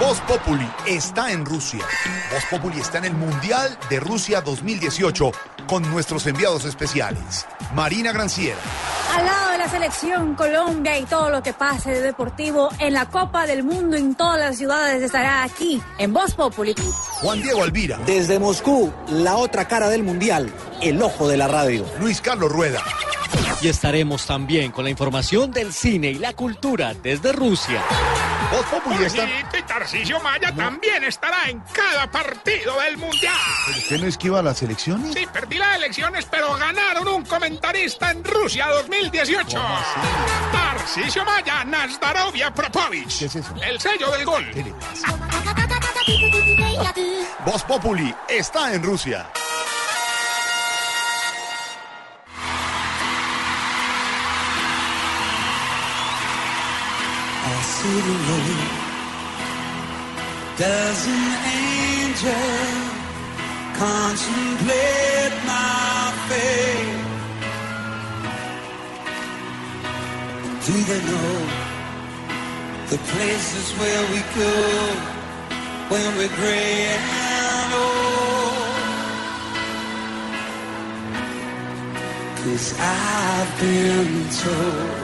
[0.00, 1.84] Voz Populi está en Rusia.
[2.32, 5.30] Voz Populi está en el Mundial de Rusia 2018
[5.68, 7.46] con nuestros enviados especiales.
[7.74, 8.58] Marina Granciera,
[9.16, 13.06] Al lado de la selección Colombia y todo lo que pase de deportivo en la
[13.06, 16.74] Copa del Mundo en todas las ciudades estará aquí en Voz Populi.
[17.22, 21.86] Juan Diego Alvira, Desde Moscú, la otra cara del mundial, el ojo de la radio.
[22.00, 22.82] Luis Carlos Rueda,
[23.62, 27.80] Y estaremos también con la información del cine y la cultura desde Rusia.
[28.50, 29.24] Voz Populi está...
[29.24, 33.34] y Tarcisio Maya también estará en cada partido del Mundial.
[33.76, 35.14] ¿Usted no esquiva las elecciones?
[35.14, 39.58] Sí, perdí las elecciones, pero ganaron un comentarista en Rusia 2018.
[40.52, 43.18] Tarcisio Maya, Nazdarovia Propovich.
[43.18, 43.54] ¿Qué es eso?
[43.62, 44.50] El sello del gol.
[44.52, 45.08] ¿Qué le pasa?
[47.44, 49.26] Voz Populi está en Rusia.
[60.56, 62.32] Does an angel
[63.76, 67.04] contemplate my fate?
[70.64, 71.34] Do they know
[72.88, 74.54] the places where we go
[75.90, 78.64] when we're gray and old?
[82.38, 85.03] Cause I've been told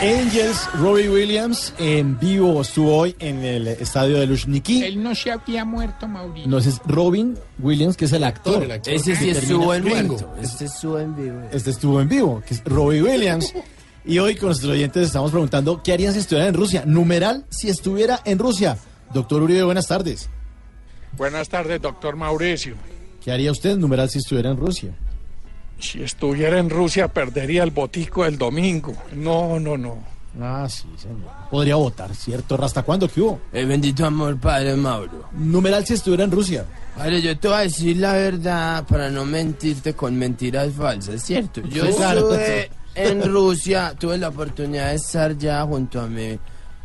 [0.00, 4.82] Angels, Robbie Williams en vivo estuvo hoy en el estadio de Luzhniki.
[4.84, 6.48] Él no se había muerto, Mauricio.
[6.48, 8.62] No, ese es Robin Williams, que es el actor.
[8.86, 10.34] Ese sí estuvo en muerto.
[10.40, 11.40] Este estuvo en vivo.
[11.50, 13.52] Este estuvo en vivo, que es Robbie Williams.
[14.04, 16.84] Y hoy con nuestros oyentes estamos preguntando qué harían si estuvieran en Rusia.
[16.86, 18.78] Numeral si estuviera en Rusia.
[19.12, 20.28] Doctor Uribe, buenas tardes.
[21.16, 22.74] Buenas tardes, doctor Mauricio.
[23.22, 24.94] ¿Qué haría usted, numeral, si estuviera en Rusia?
[25.78, 28.94] Si estuviera en Rusia, perdería el botico el domingo.
[29.12, 30.18] No, no, no.
[30.40, 31.30] Ah, sí, señor.
[31.50, 32.62] Podría votar, ¿cierto?
[32.62, 33.08] ¿Hasta cuándo?
[33.08, 33.40] ¿Qué hubo?
[33.52, 35.24] El bendito amor, padre Mauro.
[35.32, 36.64] Numeral si estuviera en Rusia.
[36.96, 41.60] Padre, yo te voy a decir la verdad para no mentirte con mentiras falsas, ¿cierto?
[41.62, 46.38] Yo estuve en Rusia, tuve la oportunidad de estar ya junto a mi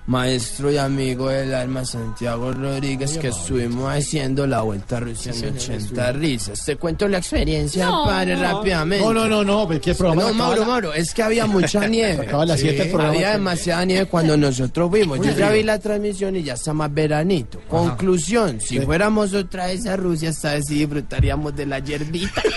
[0.05, 5.55] maestro y amigo del alma Santiago Rodríguez, que estuvimos haciendo la vuelta a Rusia en
[5.55, 6.65] 80 risas.
[6.65, 9.05] Te cuento la experiencia, padre, rápidamente.
[9.05, 10.23] No, no, no, no, ¿qué programa?
[10.29, 12.27] No, Mauro, la- Mauro, es que había mucha nieve.
[12.27, 13.13] acaba las siete el programa.
[13.13, 15.17] Había demasiada nieve cuando nosotros fuimos.
[15.19, 17.61] Muy Yo ya vi la transmisión y ya está más veranito.
[17.69, 18.81] Conclusión, si Sí.
[18.81, 22.41] fuéramos otra vez a Rusia, esta vez sí disfrutaríamos de la hierbita.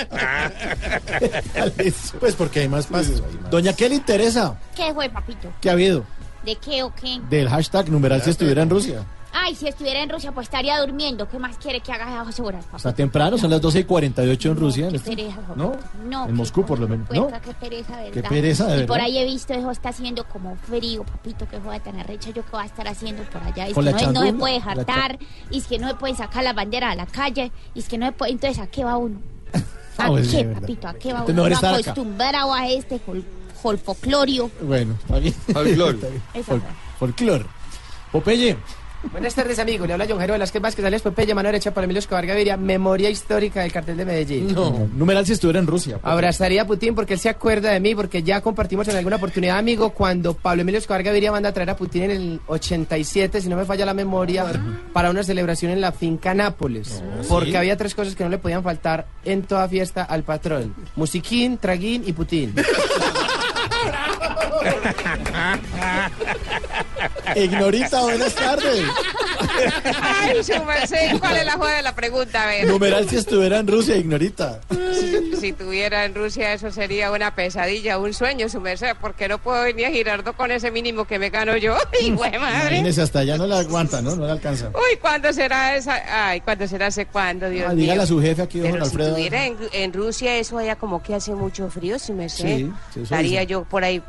[2.20, 3.22] Pues porque hay más pasos.
[3.50, 4.58] Doña, ¿qué le interesa?
[4.74, 5.48] ¿Qué fue, papito?
[5.62, 6.04] ¿Qué ha habido?
[6.44, 7.20] ¿De qué o qué?
[7.30, 9.02] Del hashtag numeral si estuviera en Rusia.
[9.32, 11.26] Ay, si estuviera en Rusia, pues estaría durmiendo.
[11.26, 12.76] ¿Qué más quiere que haga a horas, papito?
[12.76, 14.88] Está temprano, son las 12 y 48 en Rusia.
[14.88, 15.38] Qué este- pereza.
[15.56, 15.72] ¿No?
[16.06, 17.08] No, En Moscú, por lo menos.
[17.10, 17.28] ¿No?
[17.28, 18.28] Qué pereza, de Qué verdad.
[18.28, 19.06] pereza, de Y por verdad.
[19.06, 22.28] ahí he visto, eso está haciendo como frío, papito, que joda tan arrecha.
[22.30, 23.68] ¿Yo qué voy a estar haciendo por allá?
[23.68, 25.18] Es que no, no se puede jartar,
[25.50, 27.96] y es que no se puede sacar la bandera a la calle, y es que
[27.96, 28.32] no se puede...
[28.32, 29.20] Entonces, ¿a qué va uno?
[29.54, 29.58] ¿A
[30.04, 30.60] Ah, pues sí, qué, verdad.
[30.60, 30.88] papito?
[30.88, 31.44] ¿A qué va uno?
[31.44, 32.98] acostumbrado a este
[33.60, 34.50] fol- folfoclorio.
[34.62, 35.34] Bueno, está bien.
[36.46, 36.62] Fol-.
[36.98, 37.46] Folclor.
[38.12, 38.56] Popeye,
[39.12, 39.86] Buenas tardes, amigo.
[39.86, 43.08] Le habla John Jairo Velázquez Vázquez, alias Popeye, mano derecha para Emilio Escobar Gaviria, memoria
[43.08, 44.52] histórica del cartel de Medellín.
[44.52, 44.90] no.
[44.94, 45.96] numeral si estuviera en Rusia.
[45.96, 46.12] Popeye.
[46.12, 49.56] Abrazaría a Putin porque él se acuerda de mí, porque ya compartimos en alguna oportunidad,
[49.56, 53.48] amigo, cuando Pablo Emilio Escobar Gaviria manda a traer a Putin en el 87, si
[53.48, 54.44] no me falla la memoria,
[54.92, 57.02] para una celebración en la finca Nápoles.
[57.26, 60.74] Porque había tres cosas que no le podían faltar en toda fiesta al patrón.
[60.96, 62.54] Musiquín, traguín y Putin.
[67.36, 68.84] Ignorita, buenas tardes.
[70.02, 72.42] Ay, su merced, ¿cuál es la juega de la pregunta?
[72.42, 72.66] A ver.
[72.66, 74.60] Numeral si estuviera en Rusia, Ignorita.
[75.38, 79.62] si estuviera en Rusia eso sería una pesadilla, un sueño, su merced, porque no puedo
[79.62, 81.76] venir a Girardot con ese mínimo que me gano yo.
[82.00, 82.76] ¡Ay, güey, madre!
[82.78, 84.16] Imagínese, hasta allá no la aguanta, ¿no?
[84.16, 84.68] No la alcanza.
[84.74, 86.28] Uy, ¿cuándo será esa?
[86.28, 87.82] Ay, ¿cuándo será hace cuándo, Dios Ah, mío?
[87.82, 89.08] dígale a su jefe aquí, don Pero si Alfredo.
[89.10, 92.56] estuviera en, en Rusia, eso allá como que hace mucho frío, si me sé.
[92.58, 94.02] Sí, sí, Estaría yo por ahí,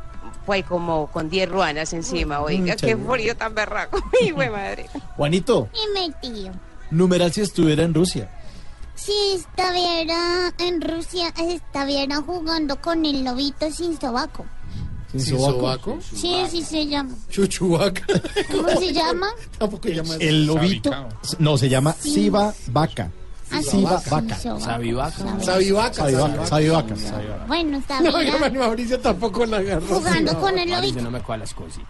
[0.45, 3.97] pues como con 10 ruanas encima, oiga, qué frío tan berraco.
[4.21, 4.87] ¡Ay, güey, madre!
[5.17, 6.51] Juanito, Dime, tío.
[6.91, 8.29] numeral si estuviera en Rusia.
[8.95, 14.45] Si estuviera en Rusia, estuviera jugando con el lobito sin sobaco.
[15.11, 15.99] ¿Sin ¿Sin sobaco?
[16.13, 17.15] Sí, así se llama.
[17.29, 18.03] Chuchuaca.
[18.51, 19.27] ¿Cómo se llama?
[19.57, 20.91] Tampoco llama El lobito.
[21.39, 22.13] No, se llama Sí.
[22.13, 23.11] Siba Vaca.
[23.53, 24.37] Ah, sí, Vaca.
[24.39, 24.59] sobaco.
[24.59, 25.39] Sabivaca.
[25.41, 25.93] Sabivaca.
[25.95, 26.45] Sabivaca.
[26.45, 26.95] Sabivaca.
[26.95, 27.45] Sabivaca.
[27.47, 28.33] Bueno, está No, bien.
[28.35, 29.85] oiga, Mauricio tampoco la agarró.
[29.87, 31.01] Jugando con el lobito.
[31.01, 31.83] no me cuadras cosas.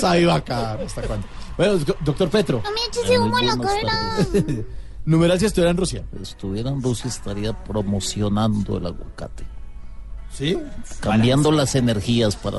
[0.00, 0.72] Sabivaca.
[0.74, 1.26] ¿Hasta cuándo?
[1.56, 2.60] Bueno, do- doctor Petro.
[2.64, 4.16] No me eches ese humo en la cara.
[5.04, 6.04] numeral si estuviera en Rusia.
[6.20, 9.44] estuviera en Rusia estaría promocionando el aguacate,
[10.32, 10.58] ¿Sí?
[11.00, 12.58] cambiando las energías para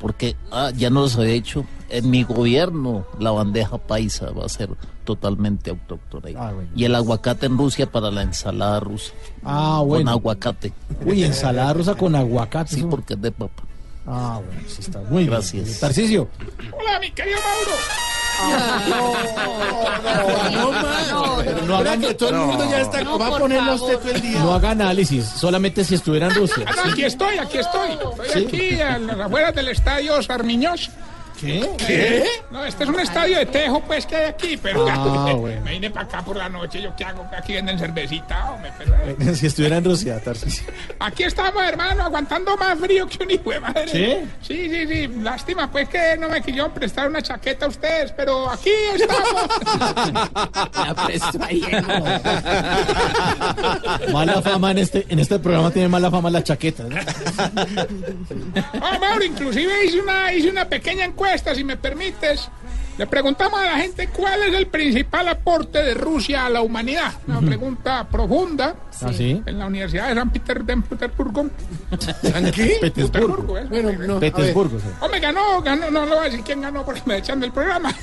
[0.00, 4.48] porque ah, ya no los había hecho en mi gobierno la bandeja paisa va a
[4.48, 4.70] ser
[5.04, 6.28] totalmente autóctona.
[6.38, 6.70] Ah, bueno.
[6.74, 9.12] y el aguacate en Rusia para la ensalada rusa
[9.44, 10.10] Ah, con bueno.
[10.12, 10.72] aguacate
[11.04, 12.74] Uy, ensalada rusa con aguacate.
[12.76, 13.62] sí porque es de papa
[14.06, 15.30] Ah, bueno, sí está muy bien.
[15.30, 15.78] Gracias.
[15.78, 16.28] Tarcisio.
[16.72, 18.09] Hola, mi querido Mauro.
[21.66, 23.02] No, hagan- que todo el mundo ya está.
[23.04, 24.38] va a poner los tetos el día.
[24.40, 26.64] No haga análisis, solamente si estuviera en Rusia.
[26.84, 27.90] Aquí estoy, aquí estoy.
[28.26, 28.46] Estoy ¿Sí?
[28.48, 30.90] aquí a las afueras del estadio Sarmiñoz.
[31.40, 31.70] ¿Qué?
[31.78, 32.24] ¿Qué?
[32.50, 35.60] No, este es un estadio de tejo, pues, que hay aquí, pero Ah, bueno.
[35.62, 36.82] me vine para acá por la noche.
[36.82, 37.26] ¿Yo qué hago?
[37.36, 38.94] Aquí venden cervecita, hombre, pero...
[38.96, 40.66] eh, Si estuviera en Rusia, Tarcisio.
[40.98, 43.88] Aquí estamos, hermano, aguantando más frío que un hijo de madre.
[43.88, 44.16] ¿Sí?
[44.42, 45.08] Sí, sí, sí.
[45.22, 49.48] Lástima, pues, que no me quisieron prestar una chaqueta a ustedes, pero aquí estamos.
[50.74, 51.62] La presto ahí.
[54.12, 56.84] Mala fama en este, en este programa tiene mala fama la chaqueta.
[56.84, 56.96] ¿no?
[58.82, 62.48] Ah, Mauro, inclusive hice una, hice una pequeña encuesta, si me permites.
[62.98, 67.12] Le preguntamos a la gente cuál es el principal aporte de Rusia a la humanidad.
[67.26, 68.74] Una pregunta profunda.
[69.00, 69.42] ¿Ah, sí?
[69.46, 71.40] En la Universidad de San Peter- de Petersburgo.
[72.22, 72.76] ¿En qué?
[72.80, 73.56] Petersburgo.
[73.56, 73.64] ¿eh?
[73.70, 74.20] Bueno, no.
[74.20, 74.86] Petersburgo, sí.
[75.00, 77.94] Hombre, ganó, ganó, no lo voy a decir quién ganó porque me echan del programa.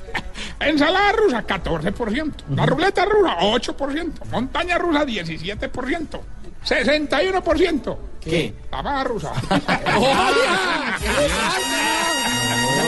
[0.60, 2.32] Ensalada rusa, 14%.
[2.56, 4.24] La ruleta rusa, 8%.
[4.30, 6.20] Montaña rusa, 17%.
[6.66, 7.96] 61%.
[8.20, 8.54] ¿Qué?
[8.72, 9.32] La rusa.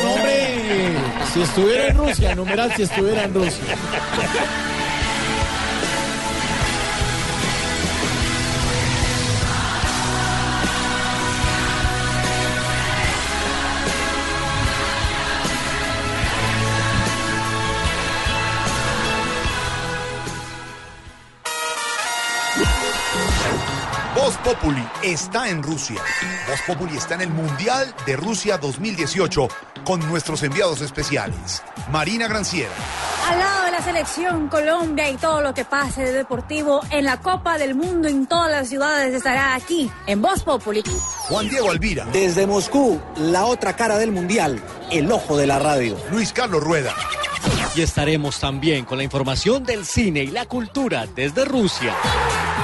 [0.06, 0.96] ¡Hombre!
[1.32, 3.76] Si estuviera en Rusia, numeral si estuviera en Rusia.
[24.44, 26.00] Populi está en Rusia.
[26.48, 29.48] Voz Populi está en el Mundial de Rusia 2018
[29.84, 31.62] con nuestros enviados especiales.
[31.90, 32.70] Marina Granciera,
[33.30, 37.20] Al lado de la selección Colombia y todo lo que pase de deportivo en la
[37.20, 40.82] Copa del Mundo en todas las ciudades estará aquí en Voz Populi.
[41.28, 45.96] Juan Diego Alvira, Desde Moscú, la otra cara del mundial, el ojo de la radio.
[46.10, 46.94] Luis Carlos Rueda,
[47.74, 51.94] Y estaremos también con la información del cine y la cultura desde Rusia.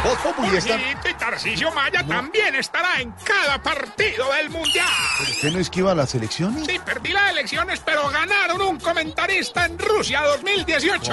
[0.04, 0.76] Voz Populi está...
[0.76, 4.86] Y Tarcisio Maya también estará en cada partido del Mundial.
[5.20, 6.64] ¿Usted no esquiva las elecciones?
[6.66, 11.12] Sí, perdí las elecciones, pero ganaron un comentarista en Rusia 2018.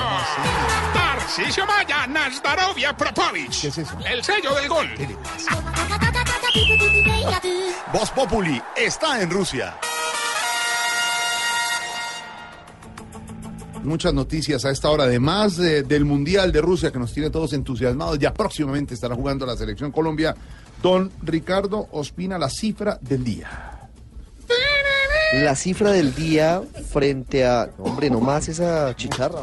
[0.93, 3.61] Tarcisio Maya, Nazdarovia Propovich.
[3.61, 3.97] ¿Qué es eso?
[4.05, 4.89] El sello del gol.
[7.91, 9.77] Voz Populi está en Rusia.
[13.87, 17.53] Muchas noticias a esta hora, además de- del Mundial de Rusia que nos tiene todos
[17.53, 18.19] entusiasmados.
[18.19, 20.35] Ya próximamente estará jugando la selección Colombia.
[20.83, 23.73] Don Ricardo Ospina, la cifra del día.
[25.33, 27.69] La cifra del día frente a.
[27.79, 29.41] Hombre, no más esa chicharra.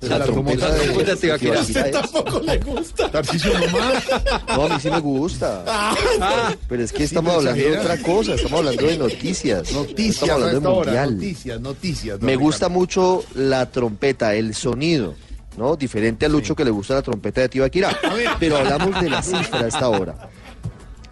[0.00, 1.90] La trompeta de.
[1.92, 3.08] Tampoco le gusta.
[3.08, 4.04] Nomás.
[4.48, 5.64] No, a mí sí me gusta.
[5.66, 8.34] Ah, Pero es que Sí, estamos hablando de otra cosa.
[8.34, 9.72] Estamos hablando de noticias.
[9.72, 11.14] Noticias Estamos hablando de mundial.
[11.14, 12.20] Noticias, noticias.
[12.20, 12.80] Me gusta Ricardo.
[12.80, 15.14] mucho la trompeta, el sonido.
[15.56, 15.76] ¿no?
[15.76, 17.96] Diferente a Lucho que le gusta la trompeta de Tibaquirá.
[18.38, 20.30] Pero hablamos de la cifra a esta hora.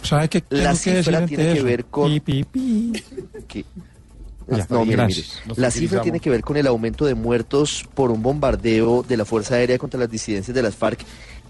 [0.06, 2.10] ¿Sabe qué tengo La cifra tiene que ver con.
[2.10, 2.92] Pi, pi, pi.
[3.48, 3.64] que-
[4.48, 5.26] Ya, no, mire, gracias.
[5.34, 5.48] mire.
[5.48, 9.16] Nos La cifra tiene que ver con el aumento de muertos por un bombardeo de
[9.16, 11.00] la Fuerza Aérea contra las disidencias de las FARC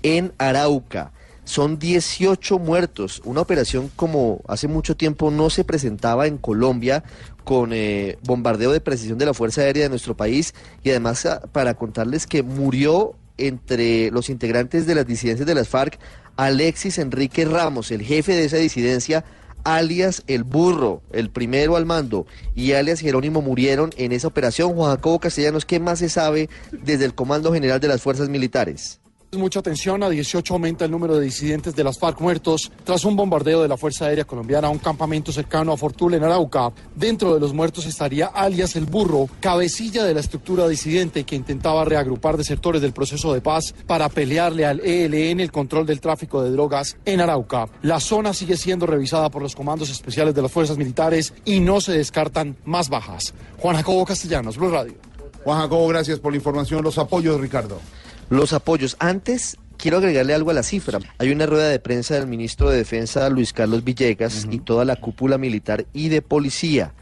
[0.03, 1.13] en Arauca.
[1.45, 7.05] Son 18 muertos, una operación como hace mucho tiempo no se presentaba en Colombia
[7.45, 11.43] con eh, bombardeo de precisión de la Fuerza Aérea de nuestro país y además ah,
[11.53, 15.99] para contarles que murió entre los integrantes de las disidencias de las FARC,
[16.37, 19.25] Alexis Enrique Ramos, el jefe de esa disidencia,
[19.65, 24.75] alias El Burro, el primero al mando, y alias Jerónimo murieron en esa operación.
[24.75, 29.01] Juan Jacobo Castellanos, ¿qué más se sabe desde el Comando General de las Fuerzas Militares?
[29.33, 33.17] Mucha atención, a 18 aumenta el número de disidentes de las FARC muertos tras un
[33.17, 36.73] bombardeo de la Fuerza Aérea Colombiana a un campamento cercano a Fortuna en Arauca.
[36.95, 41.85] Dentro de los muertos estaría alias El Burro, cabecilla de la estructura disidente que intentaba
[41.85, 46.53] reagrupar desertores del proceso de paz para pelearle al ELN el control del tráfico de
[46.53, 47.69] drogas en Arauca.
[47.83, 51.81] La zona sigue siendo revisada por los comandos especiales de las fuerzas militares y no
[51.81, 53.35] se descartan más bajas.
[53.59, 54.95] Juan Jacobo Castellanos, Blue Radio.
[55.43, 56.85] Juan Jacobo, gracias por la información.
[56.85, 57.81] Los apoyos, Ricardo.
[58.29, 58.97] Los apoyos.
[58.99, 60.99] Antes, quiero agregarle algo a la cifra.
[61.19, 64.97] Hay una rueda de prensa del ministro de Defensa, Luis Carlos Villegas, y toda la
[64.97, 66.93] cúpula militar y de policía.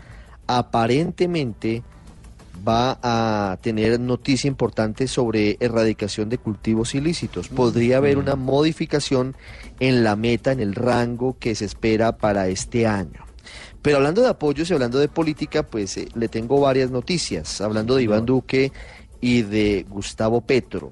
[0.47, 1.83] Aparentemente
[2.67, 7.49] va a tener noticia importante sobre erradicación de cultivos ilícitos.
[7.49, 9.35] Podría haber una modificación
[9.81, 13.25] en la meta, en el rango que se espera para este año.
[13.83, 17.61] Pero hablando de apoyos y hablando de política, pues eh, le tengo varias noticias.
[17.61, 18.73] Hablando de Iván Duque
[19.21, 20.91] y de Gustavo Petro.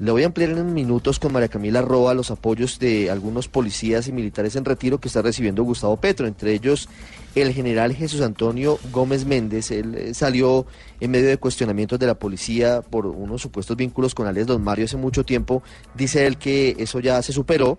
[0.00, 4.08] Le voy a ampliar en minutos con María Camila Roa los apoyos de algunos policías
[4.08, 6.88] y militares en retiro que está recibiendo Gustavo Petro, entre ellos
[7.34, 9.70] el general Jesús Antonio Gómez Méndez.
[9.70, 10.64] Él eh, salió
[11.00, 14.86] en medio de cuestionamientos de la policía por unos supuestos vínculos con alias Don Mario
[14.86, 15.62] hace mucho tiempo.
[15.94, 17.78] Dice él que eso ya se superó.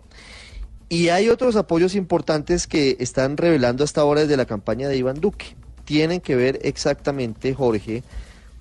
[0.89, 5.19] Y hay otros apoyos importantes que están revelando hasta ahora desde la campaña de Iván
[5.19, 5.55] Duque.
[5.85, 8.03] Tienen que ver exactamente, Jorge,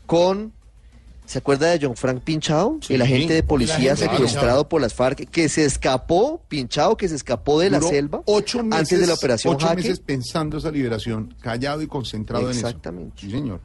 [0.07, 0.55] con
[1.31, 2.81] ¿Se acuerda de John Frank Pinchao?
[2.83, 7.09] Sí, el agente de policía agente secuestrado por las FARC, que se escapó, Pinchao, que
[7.09, 9.83] se escapó de la selva ocho meses, antes de la operación ocho Jaque.
[9.83, 12.67] meses pensando esa liberación, callado y concentrado en eso.
[12.67, 13.21] Exactamente.
[13.21, 13.61] Sí, señor.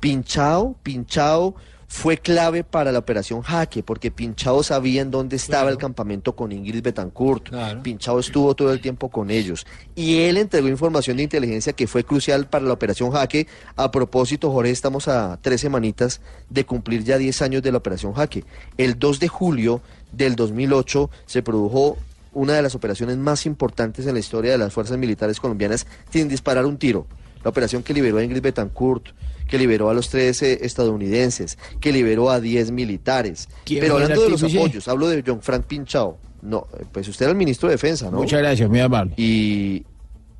[0.00, 1.54] Pinchao, Pinchao
[1.86, 6.52] fue clave para la operación Jaque, porque Pinchao sabía en dónde estaba el campamento con
[6.52, 7.50] Ingrid Betancourt.
[7.82, 9.66] Pinchao estuvo todo el tiempo con ellos.
[9.94, 13.46] Y él entregó información de inteligencia que fue crucial para la operación Jaque.
[13.76, 18.12] A propósito, Jorge, estamos a tres semanitas de cumplir ya 10 años de la operación
[18.12, 18.44] Jaque.
[18.76, 19.80] El 2 de julio
[20.12, 21.98] del 2008 se produjo
[22.32, 26.28] una de las operaciones más importantes en la historia de las fuerzas militares colombianas sin
[26.28, 27.06] disparar un tiro.
[27.44, 29.08] La operación que liberó a Ingrid Betancourt,
[29.48, 33.48] que liberó a los 13 estadounidenses, que liberó a 10 militares.
[33.64, 36.18] ¿Quién Pero hablando de los apoyos, hablo de John Frank Pinchao.
[36.42, 38.18] No, eh, pues usted era el ministro de Defensa, ¿no?
[38.18, 39.14] Muchas gracias, muy amable.
[39.16, 39.84] Y,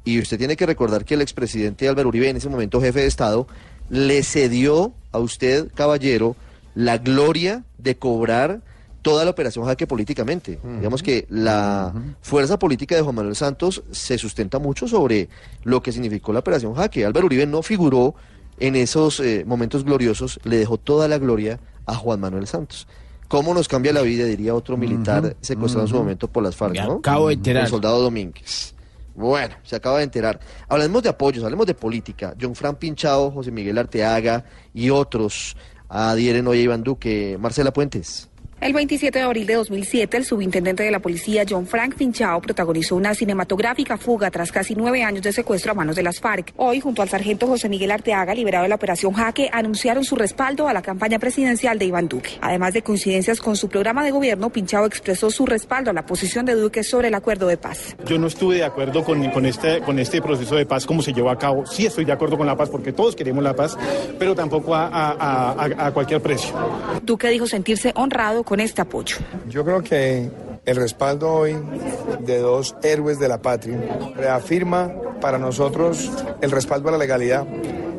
[0.05, 3.07] y usted tiene que recordar que el expresidente Álvaro Uribe, en ese momento jefe de
[3.07, 3.47] Estado,
[3.89, 6.37] le cedió a usted, caballero,
[6.75, 8.61] la gloria de cobrar
[9.05, 10.59] toda la operación jaque políticamente.
[10.79, 11.93] Digamos que la
[12.23, 15.29] fuerza política de Juan Manuel Santos se sustenta mucho sobre
[15.63, 17.05] lo que significó la operación jaque.
[17.05, 18.15] Álvaro Uribe no figuró
[18.59, 22.89] en esos eh, momentos gloriosos, le dejó toda la gloria a Juan Manuel Santos.
[23.29, 24.25] ¿Cómo nos cambia la vida?
[24.25, 26.93] Diría otro militar secuestrado en su momento por las FARC, Me ¿no?
[26.95, 27.65] acabo de enterar.
[27.65, 28.75] El soldado Domínguez.
[29.15, 30.41] Bueno, se acaba de enterar.
[30.67, 32.35] Hablemos de apoyos, hablemos de política.
[32.41, 35.57] John Fran Pinchao, José Miguel Arteaga y otros
[35.91, 37.37] adhieren hoy a Iván Duque.
[37.39, 38.31] Marcela Puentes.
[38.65, 42.97] El 27 de abril de 2007, el subintendente de la policía John Frank Pinchao protagonizó
[42.97, 46.55] una cinematográfica fuga tras casi nueve años de secuestro a manos de las FARC.
[46.57, 50.67] Hoy, junto al sargento José Miguel Arteaga, liberado de la operación Jaque, anunciaron su respaldo
[50.67, 52.31] a la campaña presidencial de Iván Duque.
[52.41, 56.47] Además de coincidencias con su programa de gobierno, Pinchao expresó su respaldo a la posición
[56.47, 57.95] de Duque sobre el acuerdo de paz.
[58.07, 61.13] Yo no estuve de acuerdo con, con, este, con este proceso de paz como se
[61.13, 61.67] llevó a cabo.
[61.67, 63.77] Sí estoy de acuerdo con la paz porque todos queremos la paz,
[64.19, 66.55] pero tampoco a, a- a- a cualquier precio.
[67.03, 69.17] Duque dijo sentirse honrado con este apoyo.
[69.49, 70.31] Yo creo que
[70.65, 71.57] el respaldo hoy
[72.21, 73.79] de dos héroes de la patria
[74.17, 77.47] reafirma para nosotros el respaldo a la legalidad,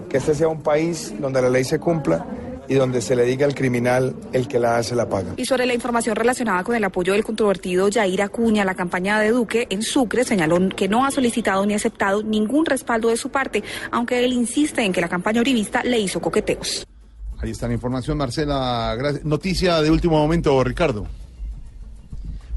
[0.10, 2.26] que este sea un país donde la ley se cumpla
[2.68, 5.34] y donde se le diga al criminal el que la hace la paga.
[5.38, 9.20] Y sobre la información relacionada con el apoyo del controvertido Yair Acuña a la campaña
[9.20, 13.30] de Duque, en Sucre señaló que no ha solicitado ni aceptado ningún respaldo de su
[13.30, 16.88] parte, aunque él insiste en que la campaña uribista le hizo coqueteos.
[17.46, 18.96] Ahí está la información, Marcela.
[18.98, 19.24] Gracias.
[19.24, 21.06] Noticia de último momento, Ricardo.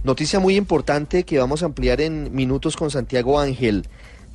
[0.03, 3.87] Noticia muy importante que vamos a ampliar en minutos con Santiago Ángel.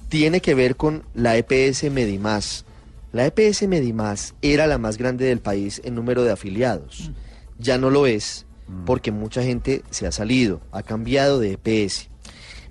[0.10, 2.65] Tiene que ver con la EPS Medimás.
[3.12, 7.10] La EPS Medimás era la más grande del país en número de afiliados.
[7.57, 8.45] Ya no lo es
[8.86, 12.10] porque mucha gente se ha salido, ha cambiado de EPS.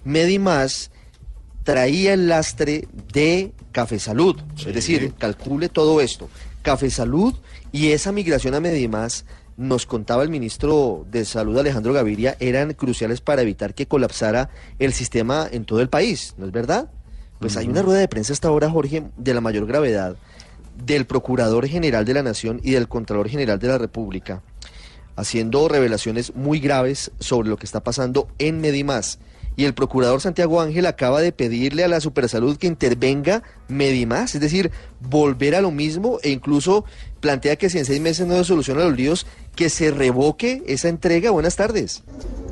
[0.05, 0.93] Medimás
[1.65, 4.37] traía el lastre de Café Salud.
[4.65, 6.29] Es decir, calcule todo esto.
[6.63, 7.35] Café Salud
[7.73, 9.25] y esa migración a Medimás,
[9.57, 14.93] nos contaba el ministro de Salud Alejandro Gaviria, eran cruciales para evitar que colapsara el
[14.93, 16.91] sistema en todo el país, ¿no es verdad?
[17.39, 20.17] Pues hay una rueda de prensa hasta ahora, Jorge, de la mayor gravedad
[20.85, 24.43] del Procurador General de la Nación y del Contralor General de la República,
[25.17, 29.19] haciendo revelaciones muy graves sobre lo que está pasando en Medimás.
[29.57, 34.41] Y el procurador Santiago Ángel acaba de pedirle a la Supersalud que intervenga Medimás, es
[34.41, 36.85] decir, volver a lo mismo e incluso
[37.21, 40.89] plantea que si en seis meses no se solucionan los líos, que se revoque esa
[40.89, 41.31] entrega.
[41.31, 42.03] Buenas tardes.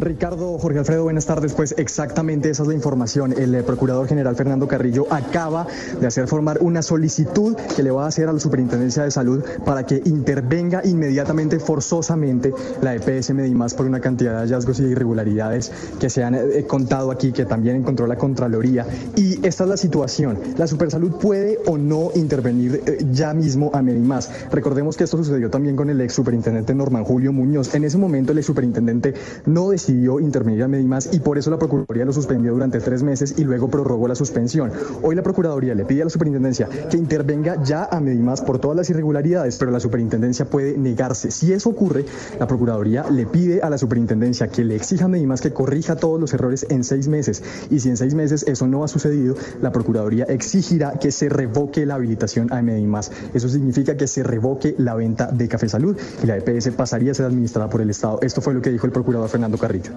[0.00, 1.52] Ricardo, Jorge Alfredo, buenas tardes.
[1.52, 3.34] Pues exactamente esa es la información.
[3.36, 5.66] El eh, Procurador General Fernando Carrillo acaba
[6.00, 9.44] de hacer formar una solicitud que le va a hacer a la Superintendencia de Salud
[9.64, 15.70] para que intervenga inmediatamente, forzosamente, la EPS Medimás por una cantidad de hallazgos y irregularidades
[16.00, 18.86] que se han eh, contado aquí, que también encontró la Contraloría.
[19.16, 20.38] Y esta es la situación.
[20.56, 24.30] La Supersalud puede o no intervenir eh, ya mismo a Medimás.
[24.50, 27.74] Recordemos que esto sucedió también con el ex superintendente Norman Muñoz.
[27.74, 29.14] En ese momento el superintendente
[29.46, 33.34] no decidió intervenir a Medimás y por eso la Procuraduría lo suspendió durante tres meses
[33.38, 34.72] y luego prorrogó la suspensión.
[35.02, 38.76] Hoy la Procuraduría le pide a la Superintendencia que intervenga ya a Medimás por todas
[38.76, 41.30] las irregularidades, pero la Superintendencia puede negarse.
[41.30, 42.04] Si eso ocurre,
[42.38, 46.20] la Procuraduría le pide a la Superintendencia que le exija a Medimás que corrija todos
[46.20, 47.42] los errores en seis meses.
[47.70, 51.86] Y si en seis meses eso no ha sucedido, la Procuraduría exigirá que se revoque
[51.86, 53.12] la habilitación a Medimás.
[53.34, 57.14] Eso significa que se revoque la venta de Café Salud y la EPS pasaría a
[57.14, 58.18] ser administrada por el Estado.
[58.22, 59.92] Esto fue lo que dijo el procurador Fernando Carrillo.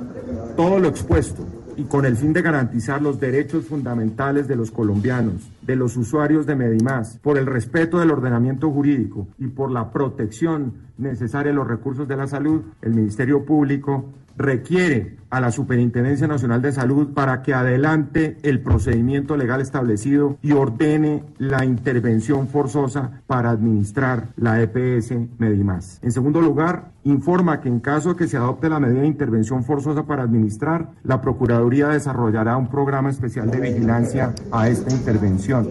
[0.57, 1.45] Todo lo expuesto
[1.77, 6.45] y con el fin de garantizar los derechos fundamentales de los colombianos, de los usuarios
[6.45, 11.69] de Medimás, por el respeto del ordenamiento jurídico y por la protección necesaria de los
[11.69, 17.41] recursos de la salud, el Ministerio Público requiere a la Superintendencia Nacional de Salud para
[17.41, 25.13] que adelante el procedimiento legal establecido y ordene la intervención forzosa para administrar la EPS
[25.39, 25.99] Medimás.
[26.03, 29.63] En segundo lugar, informa que en caso de que se adopte la medida de intervención
[29.63, 35.67] forzosa para administrar, la Procuraduría desarrollará un programa especial de vigilancia a esta intervención.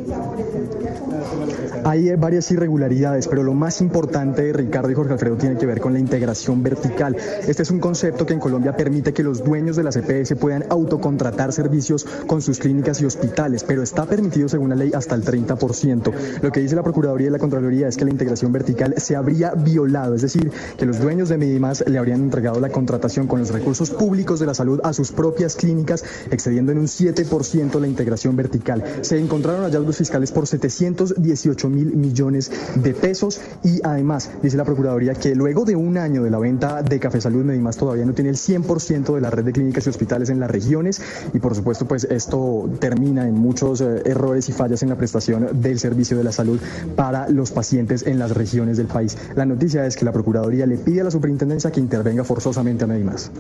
[1.85, 5.93] Hay varias irregularidades, pero lo más importante, Ricardo y Jorge Alfredo, tiene que ver con
[5.93, 7.17] la integración vertical.
[7.47, 10.65] Este es un concepto que en Colombia permite que los dueños de las EPS puedan
[10.69, 15.25] autocontratar servicios con sus clínicas y hospitales, pero está permitido según la ley hasta el
[15.25, 16.13] 30%.
[16.43, 19.53] Lo que dice la Procuraduría y la Contraloría es que la integración vertical se habría
[19.53, 23.51] violado, es decir, que los dueños de Medimás le habrían entregado la contratación con los
[23.51, 28.37] recursos públicos de la salud a sus propias clínicas, excediendo en un 7% la integración
[28.37, 28.85] vertical.
[29.03, 35.15] Se encontraron hallazgos fiscales por 718 mil millones de pesos y además dice la Procuraduría
[35.15, 38.31] que luego de un año de la venta de Café Salud Medimás todavía no tiene
[38.31, 41.01] el 100% de la red de clínicas y hospitales en las regiones
[41.35, 45.49] y por supuesto pues esto termina en muchos eh, errores y fallas en la prestación
[45.61, 46.61] del servicio de la salud
[46.97, 49.17] para los pacientes en las regiones del país.
[49.37, 52.87] La noticia es que la Procuraduría le pide a la Superintendencia que intervenga forzosamente a
[52.87, 53.31] Medimás.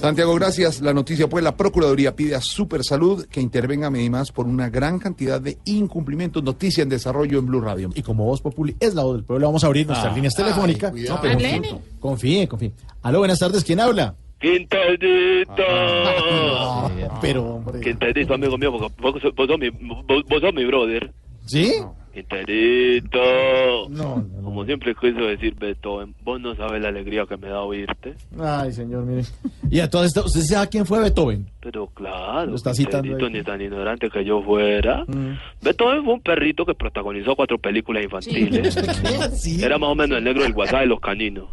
[0.00, 0.80] Santiago, gracias.
[0.80, 4.98] La noticia, pues, la Procuraduría pide a Supersalud que intervenga a Medimás por una gran
[4.98, 6.42] cantidad de incumplimientos.
[6.42, 7.90] Noticia en desarrollo en Blue Radio.
[7.94, 10.16] Y como Voz Populi es la voz del pueblo, vamos a abrir nuestras Ah.
[10.16, 10.92] líneas telefónicas.
[10.94, 11.20] No,
[12.00, 12.72] confíe, confíe.
[13.02, 14.14] Aló, buenas tardes, ¿quién habla?
[14.40, 15.62] Quintadito.
[17.20, 17.80] pero, hombre.
[17.80, 21.12] Quintadito, amigo mío, porque vos, sos- vos sos mi, vos, vos sos mi brother.
[21.46, 21.72] ¿Sí?
[22.12, 23.88] Quintadito.
[23.88, 28.14] No, Como siempre quiso decir Beethoven, vos no sabes la alegría que me da oírte.
[28.38, 29.22] Ay, señor, mire.
[29.70, 31.46] Y a todas estas, ¿usted sabe quién fue Beethoven?
[31.60, 35.04] Pero claro, Lo está citando ni tan ignorante que yo fuera.
[35.62, 38.74] Beethoven fue un perrito que protagonizó cuatro películas infantiles.
[39.34, 39.62] Sí.
[39.64, 41.48] Era más o menos el negro del WhatsApp de los caninos.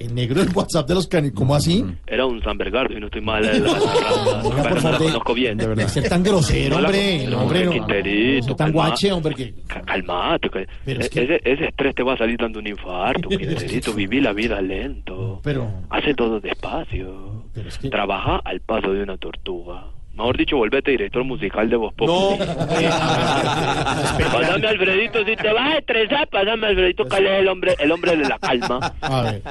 [0.00, 1.84] El negro del WhatsApp de los canis, ¿cómo así?
[2.06, 3.44] Era un San Bergardo y no estoy mal.
[3.44, 5.58] La, la, la por no la favor, de- conozco bien.
[5.58, 5.88] de verdad.
[5.88, 7.72] ser tan grosero, No hombre, no, hombre, no.
[7.72, 9.54] Quinterito, No, tan calma- guache, hombre, que...
[9.84, 12.66] Calmate, que Pero es e- que- ese, ese estrés te va a salir dando un
[12.66, 13.92] infarto, Quinterito.
[14.00, 15.38] Viví la vida lento.
[15.44, 15.70] Pero...
[15.90, 17.44] Hace todo despacio.
[17.90, 19.84] Trabaja al paso de una tortuga.
[20.14, 22.38] Mejor dicho, volvete director musical de Voz Populi.
[22.88, 28.16] Pásame Alfredito, si te vas a estresar, pásame Alfredito, él es el hombre, el hombre
[28.16, 28.94] de la calma.
[29.02, 29.42] A ver.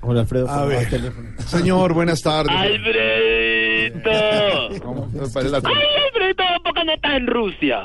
[0.00, 0.48] Hola, Alfredo.
[0.48, 0.88] A ver.
[1.46, 2.52] Señor, buenas tardes.
[5.32, 6.42] Parece la- ¡Ay, Alfredito!
[6.64, 7.82] ¿Por qué no estás en Rusia?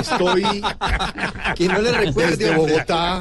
[0.00, 0.42] Estoy
[1.56, 2.54] Que no le recuerde, desde.
[2.56, 3.20] Bogotá.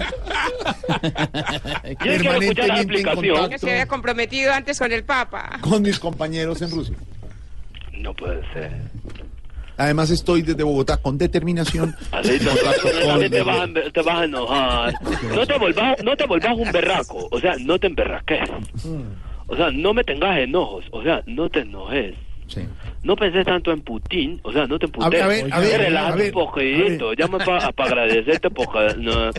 [1.83, 3.21] Yo permanentemente en explicación.
[3.23, 5.59] Que contacto se había comprometido antes con el Papa.
[5.61, 6.95] con mis compañeros en Rusia.
[7.93, 8.71] No puede ser.
[9.77, 11.95] Además estoy desde Bogotá con determinación.
[12.11, 14.93] Contacto con- te, vas, a- te vas a enojar.
[15.33, 17.27] No te volvás, no te volvás un berraco.
[17.31, 18.49] O sea, no te emberraques.
[19.47, 20.85] O sea, no me tengas enojos.
[20.91, 22.15] O sea, no te enojes.
[23.05, 25.21] No pensé tanto en Putin, o sea, no te emputé.
[25.21, 27.13] A ver, a ver, Relájate a ver, un poquito.
[27.13, 29.29] Llamo para agradecerte porque, no,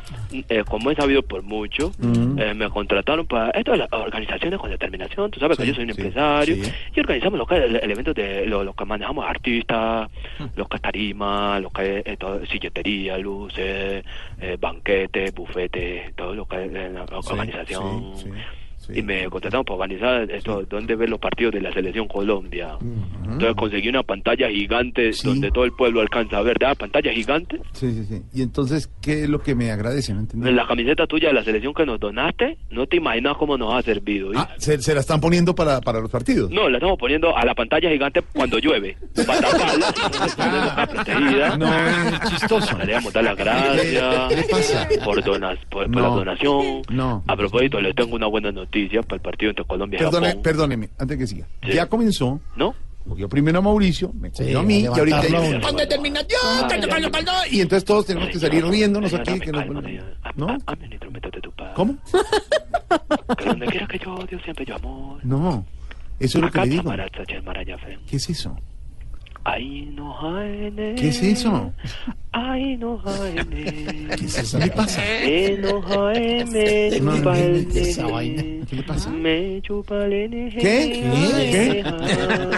[0.49, 2.39] eh, como he sabido por mucho, Mm.
[2.39, 5.33] eh, me contrataron para esto de las organizaciones con determinación.
[5.33, 6.73] Tú sabes que yo soy un sí, empresario sí.
[6.95, 10.45] y organizamos lo que el, el evento de lo, lo que manejamos artistas, Mm.
[10.55, 14.05] lo que es tarima, lo que eh, todo, silletería, luces,
[14.41, 18.13] eh, banquetes, bufetes, todo lo que es eh, la organización.
[18.95, 22.77] Y me contrataron para organizar esto, donde ver los partidos de la selección Colombia.
[23.25, 26.77] Entonces conseguí una pantalla gigante donde todo el pueblo alcanza a ver, ¿verdad?
[26.77, 27.61] Pantalla gigante.
[27.73, 28.23] Sí, sí, sí.
[28.33, 30.15] Y entonces, ¿qué es lo que me agradece?
[30.15, 30.51] No entendí.
[30.51, 33.83] La camiseta tuya de la selección que nos donaste, no te imaginas cómo nos ha
[33.83, 34.31] servido.
[34.37, 36.51] Ah, ¿se, se la están poniendo para, para los partidos?
[36.51, 38.97] No, la estamos poniendo a la pantalla gigante cuando llueve.
[39.27, 39.89] Para taparla,
[40.27, 41.57] está protegida.
[41.59, 42.79] No, es chistoso.
[42.79, 44.89] Le damos dar las gracias ¿Qué pasa?
[45.05, 46.83] por, donas, por, por la donación.
[46.91, 47.25] No.
[47.27, 50.43] A propósito, le tengo una buena noticia para el partido entre Colombia y Perdone, Japón.
[50.43, 51.47] perdóneme, antes que siga.
[51.73, 52.41] Ya comenzó.
[52.57, 52.75] ¿No?
[53.09, 57.61] Cogió primero a Mauricio, me cogió a mí, y ahorita dice, con determinación, no", y
[57.61, 59.39] entonces todos tenemos que salir riéndonos aquí.
[59.39, 59.65] Que nos...
[60.35, 60.57] ¿No?
[61.75, 61.97] ¿Cómo?
[63.39, 65.21] Que donde quiera que yo, Dios siempre yo amor.
[65.25, 65.65] No,
[66.21, 66.93] eso es lo que le digo.
[68.09, 68.57] ¿Qué es eso?
[69.49, 70.95] Ay, no, jaene.
[70.97, 71.73] ¿Qué es eso?
[72.33, 73.45] Ay, no, jaene.
[74.17, 74.59] ¿Qué es eso?
[74.59, 75.01] ¿Qué le pasa?
[75.05, 76.99] Eh, no, jaene.
[77.01, 78.43] No, no, no, no, esa vaina.
[78.69, 79.09] ¿Qué le pasa?
[79.11, 80.51] Me chupa el nene.
[80.59, 81.85] ¿Qué?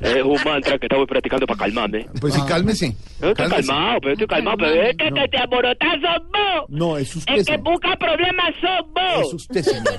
[0.00, 2.06] Es un mantra que estaba practicando para calmarme.
[2.20, 2.94] Pues sí, cálmese.
[3.20, 3.66] Yo estoy Cálmese.
[3.68, 6.64] calmado, pero estoy calmado, pero es que, que te alborotas sos vos.
[6.68, 7.32] No, es usted.
[7.34, 7.62] El que señor.
[7.64, 9.26] busca problemas sos vos.
[9.28, 9.94] Es usted, señor.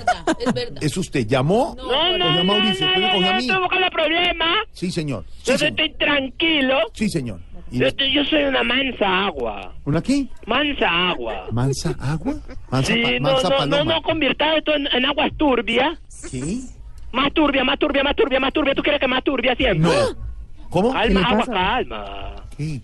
[0.80, 1.26] Es usted.
[1.26, 1.74] ¿Llamó?
[1.76, 3.46] No, no, a no, Mauricio, no, después me no, yo a no mí.
[3.46, 4.58] estoy buscando problemas.
[4.72, 5.24] Sí, señor.
[5.42, 5.70] Sí, Yo señor.
[5.72, 6.76] estoy tranquilo.
[6.92, 7.40] Sí, señor.
[7.70, 9.74] Y- Yo, soy una mansa agua.
[9.84, 10.26] ¿Una qué?
[10.46, 11.46] Mansa agua.
[11.52, 12.34] ¿Mansa agua?
[12.70, 13.94] ¿Mansa, Sí, pa- no, mansa no, no, paloma?
[13.94, 15.98] no convierta esto en, en aguas turbias.
[16.30, 16.60] ¿Qué?
[17.12, 18.74] Más turbia, más turbia, más turbia, más turbia.
[18.74, 19.90] ¿Tú quieres que más turbia siempre?
[19.90, 19.92] No.
[20.70, 20.92] ¿Cómo?
[20.92, 22.34] ¿Qué Calma, agua, calma.
[22.56, 22.80] ¿Qué?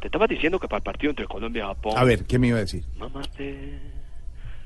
[0.00, 1.92] Te estaba diciendo que para el partido entre Colombia y Japón.
[1.96, 2.84] A ver, ¿qué me iba a decir?
[2.96, 3.80] Mamaste.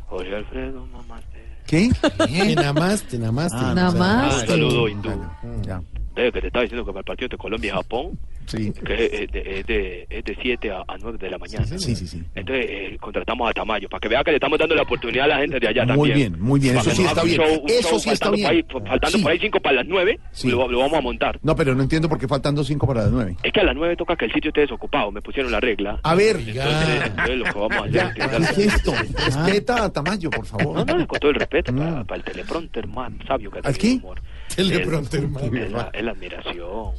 [0.07, 1.42] Jorge Alfredo, mamaste.
[1.66, 1.88] ¿Qué?
[2.28, 3.57] Que namaste, namaste.
[3.59, 5.11] Ah, saludo hindú.
[5.62, 5.81] Ya.
[6.14, 8.72] Eh, que te estaba diciendo que para el partido entre Colombia y Japón, Sí.
[8.85, 11.64] que es de, es de, es de 7 a, a 9 de la mañana.
[11.64, 12.22] Sí, sí, sí.
[12.35, 15.29] Entonces eh, contratamos a Tamayo para que vea que le estamos dando la oportunidad a
[15.29, 16.33] la gente de allá Muy también.
[16.33, 16.77] bien, muy bien.
[16.77, 17.40] Eso sí está bien.
[17.40, 18.48] show- Eso show sí está faltando bien.
[18.51, 19.22] ahí- faltando Sí.
[19.22, 20.51] por ahí 5 para las 9, Sí.
[20.51, 21.38] lo, lo vamos a montar.
[21.42, 23.37] No, pero no entiendo por qué faltando cinco para las nueve.
[23.44, 26.01] Es que a las 9 toca que el sitio esté desocupado, me pusieron la regla.
[26.03, 26.37] A ver.
[26.37, 28.92] Entonces, entonces lo que vamos a hacer Ya, es ¿qué es esto?
[29.25, 30.75] Respeta a Tamayo, por favor.
[30.75, 33.79] No, no, con todo el respeto para, para el teleprompter más sabio que ha ¿Al
[33.79, 34.20] tenido humor.
[34.56, 35.52] Teleprompter, Es-.
[35.52, 36.92] Es la, es la admiración.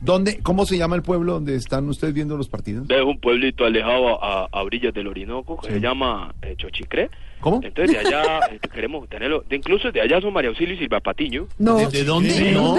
[0.00, 2.88] ¿Dónde, ¿Cómo se llama el pueblo donde están ustedes viendo los partidos?
[2.88, 7.10] Es un pueblito alejado a, a orillas del Orinoco que se llama eh, Chochicré.
[7.40, 7.60] ¿Cómo?
[7.64, 9.44] Entonces de allá eh, queremos tenerlo.
[9.48, 11.48] De, incluso de allá son María Auxilio y Silva Patiño.
[11.58, 11.78] No.
[11.78, 12.30] ¿De, de dónde?
[12.30, 12.50] Sí.
[12.52, 12.76] No.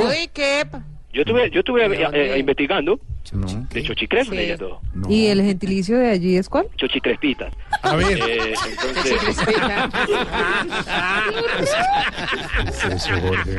[1.11, 2.99] Yo estuve, yo estuve eh, eh, investigando
[3.31, 3.45] No.
[3.71, 4.41] de Chochicré, son Sí.
[4.41, 4.79] ellas dos.
[5.07, 6.65] ¿Y el gentilicio de allí es cuál?
[6.77, 7.53] Chochicrespitas.
[7.83, 8.17] A ver.
[8.17, 9.37] Eh, entonces,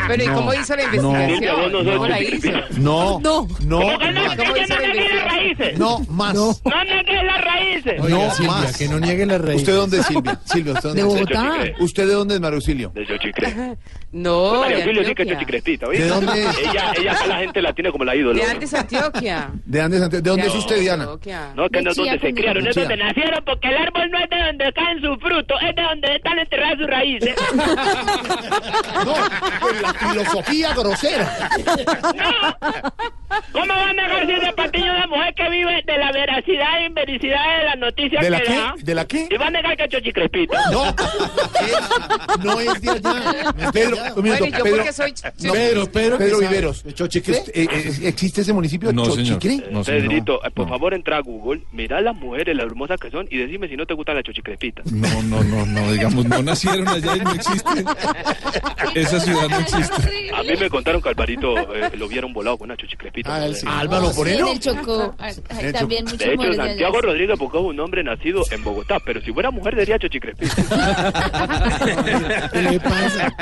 [0.09, 1.72] Pero ¿y cómo hizo la investigación?
[1.72, 2.30] no ¿Cómo la hizo?
[2.30, 2.78] chochicrespitas.
[2.78, 3.20] No.
[3.20, 3.48] No.
[3.64, 3.80] No.
[3.80, 4.24] ¿Cómo que no?
[4.24, 4.37] más.
[4.37, 5.78] ¿Cómo ¿Que hizo no la las raíces?
[5.78, 6.35] No, más.
[6.35, 6.54] No
[6.85, 8.00] negues las raíces.
[8.00, 8.76] Oiga, No, Silvia, más.
[8.76, 9.56] que no niegue la raíz.
[9.56, 10.40] ¿Usted dónde es, Silvia?
[10.44, 11.28] Silvia, ¿usted De dónde es?
[11.28, 11.59] Bogotá.
[11.80, 12.90] ¿Usted de dónde es, Mario Auxilio?
[12.94, 13.76] De Chochicré.
[14.12, 15.28] No, María de Auxilio sí que es.
[15.28, 15.88] Chochicrespita.
[15.88, 16.59] ¿De dónde es?
[16.59, 18.35] Ella, ella acá la gente la tiene como la ídola.
[18.44, 19.50] De antes Antioquia.
[19.64, 20.23] ¿De dónde, es Santiago?
[20.23, 21.05] ¿De dónde es De usted, Diana?
[21.05, 24.31] No, que no es donde se criaron, es donde nacieron, porque el árbol no es
[24.31, 27.35] de donde caen sus frutos, es de donde están enterradas sus raíces.
[29.05, 29.14] No,
[29.70, 31.49] en la filosofía grosera.
[33.53, 36.81] ¿Cómo va a negar si es de Patiño una mujer que vive de la veracidad
[36.83, 38.57] e invericidad de las noticias ¿De la que qué?
[38.57, 38.75] da?
[38.77, 39.29] ¿De la qué?
[39.31, 40.55] Y va a negar que es Chochi Crespito.
[40.73, 40.94] No, es-
[42.44, 43.70] no es de allá.
[43.73, 45.14] Pedro, un minuto, Bueno, ¿y yo Pedro, porque soy...
[45.40, 46.38] no, Pedro, Pedro, Pedro.
[46.40, 46.85] Viveros.
[46.85, 46.92] Eh,
[47.55, 48.92] eh, ¿Existe ese municipio?
[48.92, 49.38] No, señor.
[49.40, 49.85] Señor.
[49.85, 50.72] Pedrito, eh, por No.
[50.72, 53.87] favor entra a Google, mira las mujeres, las hermosas que son, y decime si no
[53.87, 54.90] te gustan las Chochi Crespitas.
[54.92, 57.85] No, no, no, no, digamos, no nacieron allá y no existe.
[58.94, 60.31] Esa ciudad no existe.
[60.35, 63.35] A mí me contaron que Alvarito eh, lo vieron volado con una Chochi Crespita.
[63.35, 63.66] Ah, él sí.
[63.68, 64.11] Álvaro.
[64.26, 65.14] En el Chocó.
[65.61, 66.55] De también muchas De hecho, de.
[66.57, 70.20] Santiago Rodríguez porque es un hombre nacido en Bogotá, pero si fuera mujer sería Chochi
[70.20, 70.55] Crespita.
[72.53, 73.33] ¿Qué le pasa?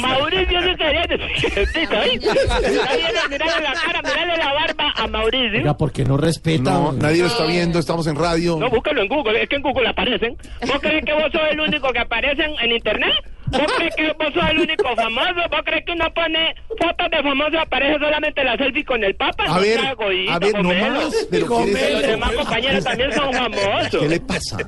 [0.00, 2.28] Mauricio sí sería Chochi Crespita, ¿oíste?
[2.30, 5.35] Está viendo, mirale la cara, mirale la barba a Mauricio.
[5.36, 6.70] Oiga, ¿por qué no respeta?
[6.70, 8.56] No, nadie lo está viendo, estamos en radio.
[8.58, 10.36] No, búscalo en Google, es que en Google aparecen.
[10.66, 13.12] ¿Vos crees que vos sos el único que aparece en, internet?
[13.46, 15.40] ¿Vos crees que vos sos el único famoso?
[15.50, 19.14] ¿Vos crees que uno pone fotos de famosos y aparece solamente la selfie con el
[19.14, 19.44] papa?
[19.44, 21.28] A No ver, egoísta, a ver, no más.
[21.30, 24.00] Pero ¿quiere Los demás compañeros también son famosos.
[24.00, 24.58] ¿Qué le pasa?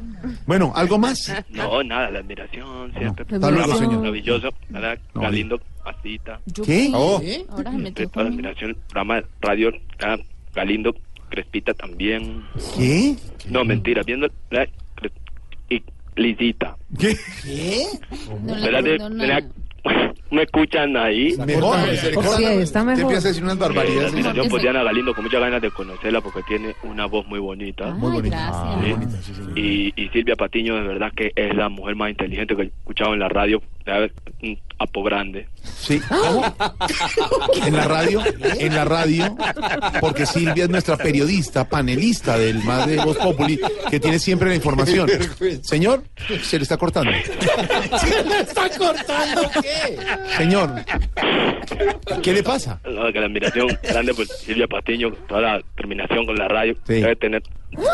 [0.46, 1.32] Bueno, ¿algo más?
[1.50, 3.24] No, nada, la admiración siempre.
[3.30, 3.98] Hasta luego, señor.
[3.98, 4.48] Maravilloso.
[4.70, 6.40] No, Galindo, Pasita.
[6.64, 6.90] ¿Qué?
[6.94, 7.20] Oh.
[7.50, 9.72] Ahora se metió la admiración, programa radio.
[10.54, 10.94] Galindo,
[11.30, 12.42] Crespita también.
[12.76, 13.16] ¿Qué?
[13.50, 15.12] No, mentira, viendo la Cre-
[15.70, 15.82] y
[16.16, 16.76] Lisita.
[16.98, 17.16] ¿Qué?
[17.44, 17.84] ¿Qué?
[18.42, 19.44] ¿verdad?
[20.30, 21.34] ¿Me escuchan ahí?
[21.46, 21.78] Mejor,
[22.36, 23.02] Sí, está Te mejor.
[23.02, 24.12] empieza a decir unas barbaridades.
[24.12, 27.90] Admiración por Diana Galindo, con muchas ganas de conocerla porque tiene una voz muy bonita.
[27.94, 28.48] Muy bonita.
[28.50, 28.86] Ah, Sí.
[28.88, 29.58] muy bonita, sí, señor.
[29.58, 33.14] Y, y Silvia Patiño, de verdad que es la mujer más inteligente que he escuchado
[33.14, 33.62] en la radio.
[33.88, 34.12] ¿Sabes?
[34.42, 35.48] Un apo grande.
[35.62, 35.98] Sí.
[36.08, 36.44] ¿Cómo?
[37.64, 38.22] En la radio,
[38.58, 39.36] en la radio,
[40.00, 43.58] porque Silvia es nuestra periodista, panelista del más de Voz Populi,
[43.90, 45.08] que tiene siempre la información.
[45.62, 46.04] Señor,
[46.42, 47.10] se le está cortando.
[47.98, 49.98] ¿Se le está cortando qué?
[50.36, 50.84] Señor,
[52.22, 52.78] ¿qué le pasa?
[52.84, 56.76] No, que la admiración grande por Silvia Patiño, toda la terminación con la radio.
[56.86, 57.42] Debe tener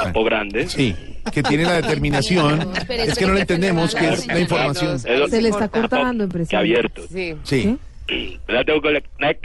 [0.06, 0.68] apo grande.
[0.68, 0.94] Sí,
[1.32, 2.70] que tiene la determinación.
[2.88, 4.98] Es que no le entendemos qué es la información.
[4.98, 6.58] Se le está cortando, Que empresario.
[6.58, 7.02] abierto.
[7.10, 7.34] Sí.
[7.42, 7.76] Sí.
[8.06, 9.36] Que la- la-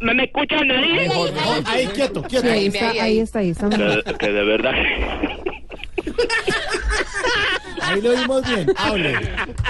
[0.00, 1.08] ¿No me escuchan ahí?
[1.08, 1.62] Mejor, mejor.
[1.66, 2.50] Ahí, quieto, Sí, quieto.
[2.50, 3.68] ahí está, ahí está, ahí está.
[3.68, 4.72] Que, que de verdad.
[7.82, 8.72] Ahí lo oímos bien.
[8.76, 9.14] Hable.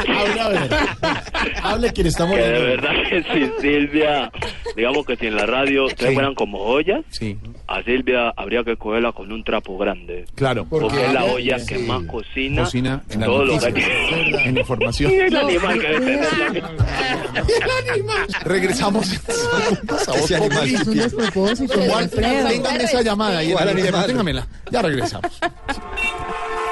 [0.09, 0.71] Hable, a ver.
[1.63, 2.67] Hable quien está Que de muriendo.
[2.67, 4.31] verdad que si Silvia,
[4.77, 7.39] digamos que si en la radio ustedes fueran como ollas, Sí.
[7.69, 10.27] a Silvia habría que cogerla con un trapo grande.
[10.35, 10.67] Claro.
[10.69, 13.85] Porque es la olla que más cocina, Cocina en la todo lo que
[14.45, 15.11] en información.
[15.11, 16.65] Y el animal que debe tener
[18.45, 19.11] Regresamos.
[19.13, 21.75] a Voz Es un despropósito.
[22.15, 24.07] Téngame esa llamada ahí en ¿Cuál el animal?
[24.07, 24.47] téngamela.
[24.71, 25.41] Ya regresamos.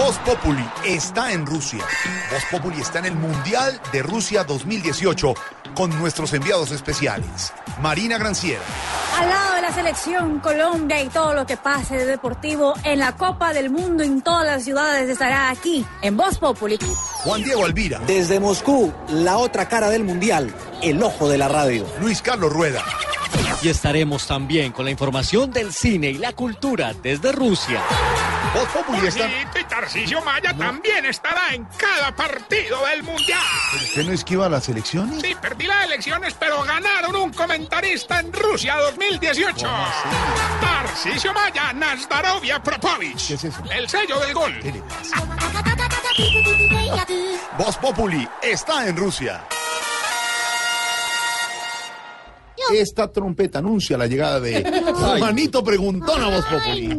[0.00, 1.84] Voz Populi está en Rusia.
[2.32, 5.34] Voz Populi está en el Mundial de Rusia 2018
[5.74, 7.52] con nuestros enviados especiales.
[7.82, 8.62] Marina Granciera,
[9.18, 13.14] Al lado de la selección Colombia y todo lo que pase de deportivo en la
[13.14, 16.78] Copa del Mundo en todas las ciudades estará aquí en Voz Populi.
[17.22, 20.50] Juan Diego Alvira, Desde Moscú, la otra cara del mundial,
[20.82, 21.86] el ojo de la radio.
[22.00, 22.82] Luis Carlos Rueda,
[23.62, 27.82] Y estaremos también con la información del cine y la cultura desde Rusia.
[28.54, 29.28] Voz Populi está...
[29.28, 33.38] Y Tarcisio Maya también estará en cada partido del Mundial.
[33.74, 35.20] ¿Usted no esquiva las elecciones?
[35.20, 39.66] Sí, perdí las elecciones, pero ganaron un comentarista en Rusia 2018.
[40.60, 43.28] Tarcisio Maya, Nazdarovia Propovich.
[43.28, 43.62] ¿Qué es eso?
[43.70, 44.54] El sello del gol.
[47.58, 49.44] Voz Populi está en Rusia.
[52.72, 54.62] Esta trompeta anuncia la llegada de
[54.94, 56.98] Juanito Preguntón a Voz Populi.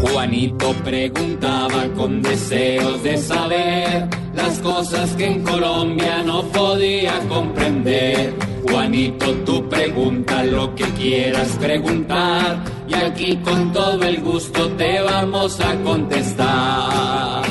[0.00, 8.34] Juanito preguntaba con deseos de saber las cosas que en Colombia no podía comprender.
[8.68, 15.60] Juanito, tú pregunta lo que quieras preguntar y aquí con todo el gusto te vamos
[15.60, 17.44] a contestar.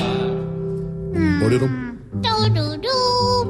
[1.41, 1.85] Bolero.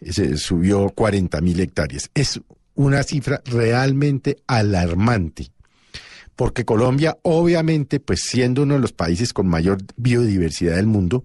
[0.00, 2.08] eh, se subió 40 mil hectáreas.
[2.14, 2.40] Es
[2.76, 5.48] una cifra realmente alarmante,
[6.36, 11.24] porque Colombia, obviamente, pues siendo uno de los países con mayor biodiversidad del mundo,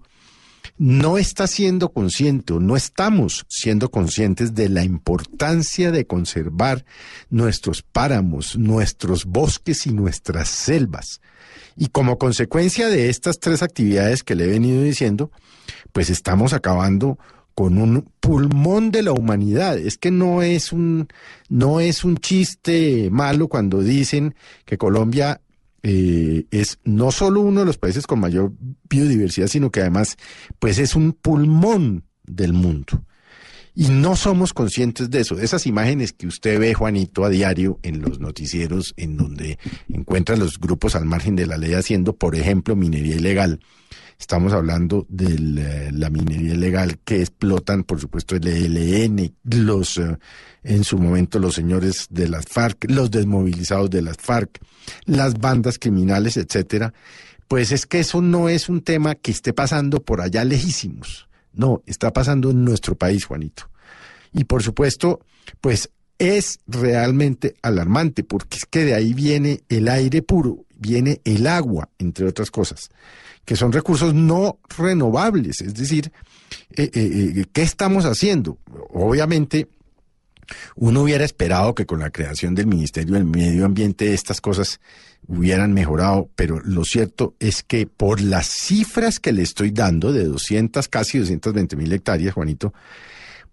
[0.82, 6.84] no está siendo consciente no estamos siendo conscientes de la importancia de conservar
[7.30, 11.20] nuestros páramos, nuestros bosques y nuestras selvas.
[11.76, 15.30] Y como consecuencia de estas tres actividades que le he venido diciendo,
[15.92, 17.16] pues estamos acabando
[17.54, 19.78] con un pulmón de la humanidad.
[19.78, 21.06] Es que no es un,
[21.48, 25.40] no es un chiste malo cuando dicen que Colombia
[25.82, 28.52] eh, es no solo uno de los países con mayor
[28.88, 30.16] biodiversidad, sino que además,
[30.58, 33.04] pues es un pulmón del mundo.
[33.74, 35.38] Y no somos conscientes de eso.
[35.38, 40.60] Esas imágenes que usted ve, Juanito, a diario en los noticieros, en donde encuentra los
[40.60, 43.60] grupos al margen de la ley haciendo, por ejemplo, minería ilegal.
[44.18, 50.18] Estamos hablando de la, la minería ilegal que explotan, por supuesto, el ELN, los, eh,
[50.64, 54.60] en su momento, los señores de las FARC, los desmovilizados de las FARC,
[55.04, 56.92] las bandas criminales, etcétera.
[57.48, 61.28] Pues es que eso no es un tema que esté pasando por allá lejísimos.
[61.52, 63.68] No, está pasando en nuestro país, Juanito.
[64.32, 65.20] Y por supuesto,
[65.60, 71.46] pues es realmente alarmante, porque es que de ahí viene el aire puro, viene el
[71.46, 72.90] agua, entre otras cosas,
[73.44, 75.60] que son recursos no renovables.
[75.60, 76.12] Es decir,
[76.76, 78.58] eh, eh, eh, ¿qué estamos haciendo?
[78.90, 79.68] Obviamente,
[80.76, 84.80] uno hubiera esperado que con la creación del Ministerio del Medio Ambiente estas cosas
[85.26, 90.24] hubieran mejorado, pero lo cierto es que por las cifras que le estoy dando de
[90.24, 92.74] 200, casi 220 mil hectáreas, Juanito,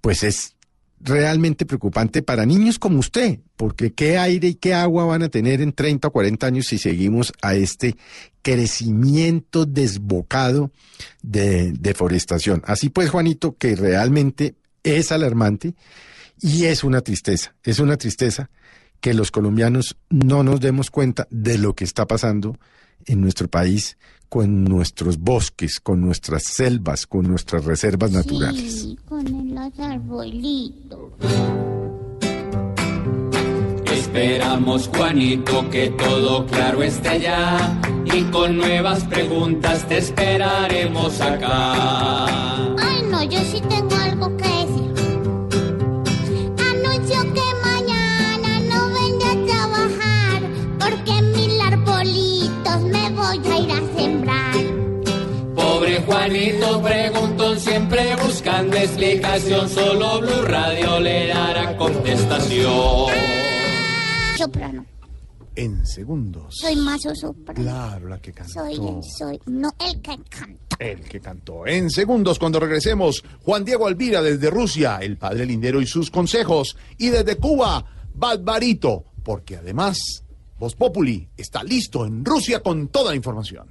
[0.02, 0.56] pues es
[1.02, 5.62] realmente preocupante para niños como usted, porque qué aire y qué agua van a tener
[5.62, 7.96] en 30 o 40 años si seguimos a este
[8.42, 10.72] crecimiento desbocado
[11.22, 12.62] de deforestación.
[12.66, 15.76] Así pues, Juanito, que realmente es alarmante
[16.42, 18.50] y es una tristeza, es una tristeza
[19.00, 22.58] que los colombianos no nos demos cuenta de lo que está pasando
[23.06, 23.98] en nuestro país
[24.28, 28.82] con nuestros bosques, con nuestras selvas, con nuestras reservas naturales.
[28.82, 31.14] Sí, con los arbolitos.
[33.92, 37.80] Esperamos, Juanito, que todo claro esté ya.
[38.06, 42.26] Y con nuevas preguntas te esperaremos acá.
[42.78, 44.99] Ay, no, yo sí tengo algo que decir.
[56.20, 59.70] Juanito preguntó siempre buscando explicación.
[59.70, 63.14] Solo Blue Radio le dará contestación.
[64.38, 64.86] Soprano.
[65.56, 66.56] En segundos.
[66.60, 67.62] Soy más soprano.
[67.62, 68.52] Claro, la que cantó.
[68.52, 68.76] Soy,
[69.18, 70.76] soy, no el que canta.
[70.78, 71.66] El que cantó.
[71.66, 76.76] En segundos, cuando regresemos, Juan Diego Alvira desde Rusia, el padre lindero y sus consejos.
[76.98, 80.26] Y desde Cuba, Barbarito, porque además,
[80.58, 83.70] Voz Populi está listo en Rusia con toda la información.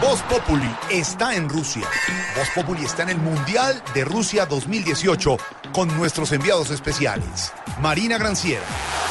[0.00, 1.86] Voz Populi está en Rusia.
[2.36, 5.36] Voz Populi está en el Mundial de Rusia 2018
[5.72, 7.52] con nuestros enviados especiales.
[7.80, 8.64] Marina Granciera.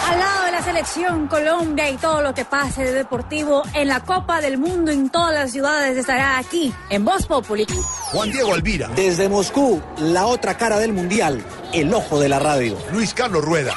[0.10, 4.02] Al lado de la selección Colombia y todo lo que pase de deportivo en la
[4.02, 7.66] Copa del Mundo en todas las ciudades estará aquí en Voz Populi.
[8.12, 8.90] Juan Diego Alvira.
[8.90, 11.42] Desde Moscú, la otra cara del mundial,
[11.74, 12.78] el ojo de la radio.
[12.92, 13.76] Luis Carlos Rueda.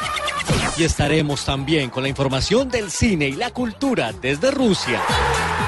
[0.76, 5.00] Y estaremos también con la información del cine y la cultura desde Rusia.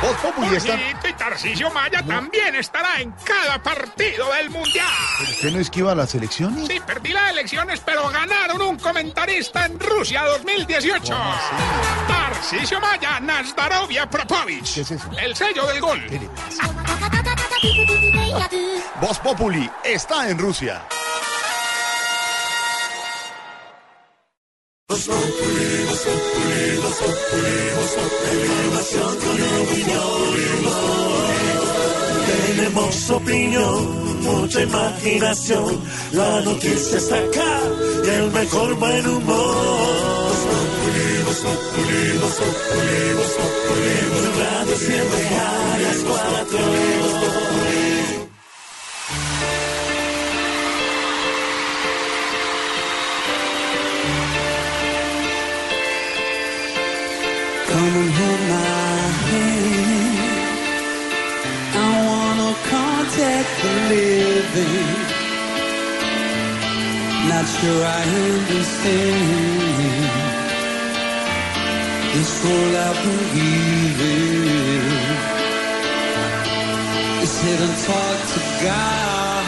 [0.03, 0.73] Voz Populi está...
[0.73, 4.87] Jorgito y Tarcisio Maya también estará en cada partido del Mundial.
[5.23, 6.67] ¿Usted no esquiva las elecciones?
[6.67, 11.15] Sí, perdí las elecciones, pero ganaron un comentarista en Rusia 2018.
[12.09, 14.75] Tarcisio Maya, Nazdarovia Propovich.
[14.75, 15.09] ¿Qué es eso?
[15.19, 16.03] El sello del gol.
[19.01, 20.83] Voz Populi está en Rusia.
[32.57, 35.81] Tenemos opinión, mucha imaginación.
[36.13, 37.61] La noticia está acá
[38.05, 39.57] y el mejor buen humor.
[44.39, 47.56] Radio siempre a las cuatro.
[57.77, 60.19] Come and hold my hand.
[61.85, 64.95] I wanna contact the living.
[67.29, 69.27] Not sure I understand
[72.15, 74.85] this world I believe in.
[77.25, 79.45] It said and talk to God,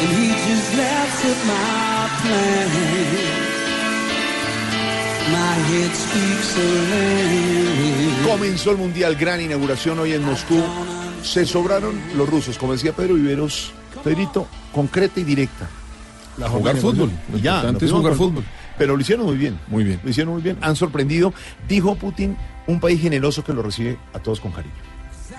[0.00, 3.43] and He just laughs at my plan.
[8.26, 10.62] Comenzó el Mundial, gran inauguración hoy en Moscú.
[11.22, 15.68] Se sobraron los rusos, como decía Pedro Viveros, Pedrito, concreta y directa.
[16.36, 17.10] La Jugar fútbol.
[17.32, 18.44] Y ya, importante nos es jugar fútbol.
[18.76, 19.58] Pero lo hicieron muy bien.
[19.68, 20.00] Muy bien.
[20.02, 20.58] Lo hicieron muy bien.
[20.60, 21.32] Han sorprendido.
[21.68, 24.74] Dijo Putin, un país generoso que lo recibe a todos con cariño.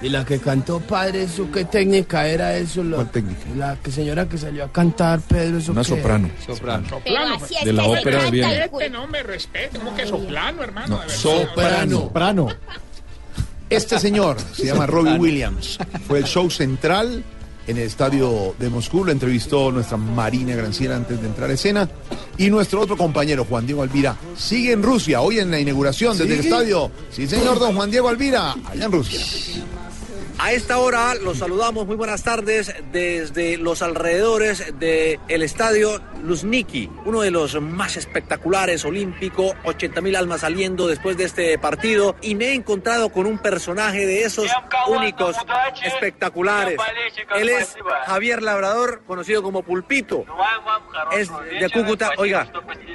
[0.02, 2.84] Y la que cantó padre, ¿eso qué técnica era eso?
[2.84, 3.42] La, ¿Cuál técnica?
[3.56, 5.88] La que señora que salió a cantar, Pedro, ¿eso Una qué?
[5.90, 6.30] soprano.
[6.46, 6.90] Soprano.
[6.90, 7.36] Soplano.
[7.36, 8.50] así es De la que ópera bien.
[8.50, 11.00] el Este no me respete, como que soplano, hermano.
[11.02, 11.10] de.
[11.10, 12.00] Soprano.
[12.02, 12.48] Soprano.
[13.70, 15.78] Este señor se llama Robbie Williams.
[16.08, 17.24] Fue el show central
[17.68, 19.04] en el estadio de Moscú.
[19.06, 21.90] Lo entrevistó nuestra Marina Granciera antes de entrar a escena.
[22.38, 25.22] Y nuestro otro compañero, Juan Diego Alvira, sigue en Rusia.
[25.22, 26.92] Hoy en la inauguración desde el estadio.
[27.10, 29.20] Sí, señor, don Juan Diego Alvira, allá en Rusia.
[30.38, 37.22] A esta hora los saludamos, muy buenas tardes desde los alrededores del estadio Luzniki, uno
[37.22, 42.48] de los más espectaculares olímpico, 80 mil almas saliendo después de este partido y me
[42.48, 44.52] he encontrado con un personaje de esos
[44.88, 45.38] únicos,
[45.84, 46.80] espectaculares.
[47.36, 47.76] Él es
[48.06, 50.26] Javier Labrador, conocido como Pulpito.
[51.14, 52.12] Es de Cúcuta.
[52.18, 52.52] Oiga,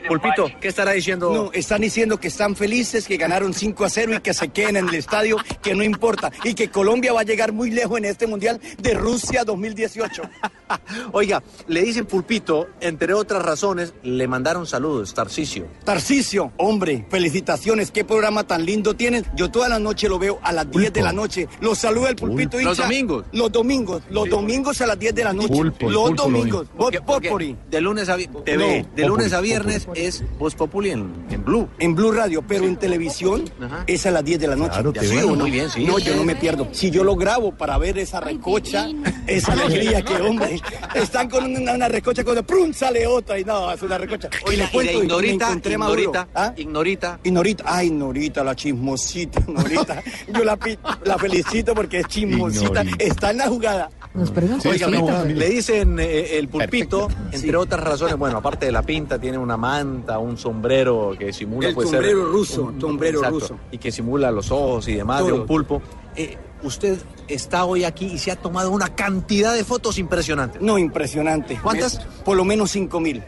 [0.09, 1.33] Pulpito, ¿qué estará diciendo?
[1.33, 4.77] No, están diciendo que están felices, que ganaron 5 a 0 y que se queden
[4.77, 6.31] en el estadio, que no importa.
[6.45, 10.23] Y que Colombia va a llegar muy lejos en este Mundial de Rusia 2018.
[11.13, 15.67] Oiga, le dicen Pulpito, entre otras razones, le mandaron saludos, Tarcisio.
[15.85, 19.25] Tarcisio, hombre, felicitaciones, qué programa tan lindo tienen.
[19.37, 21.49] Yo toda la noche lo veo a las 10 de la noche.
[21.61, 22.83] Los saluda el pulpito Los hincha.
[22.85, 23.25] domingos.
[23.33, 25.49] Los domingos, los domingos a las 10 de la noche.
[25.49, 26.67] Pulpo, los pulpo lo domingos.
[26.69, 27.57] Voz Porque- porque Populi.
[27.71, 31.13] De lunes a, vi- TV, No, de lunes a Populi, viernes es Voz Populi en,
[31.31, 31.69] en Blue.
[31.79, 33.85] En Blue Radio, pero en televisión Ajá.
[33.87, 34.71] es a las 10 de la noche.
[34.75, 35.35] Claro, ¿Ya TV, sí no?
[35.37, 35.85] muy bien, sí.
[35.85, 36.69] No, yo no me pierdo.
[36.73, 38.89] Si yo lo grabo para ver esa recocha,
[39.29, 40.61] esa alegría que, hombre,
[40.95, 42.73] están con una, una recocha cuando ¡prum!
[42.73, 44.29] sale otra y no, es una recocha.
[44.47, 45.53] Oiga, y le y de cuento, Ignorita.
[45.71, 46.53] Ignorita, ¿Ah?
[46.57, 47.21] Ignorita.
[47.23, 50.03] Y Norita, ay Norita, la chismosita, Norita.
[50.35, 50.59] Yo la,
[51.05, 52.83] la felicito porque es chismosita.
[52.83, 53.05] Ignorita.
[53.05, 53.91] Está en la jugada.
[54.13, 54.33] Nos.
[54.67, 54.89] Oiga,
[55.25, 59.39] sí, le dicen eh, el pulpito, entre otras razones, bueno, aparte de la pinta, tiene
[59.39, 63.57] una manta, un sombrero que simula El puede ser sombrero ruso, un- sombrero exacto, ruso.
[63.71, 65.81] y que simula los ojos y demás de un pulpo.
[66.17, 66.99] Eh, usted
[67.29, 70.61] está hoy aquí y se ha tomado una cantidad de fotos impresionantes.
[70.61, 71.59] No, impresionante.
[71.63, 71.99] ¿Cuántas?
[72.25, 73.23] Por lo menos cinco mil.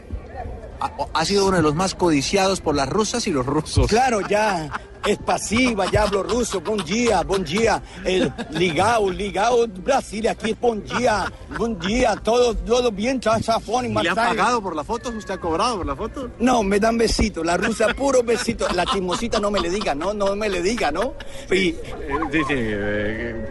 [0.79, 3.87] Ha, ha sido uno de los más codiciados por las rusas y los rusos.
[3.87, 4.69] Claro, ya
[5.05, 6.61] es pasiva, ya hablo ruso.
[6.61, 7.81] Buen día, buen día.
[8.05, 12.15] El ligao, ligao, Brasil, aquí es buen día, buen día.
[12.23, 15.13] Todo, todo bien, chafón y ¿Y le han pagado por las fotos?
[15.13, 16.29] ¿Usted ha cobrado por las fotos?
[16.39, 17.45] No, me dan besitos.
[17.45, 18.67] La rusa, puro besito.
[18.75, 21.13] La chismosita no me le diga, no, no me le diga, ¿no?
[21.51, 21.75] Y,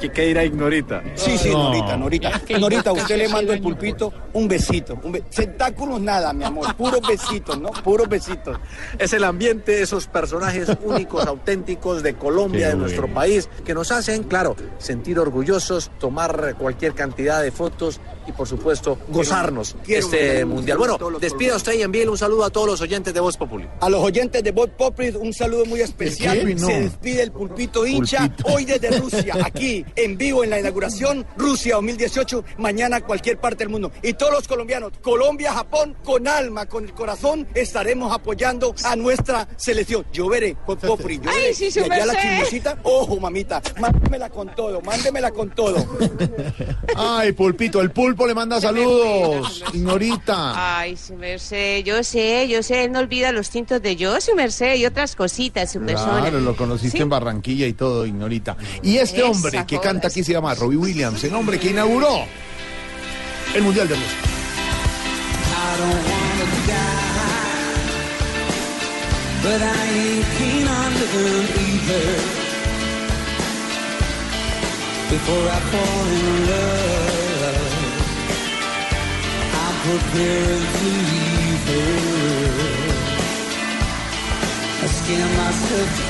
[0.00, 1.02] ¿qué, qué dirá Ignorita?
[1.14, 1.64] sí, sí, No.
[1.68, 2.40] Norita, Norita.
[2.58, 4.98] Norita, usted le mando el pulpito un besito.
[5.02, 6.74] Un be- Tentáculos nada, mi amor.
[6.76, 7.70] Puros besitos, ¿no?
[7.70, 8.58] Puros besitos.
[8.98, 11.41] Es el ambiente, esos personajes únicos, auténticos
[12.02, 17.50] de Colombia, de nuestro país, que nos hacen, claro, sentir orgullosos, tomar cualquier cantidad de
[17.50, 20.78] fotos y, por supuesto, gozarnos quiero este mundial.
[20.78, 23.68] Bueno, despida usted y envíele un saludo a todos los oyentes de Voz Populi.
[23.80, 26.38] A los oyentes de Voz Populi, un saludo muy especial.
[26.58, 28.52] Se despide el pulpito hincha Pulpito.
[28.52, 33.68] hoy desde Rusia, aquí en vivo en la inauguración Rusia 2018, mañana cualquier parte del
[33.68, 33.92] mundo.
[34.02, 39.48] Y todos los colombianos, Colombia, Japón, con alma, con el corazón, estaremos apoyando a nuestra
[39.56, 40.04] selección.
[40.12, 41.46] Yo veré, Voz Populi, yo veré.
[41.46, 42.28] Ay, sí, su y allá la merced.
[42.30, 45.84] chismosita, ojo, mamita, mándemela con todo, mándemela con todo.
[46.96, 49.64] Ay, Pulpito, el pulpo le manda saludos.
[49.72, 50.78] Ignorita.
[50.80, 54.34] Ay, su merced, yo sé, yo sé, él no olvida los tintos de yo, su
[54.34, 56.20] merced, y otras cositas, su persona.
[56.20, 57.02] Claro, lo conociste Sí.
[57.02, 58.56] en Barranquilla y todo, Ignorita.
[58.82, 61.70] Y este Esa hombre que joda, canta aquí se llama Robbie Williams, el hombre que
[61.70, 62.26] inauguró
[63.54, 64.10] el Mundial de Rusia.
[64.14, 66.82] I don't wanna die,
[69.42, 69.64] but I
[69.96, 72.20] ain't keen on living either.
[75.10, 77.21] Before I fall in love,
[79.84, 79.88] Her.
[84.74, 84.86] I
[85.36, 86.02] myself.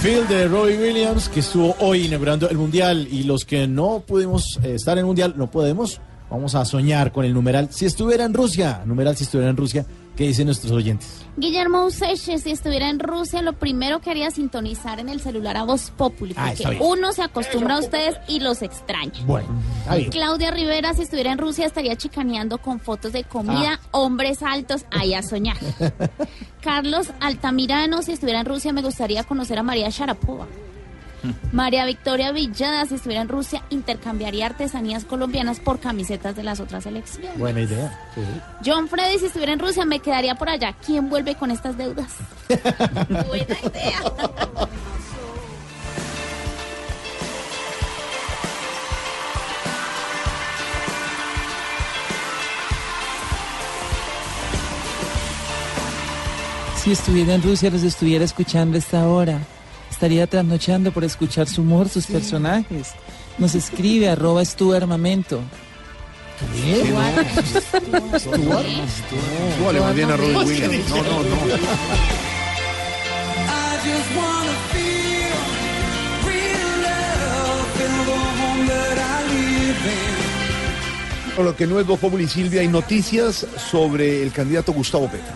[0.00, 3.08] Phil de Robbie Williams, que estuvo hoy inaugurando el Mundial.
[3.10, 7.10] Y los que no pudimos eh, estar en el Mundial, no podemos, vamos a soñar
[7.10, 7.68] con el numeral.
[7.72, 9.84] Si estuviera en Rusia, numeral si estuviera en Rusia,
[10.18, 11.24] ¿qué dicen nuestros oyentes?
[11.36, 15.56] Guillermo Useche, si estuviera en Rusia, lo primero que haría es sintonizar en el celular
[15.56, 19.12] a Voz Populi, Ah, porque uno se acostumbra a ustedes y los extraña.
[19.24, 19.46] Bueno,
[19.94, 20.10] bien.
[20.10, 25.14] Claudia Rivera, si estuviera en Rusia, estaría chicaneando con fotos de comida, hombres altos, ahí
[25.14, 25.56] a soñar.
[26.60, 30.48] Carlos Altamirano, si estuviera en Rusia, me gustaría conocer a María Sharapova.
[31.52, 36.86] María Victoria Villada, si estuviera en Rusia, intercambiaría artesanías colombianas por camisetas de las otras
[36.86, 37.38] elecciones.
[37.38, 37.98] Buena idea.
[38.14, 38.22] sí.
[38.64, 40.74] John Freddy, si estuviera en Rusia, me quedaría por allá.
[40.84, 42.12] ¿Quién vuelve con estas deudas?
[43.08, 44.02] Buena idea.
[56.76, 59.40] Si estuviera en Rusia, los estuviera escuchando esta hora.
[59.98, 62.92] Estaría trasnochando por escuchar su humor, sus personajes.
[63.36, 65.40] Nos escribe arroba es tu armamento.
[69.58, 70.88] Súbale más bien a Robin Williams.
[70.88, 71.36] No, no, no.
[81.42, 85.34] Lo que no es Voz Populi, Silvia, hay noticias sobre el candidato Gustavo Petro.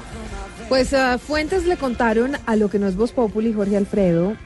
[0.68, 4.36] Pues ah, fuentes le contaron a lo que no es Voz Populi, Jorge Alfredo,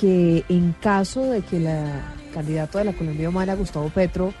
[0.00, 4.32] que en caso de que la candidato de la Colombia Humana, Gustavo Petro,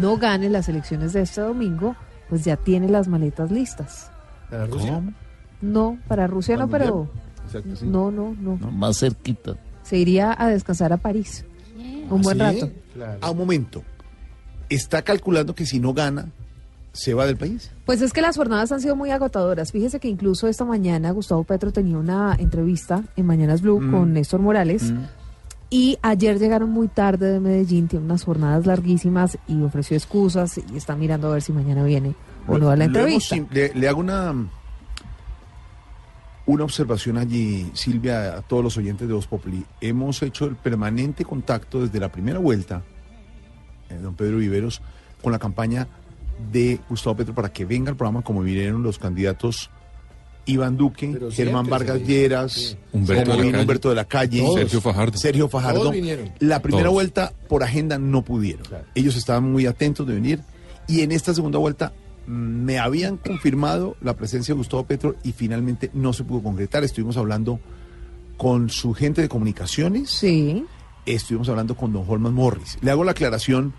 [0.00, 1.96] no gane las elecciones de este domingo,
[2.28, 4.10] pues ya tiene las maletas listas.
[4.70, 5.12] ¿Cómo?
[5.60, 7.08] No, para Rusia no, pero
[7.46, 7.86] Exacto, sí.
[7.86, 8.56] no, no, no.
[8.70, 9.56] Más cerquita.
[9.82, 11.44] Se iría a descansar a París.
[12.10, 12.60] Un buen ¿Ah, ¿Sí?
[12.60, 12.72] rato.
[13.20, 13.82] A un momento.
[14.68, 16.28] Está calculando que si no gana,
[16.92, 17.70] se va del país.
[17.86, 19.72] Pues es que las jornadas han sido muy agotadoras.
[19.72, 23.90] Fíjese que incluso esta mañana Gustavo Petro tenía una entrevista en Mañanas Blue Mm.
[23.90, 24.92] con Néstor Morales.
[25.70, 30.76] Y ayer llegaron muy tarde de Medellín, tiene unas jornadas larguísimas y ofreció excusas y
[30.76, 32.14] está mirando a ver si mañana viene
[32.46, 33.36] o no a la hemos entrevista.
[33.50, 34.34] le, le hago una,
[36.44, 39.64] una observación allí, Silvia, a todos los oyentes de Voz Populi.
[39.80, 42.82] Hemos hecho el permanente contacto desde la primera vuelta,
[43.88, 44.82] eh, don Pedro Viveros,
[45.22, 45.86] con la campaña
[46.50, 49.70] de Gustavo Petro para que venga al programa como vinieron los candidatos
[50.44, 52.76] Iván Duque, Pero Germán Vargas Lleras, sí.
[52.92, 53.62] Humberto como de la vino Calle.
[53.62, 54.54] Humberto de la Calle, Todos.
[54.58, 55.18] Sergio Fajardo.
[55.18, 55.80] Sergio Fajardo.
[55.80, 56.32] Todos vinieron.
[56.40, 56.94] La primera Todos.
[56.94, 58.64] vuelta por agenda no pudieron.
[58.94, 60.40] Ellos estaban muy atentos de venir
[60.88, 61.92] y en esta segunda vuelta
[62.26, 66.82] mm, me habían confirmado la presencia de Gustavo Petro y finalmente no se pudo concretar.
[66.82, 67.60] Estuvimos hablando
[68.36, 70.10] con su gente de comunicaciones.
[70.10, 70.64] Sí.
[71.06, 72.78] Estuvimos hablando con don Holman Morris.
[72.80, 73.74] Le hago la aclaración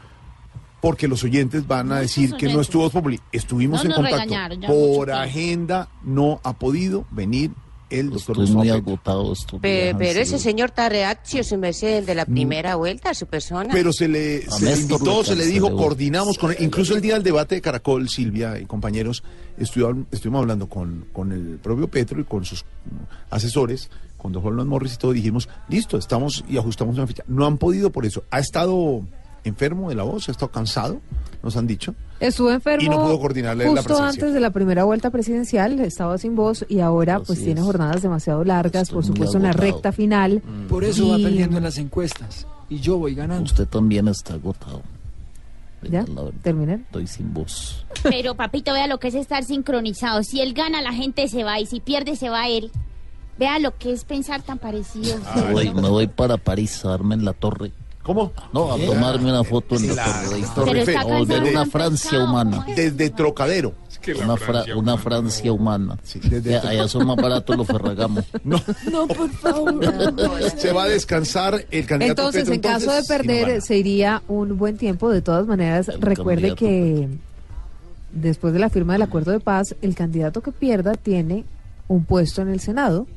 [0.83, 3.17] porque los oyentes van a decir que no estuvo Populi.
[3.31, 4.67] Estuvimos No en contacto.
[4.67, 7.51] Por agenda no ha podido venir
[7.89, 9.31] el doctor Estoy muy agotado
[9.97, 13.69] pero ese señor está reaccio, su merced, el de la primera vuelta, su persona.
[13.71, 16.57] Pero se le, A se le invitó, se le dijo, coordinamos con él.
[16.59, 19.23] Incluso el día del debate de Caracol, Silvia y compañeros,
[19.57, 22.65] estuvi- estuvimos hablando con, con el propio Petro y con sus
[23.29, 25.13] asesores, con don Juan Morris y todo.
[25.13, 27.23] Dijimos, listo, estamos y ajustamos una ficha.
[27.27, 28.23] No han podido por eso.
[28.31, 29.03] Ha estado
[29.43, 30.99] enfermo de la voz, ha estado cansado,
[31.41, 31.93] nos han dicho.
[32.19, 34.09] Estuvo enfermo Y no pudo coordinarle la justo presencia.
[34.09, 38.43] antes de la primera vuelta presidencial, estaba sin voz y ahora pues tiene jornadas demasiado
[38.45, 40.41] largas, por muy supuesto en la recta final.
[40.69, 42.47] Por eso va Y- perdiendo en las encuestas.
[42.69, 43.43] Y yo voy ganando.
[43.43, 44.81] Usted también está agotado.
[45.89, 46.05] ¿Ya?
[46.15, 46.75] La ¿Terminé?
[46.75, 47.85] Estoy sin voz.
[48.03, 50.23] Pero papito, vea lo que es estar sincronizado.
[50.23, 52.71] Si él gana, la gente se va y si pierde, se va él.
[53.37, 55.17] Vea lo que es pensar tan parecido.
[55.35, 57.73] Me voy, me voy para París a darme en la torre.
[58.03, 58.33] ¿Cómo?
[58.51, 58.85] No, a ¿Qué?
[58.85, 60.79] tomarme una foto en la, La torre.
[60.79, 60.97] Eiffel.
[60.97, 62.65] a volver una Francia humana.
[62.75, 63.73] Desde Trocadero.
[64.21, 65.97] Una, fra- una Francia humana.
[66.25, 68.21] desde Ya, allá son más baratos los Ferragamo.
[68.43, 68.61] No.
[68.91, 69.79] No, por favor.
[70.57, 73.61] Se va a descansar el candidato Entonces, Petro, en caso de perder, gana.
[73.61, 75.09] se iría un buen tiempo.
[75.09, 77.07] De todas maneras, recuerde que
[78.11, 81.45] después de la firma del acuerdo de paz, el candidato que pierda tiene
[81.87, 83.07] un puesto en el Senado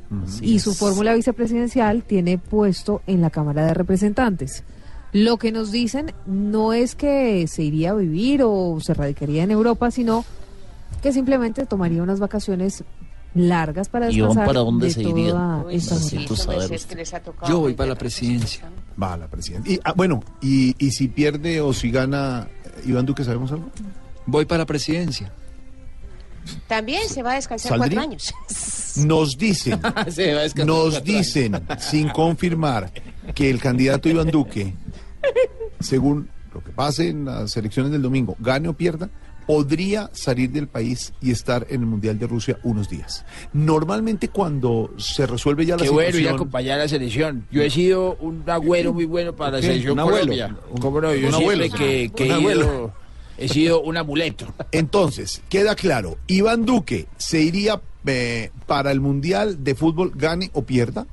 [0.41, 4.62] y su fórmula vicepresidencial tiene puesto en la Cámara de Representantes.
[5.17, 9.51] Lo que nos dicen no es que se iría a vivir o se radicaría en
[9.51, 10.27] Europa, sino
[11.03, 12.85] que simplemente tomaría unas vacaciones
[13.35, 15.03] largas para ¿Y van descansar para dónde de se
[16.37, 16.87] saber Pues
[17.49, 18.71] Yo voy para la presidencia.
[19.03, 19.73] Va a la presidencia.
[19.73, 23.71] Y, ah, bueno, y, y si pierde o si gana eh, Iván Duque, ¿sabemos algo?
[24.27, 25.33] Voy para la presidencia.
[26.67, 28.01] También se va a descansar ¿Saldría?
[28.01, 28.35] cuatro años.
[29.07, 32.93] Nos dicen, Se va a descansar nos dicen, sin confirmar,
[33.35, 34.75] que el candidato Iván Duque,
[35.81, 39.11] según lo que pase en las elecciones del domingo, gane o pierda,
[39.47, 43.24] podría salir del país y estar en el Mundial de Rusia unos días.
[43.53, 46.35] Normalmente cuando se resuelve ya la Qué bueno ir a situación...
[46.35, 47.47] acompañar a la selección.
[47.53, 50.18] Yo he sido un agüero muy bueno para la selección ¿Un abuelo?
[50.33, 50.57] Colombia.
[50.72, 51.14] Un- ¿Cómo no?
[51.14, 51.77] Yo un siempre abuelo.
[51.77, 52.64] que, que Un he, abuelo.
[52.64, 52.93] ido-
[53.39, 54.53] he sido un amuleto.
[54.72, 60.62] Entonces, queda claro, Iván Duque se iría eh, para el Mundial de Fútbol, gane o
[60.64, 61.07] pierda,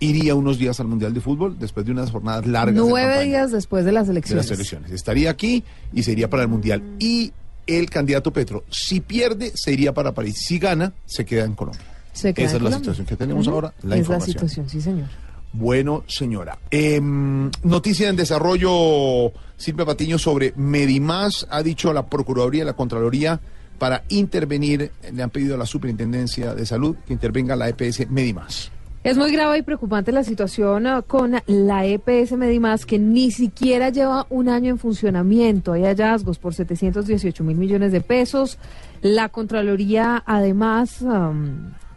[0.00, 3.50] iría unos días al Mundial de Fútbol después de unas jornadas largas de Nueve días
[3.52, 4.46] después de las de elecciones.
[4.46, 4.90] las elecciones.
[4.92, 6.82] Estaría aquí y se iría para el Mundial.
[6.98, 7.32] Y
[7.66, 10.36] el candidato Petro, si pierde, se iría para París.
[10.46, 11.82] Si gana, se queda en Colombia.
[12.12, 12.78] Se queda Esa en es la Colombia.
[12.78, 14.26] situación que tenemos ahora, la es información.
[14.28, 15.08] la situación, sí, señor.
[15.52, 16.58] Bueno, señora.
[16.70, 21.46] Em, noticia en desarrollo, Silvia Patiño, sobre Medimás.
[21.50, 23.40] Ha dicho la Procuraduría y la Contraloría
[23.78, 28.70] para intervenir, le han pedido a la Superintendencia de Salud que intervenga la EPS Medimás.
[29.08, 33.88] Es muy grave y preocupante la situación ah, con la EPS Medimás, que ni siquiera
[33.88, 35.72] lleva un año en funcionamiento.
[35.72, 38.58] Hay hallazgos por 718 mil millones de pesos.
[39.00, 41.02] La Contraloría, además,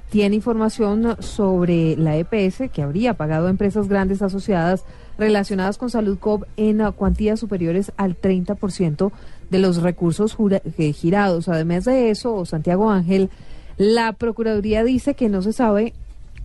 [0.09, 4.85] tiene información sobre la EPS que habría pagado a empresas grandes asociadas
[5.17, 9.11] relacionadas con Salud Cop en uh, cuantías superiores al 30%
[9.49, 10.37] de los recursos
[10.77, 11.49] eh, girados.
[11.49, 13.29] Además de eso, Santiago Ángel,
[13.75, 15.93] la Procuraduría dice que no se sabe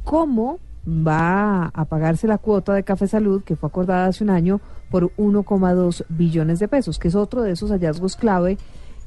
[0.06, 4.60] cómo va a pagarse la cuota de Café Salud que fue acordada hace un año
[4.88, 8.56] por 1,2 billones de pesos, que es otro de esos hallazgos clave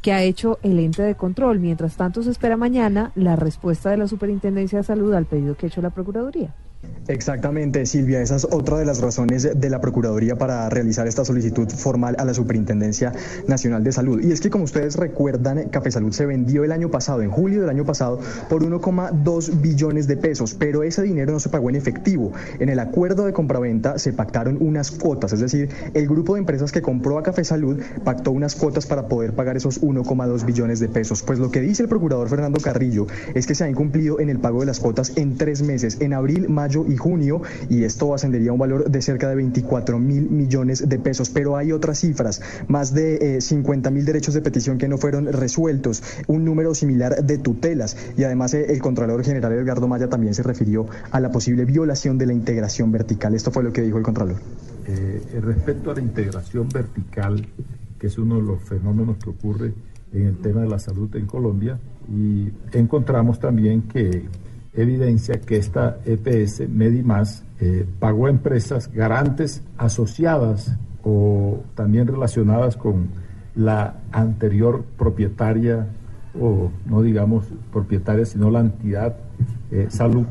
[0.01, 1.59] que ha hecho el ente de control.
[1.59, 5.67] Mientras tanto, se espera mañana la respuesta de la Superintendencia de Salud al pedido que
[5.67, 6.53] ha hecho la Procuraduría.
[7.09, 8.21] Exactamente, Silvia.
[8.21, 12.23] Esa es otra de las razones de la Procuraduría para realizar esta solicitud formal a
[12.23, 13.11] la Superintendencia
[13.47, 14.21] Nacional de Salud.
[14.21, 17.61] Y es que, como ustedes recuerdan, Café Salud se vendió el año pasado, en julio
[17.61, 21.77] del año pasado, por 1,2 billones de pesos, pero ese dinero no se pagó en
[21.77, 22.31] efectivo.
[22.59, 26.71] En el acuerdo de compraventa se pactaron unas cuotas, es decir, el grupo de empresas
[26.71, 30.89] que compró a Café Salud pactó unas cuotas para poder pagar esos 1,2 billones de
[30.89, 31.23] pesos.
[31.23, 34.37] Pues lo que dice el procurador Fernando Carrillo es que se ha incumplido en el
[34.37, 38.51] pago de las cuotas en tres meses, en abril, mayo y junio, y esto ascendería
[38.51, 41.29] a un valor de cerca de 24 mil millones de pesos.
[41.29, 45.31] Pero hay otras cifras, más de eh, 50 mil derechos de petición que no fueron
[45.31, 50.33] resueltos, un número similar de tutelas, y además eh, el Contralor General Edgardo Maya también
[50.33, 53.33] se refirió a la posible violación de la integración vertical.
[53.33, 54.37] Esto fue lo que dijo el Contralor.
[54.87, 57.47] Eh, respecto a la integración vertical,
[57.99, 59.73] que es uno de los fenómenos que ocurre
[60.13, 61.77] en el tema de la salud en Colombia,
[62.11, 64.23] y encontramos también que
[64.81, 73.09] evidencia que esta EPS Medimás eh, pagó a empresas garantes asociadas o también relacionadas con
[73.55, 75.87] la anterior propietaria
[76.39, 79.17] o no digamos propietaria sino la entidad
[79.71, 80.27] eh, Salud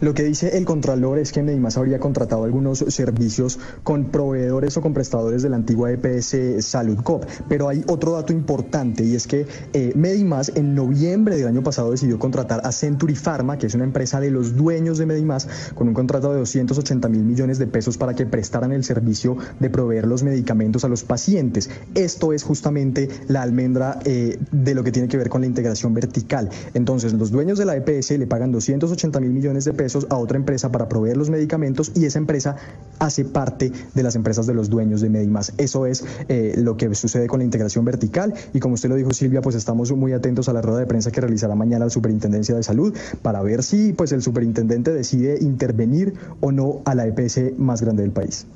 [0.00, 4.80] Lo que dice el Contralor es que Medimás habría contratado algunos servicios con proveedores o
[4.80, 7.24] con prestadores de la antigua EPS Salud Cop.
[7.48, 11.90] Pero hay otro dato importante y es que eh, Medimás en noviembre del año pasado
[11.90, 15.88] decidió contratar a Century Pharma, que es una empresa de los dueños de Medimás, con
[15.88, 20.06] un contrato de 280 mil millones de pesos para que prestaran el servicio de proveer
[20.06, 21.70] los medicamentos a los pacientes.
[21.96, 25.92] Esto es justamente la almendra eh, de lo que tiene que ver con la integración
[25.92, 26.50] vertical.
[26.74, 30.36] Entonces, los dueños de la EPS le pagan 280 mil millones de pesos a otra
[30.36, 32.56] empresa para proveer los medicamentos y esa empresa
[32.98, 35.52] hace parte de las empresas de los dueños de Medimás.
[35.58, 39.12] Eso es eh, lo que sucede con la integración vertical y como usted lo dijo
[39.12, 42.54] Silvia, pues estamos muy atentos a la rueda de prensa que realizará mañana la Superintendencia
[42.54, 47.58] de Salud para ver si pues el superintendente decide intervenir o no a la EPS
[47.58, 48.46] más grande del país.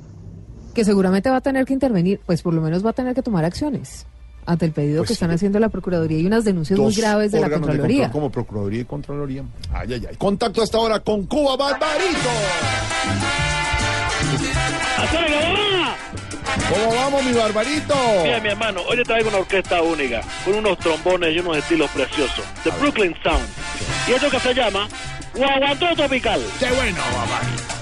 [0.73, 3.21] Que seguramente va a tener que intervenir, pues por lo menos va a tener que
[3.21, 4.05] tomar acciones
[4.45, 5.13] ante el pedido Pues que sí.
[5.15, 8.03] están haciendo la Procuraduría y unas denuncias muy graves de la de Contraloría.
[8.03, 9.43] control como Procuraduría y Contraloría.
[9.73, 10.15] Ay, ay, ay.
[10.17, 12.29] Contacto hasta ahora con Cuba Barbarito.
[16.69, 17.95] ¿Cómo vamos, mi Barbarito?
[18.23, 21.89] Mira, mi hermano, hoy te traigo una orquesta única, con unos trombones y unos estilos
[21.91, 22.45] preciosos.
[22.63, 23.43] The Brooklyn Sound.
[24.07, 24.87] Y esto que se llama
[25.35, 26.41] Guaguantó Tropical.
[26.59, 27.72] ¡Qué bueno, El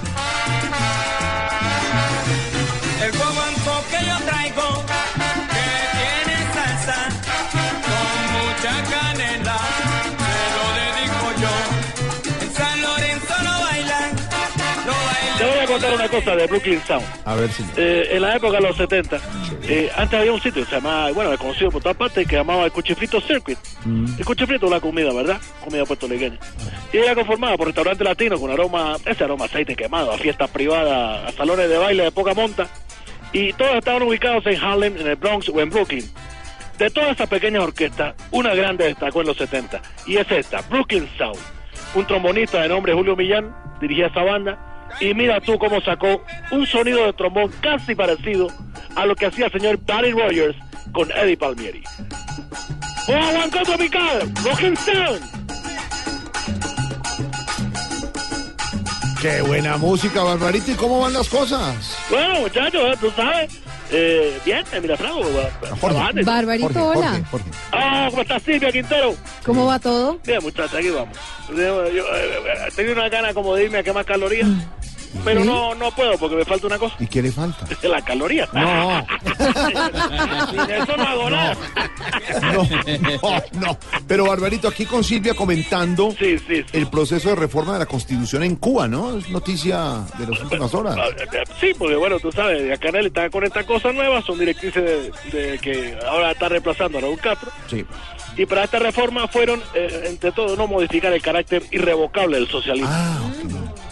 [16.02, 17.06] una cosa de Brooklyn Sound.
[17.24, 17.62] A ver si.
[17.76, 19.20] Eh, en la época de los 70,
[19.68, 22.64] eh, antes había un sitio que se llamaba, bueno, conocido por todas partes, que llamaba
[22.64, 23.58] el Cuchifrito Circuit.
[24.18, 25.40] El cuchifrito es la comida, ¿verdad?
[25.62, 26.38] Comida puertorriqueña.
[26.92, 31.28] Y era conformada por restaurantes latinos con aroma, ese aroma aceite quemado, a fiestas privadas,
[31.28, 32.68] a salones de baile de poca monta.
[33.32, 36.04] Y todos estaban ubicados en Harlem, en el Bronx o en Brooklyn.
[36.78, 39.80] De todas esas pequeñas orquestas, una grande destacó en los 70.
[40.06, 41.38] Y es esta, Brooklyn Sound.
[41.94, 44.71] Un trombonista de nombre Julio Millán dirigía esa banda.
[45.00, 48.48] Y mira tú cómo sacó un sonido de trombón casi parecido
[48.94, 50.56] a lo que hacía el señor Barry Rogers
[50.92, 51.82] con Eddie Palmieri.
[53.06, 54.32] ¡Guaguancó Tropical!
[54.42, 55.42] ¡Brooklyn Sound!
[59.20, 60.72] Qué buena música, Barbarito.
[60.72, 61.96] ¿Y cómo van las cosas?
[62.10, 62.96] Bueno, muchachos, ¿eh?
[63.00, 63.52] tú sabes.
[63.94, 65.20] Eh, bien, eh, mira, Franco.
[65.80, 66.24] trabajando.
[66.24, 67.22] Barbarito, hola.
[67.72, 69.14] Ah, ¿cómo estás, Silvia Quintero?
[69.44, 70.18] ¿Cómo va todo?
[70.26, 71.16] Bien, muchachos, aquí vamos.
[71.50, 74.62] Yo, yo, eh, tenía una gana como de irme a quemar calorías, Mm.
[75.24, 76.96] Pero no, no puedo porque me falta una cosa.
[76.98, 77.66] ¿Y qué le falta?
[77.88, 78.52] Las calorías.
[78.52, 79.06] No.
[80.50, 81.56] Sin eso no hago nada.
[82.40, 83.78] No, no, no.
[84.06, 88.88] Pero Barbarito, aquí con Silvia comentando el proceso de reforma de la Constitución en Cuba,
[88.88, 89.18] ¿no?
[89.18, 90.96] Es noticia de las últimas horas.
[91.60, 95.38] Sí, porque bueno, tú sabes, acá Canel está con estas cosas nuevas, son directrices de,
[95.38, 97.50] de que ahora está reemplazando a Raúl Castro.
[97.68, 97.84] Sí.
[98.36, 102.88] Y para esta reforma fueron, eh, entre todo, no modificar el carácter irrevocable del socialismo.
[102.90, 103.18] Ah,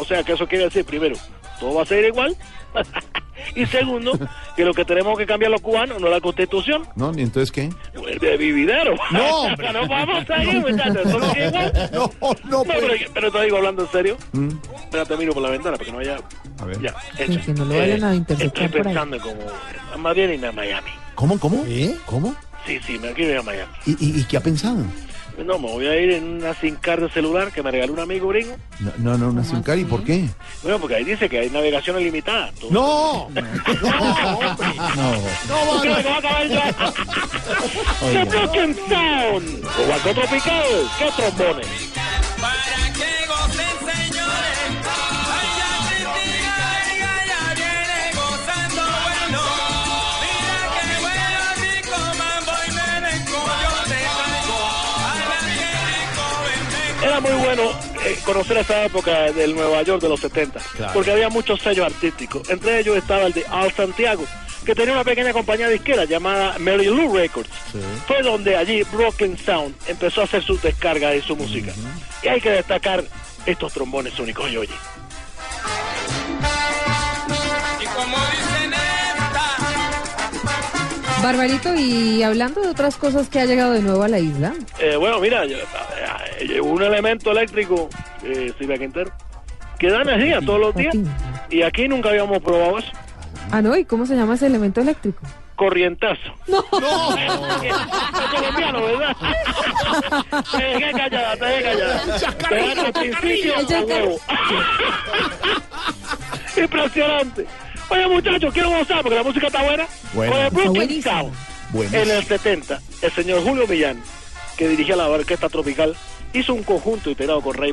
[0.00, 1.16] O sea, que eso quiere decir, primero,
[1.60, 2.36] todo va a ser igual.
[3.56, 4.12] Y segundo,
[4.54, 7.10] que lo que tenemos que cambiar los cubanos no es la constitución, ¿No?
[7.16, 7.70] ¿Y entonces qué?
[8.20, 8.94] de vividero.
[9.12, 9.72] No, hombre.
[9.72, 11.06] no vamos a ir, muchachos.
[11.06, 11.90] ¿Eso no igual?
[11.90, 12.10] No,
[12.44, 14.16] no, pero, pero te digo hablando en serio.
[14.32, 14.48] Mm.
[14.84, 16.18] Espérate, miro por la ventana para que no haya.
[16.60, 16.80] A ver.
[16.82, 18.94] Ya, Sí, que no lo vayan a Eh, interceptar Estoy por ahí.
[18.94, 20.02] pensando en como.
[20.02, 20.90] Más bien a Miami.
[21.14, 21.64] ¿Cómo, cómo?
[22.04, 22.36] ¿Cómo?
[22.66, 23.72] Sí, sí, me quiero ir a Miami.
[23.86, 24.84] ¿Y, y, y qué ha pensado?
[25.44, 28.00] No, me voy a ir en una SIM card de celular que me regaló un
[28.00, 28.56] amigo gringo.
[28.78, 30.26] No, no, no una SIM card, ¿y por qué?
[30.62, 32.50] Bueno, porque ahí dice que hay navegación ilimitada.
[32.60, 33.28] Tú- ¡No!
[33.30, 33.40] No,
[34.38, 34.74] hombre.
[34.96, 35.12] No.
[35.48, 36.74] No, ya.
[38.00, 38.24] The Oiga.
[38.24, 39.64] Broken Sound.
[39.64, 40.62] O Banco Tropical.
[40.98, 41.66] ¿Qué trombones?
[57.22, 57.62] Era muy bueno
[58.04, 60.92] eh, conocer esa época del Nueva York de los 70, Claro.
[60.94, 62.48] porque había muchos sellos artísticos.
[62.48, 64.24] Entre ellos estaba el de Al Santiago,
[64.64, 67.50] que tenía una pequeña compañía disquera llamada Mary Lou Records.
[68.06, 71.72] Fue donde allí Broken Sound empezó a hacer sus descargas de su música.
[72.22, 73.04] Y hay que destacar
[73.44, 74.74] estos trombones únicos, y oye.
[77.80, 78.49] Y como esta,
[81.22, 84.96] Barbarito, y hablando de otras cosas que ha llegado de nuevo a la isla, Eh,
[84.96, 85.56] bueno, mira, eh,
[86.46, 87.88] llegó un elemento eléctrico,
[88.24, 89.12] eh, Silvia Quintero,
[89.78, 90.94] que da energía todos los días.
[91.50, 92.90] Y aquí nunca habíamos probado eso.
[93.50, 95.20] ah, no, ¿y cómo se llama ese elemento eléctrico?
[95.56, 96.32] Corrientazo.
[96.48, 96.64] No.
[97.62, 97.74] Es
[98.34, 99.16] colombiano, ¿verdad?
[100.56, 102.18] Te dejé callada, te dejé callada.
[102.48, 104.20] Te dejé al principio a huevo.
[106.56, 107.46] Impresionante.
[107.90, 109.86] Oye, muchachos, quiero gozar porque la música está buena.
[110.12, 110.32] Buena.
[110.32, 111.02] Con el Brooklyn.
[111.02, 111.34] Sound.
[111.74, 114.02] En el 70, el señor Julio Millán,
[114.56, 115.96] que dirigía la orquesta tropical,
[116.32, 117.72] hizo un conjunto integrado con Rey,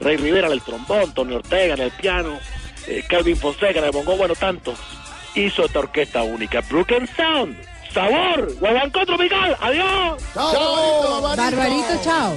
[0.00, 2.38] Rey Rivera en el trombón, Tony Ortega en el piano,
[2.86, 4.78] eh, Calvin Fonseca en el bongo, bueno, tantos.
[5.34, 7.56] Hizo esta orquesta única, Brooklyn Sound.
[7.92, 10.22] Sabor, Guaguancó Tropical, adiós.
[11.36, 12.36] Barbarito, chao.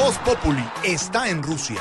[0.00, 1.76] Voz Populi está en Rusia.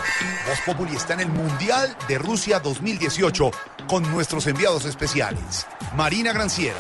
[0.46, 3.50] Voz Populi está en el Mundial de Rusia 2018
[3.88, 5.66] con nuestros enviados especiales.
[5.96, 6.76] Marina Granciera,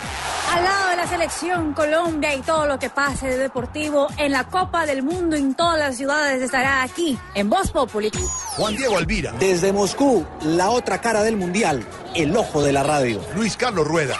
[0.53, 4.43] Al lado de la selección Colombia y todo lo que pase de deportivo en la
[4.49, 8.11] Copa del Mundo en todas las ciudades estará aquí en Voz Populi.
[8.57, 13.21] Juan Diego Alvira, Desde Moscú, la otra cara del mundial, el ojo de la radio.
[13.33, 14.17] Luis Carlos Rueda.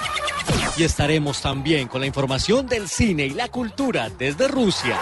[0.80, 4.98] Y estaremos también con la información del cine y la cultura desde Rusia.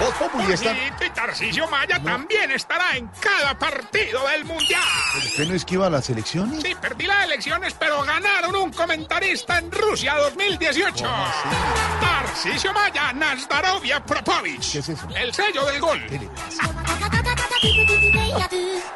[0.00, 0.72] Voz Populi está...
[0.72, 4.80] Y Tarcisio Maya también estará en cada partido del Mundial.
[5.18, 6.62] ¿Usted no esquiva las elecciones?
[6.62, 11.04] Sí, perdí las elecciones, pero ganaron un comentarista en Rusia 2018.
[12.00, 14.72] Tarcisio Maya, Nazdarovia Propovich.
[14.72, 15.06] ¿Qué es eso?
[15.14, 16.00] El sello del gol.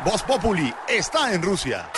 [0.02, 1.90] Voz Populi está en Rusia.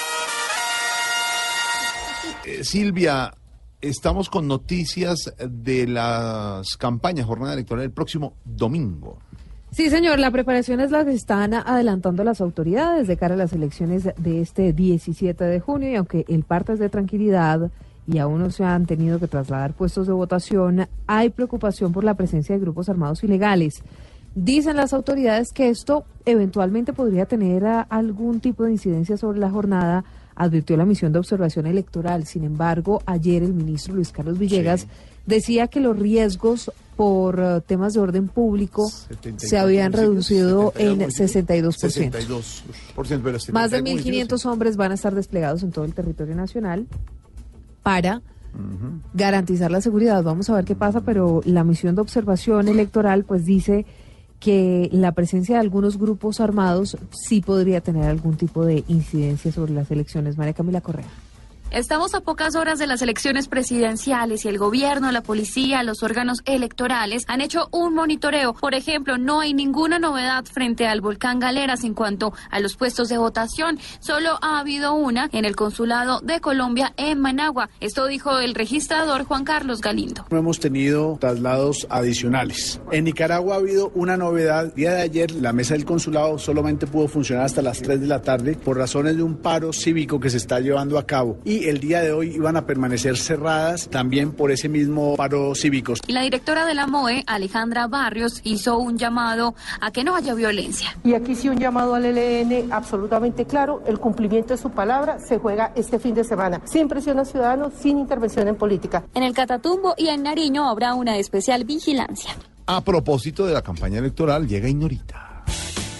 [2.44, 3.32] Eh, Silvia,
[3.80, 9.18] estamos con noticias de las campañas, jornada electoral el próximo domingo.
[9.70, 13.52] Sí, señor, la preparación es la que están adelantando las autoridades de cara a las
[13.52, 17.70] elecciones de este 17 de junio y aunque el parte es de tranquilidad
[18.06, 22.14] y aún no se han tenido que trasladar puestos de votación, hay preocupación por la
[22.14, 23.82] presencia de grupos armados ilegales.
[24.34, 29.50] Dicen las autoridades que esto eventualmente podría tener ah, algún tipo de incidencia sobre la
[29.50, 30.04] jornada,
[30.38, 32.24] advirtió la misión de observación electoral.
[32.24, 34.86] Sin embargo, ayer el ministro Luis Carlos Villegas
[35.26, 38.90] decía que los riesgos por eh, temas de orden público
[39.36, 41.74] se habían reducido en 62%.
[41.74, 44.04] 62%, pero Más de 72.
[44.04, 46.86] 1.500 hombres van a estar desplegados en todo el territorio nacional
[47.82, 48.22] para
[49.14, 50.22] garantizar la seguridad.
[50.22, 53.86] Vamos a ver qué pasa, pero la misión de observación electoral pues dice
[54.40, 59.72] que la presencia de algunos grupos armados sí podría tener algún tipo de incidencia sobre
[59.72, 60.38] las elecciones.
[60.38, 61.08] María Camila Correa.
[61.70, 66.38] Estamos a pocas horas de las elecciones presidenciales y el gobierno, la policía, los órganos
[66.46, 68.54] electorales han hecho un monitoreo.
[68.54, 73.10] Por ejemplo, no hay ninguna novedad frente al volcán Galeras en cuanto a los puestos
[73.10, 73.78] de votación.
[74.00, 77.68] Solo ha habido una en el consulado de Colombia en Managua.
[77.80, 80.24] Esto dijo el registrador Juan Carlos Galindo.
[80.30, 82.80] No hemos tenido traslados adicionales.
[82.90, 84.72] En Nicaragua ha habido una novedad.
[84.72, 88.22] Día de ayer la mesa del consulado solamente pudo funcionar hasta las 3 de la
[88.22, 91.38] tarde por razones de un paro cívico que se está llevando a cabo.
[91.44, 95.94] Y el día de hoy iban a permanecer cerradas también por ese mismo paro cívico.
[96.06, 100.34] Y la directora de la MOE, Alejandra Barrios, hizo un llamado a que no haya
[100.34, 100.96] violencia.
[101.04, 105.38] Y aquí sí un llamado al ELN absolutamente claro, el cumplimiento de su palabra se
[105.38, 109.04] juega este fin de semana, sin presión a ciudadanos, sin intervención en política.
[109.14, 112.36] En el Catatumbo y en Nariño habrá una especial vigilancia.
[112.66, 115.44] A propósito de la campaña electoral, llega Ignorita.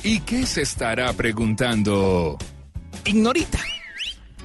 [0.03, 2.37] ¿Y qué se estará preguntando?
[3.05, 3.59] Ignorita.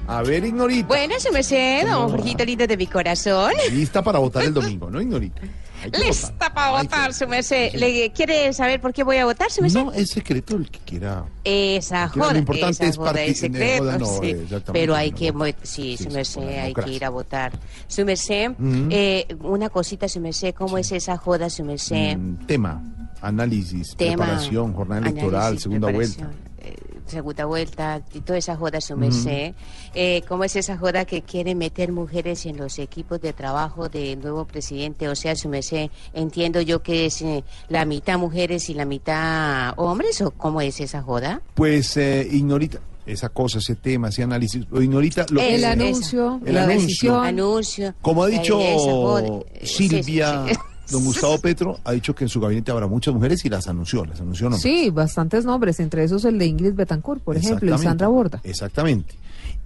[0.06, 0.86] A ver, Ignorita.
[0.86, 3.52] Bueno, su merced, don Jorgito lindo de mi corazón.
[3.72, 5.40] Lista para votar el domingo, ¿no, Ignorita?
[5.84, 7.74] Que Lista para votar, su merced.
[7.74, 9.78] ¿Le quiere saber por qué voy a votar, su merced?
[9.84, 11.26] No, es secreto el que quiera.
[11.44, 14.36] Esa Quiero, lo joda, importante esa es joda partir- secreto, joda no, sí.
[14.72, 15.44] pero hay no, que, no.
[15.62, 17.52] sí, su merced, hay que ir a votar.
[17.86, 18.88] Su merced, Ujú.
[18.90, 22.16] eh, una cosita, su merced, ¿cómo es esa joda, su merced?
[22.16, 22.82] Mm, tema,
[23.20, 26.38] análisis, Tema, preparación, jornada electoral, análisis, segunda preparación, vuelta.
[27.06, 29.54] Eh, segunda vuelta y toda esa joda, su merced.
[29.94, 34.20] Eh, ¿Cómo es esa joda que quiere meter mujeres en los equipos de trabajo del
[34.20, 35.08] nuevo presidente?
[35.08, 39.72] O sea, su merced, entiendo yo que es eh, la mitad mujeres y la mitad
[39.76, 41.40] hombres, ¿o cómo es esa joda?
[41.54, 44.64] Pues, eh, Ignorita, esa cosa, ese tema, ese análisis.
[44.72, 46.80] o Ignorita, lo el que- anuncio, El la anuncio.
[46.86, 47.24] decisión.
[47.26, 47.94] Anuncio.
[48.02, 49.26] Como ha dicho esa.
[49.26, 50.60] Eh, Silvia, sí, sí.
[50.90, 54.04] Don Gustavo Petro, ha dicho que en su gabinete habrá muchas mujeres y las anunció,
[54.04, 54.62] las anunció nombres.
[54.62, 57.78] Sí, bastantes nombres, entre esos el de Ingrid Betancourt, por ejemplo, y.
[57.78, 58.40] Sandra Borda.
[58.44, 59.14] Exactamente.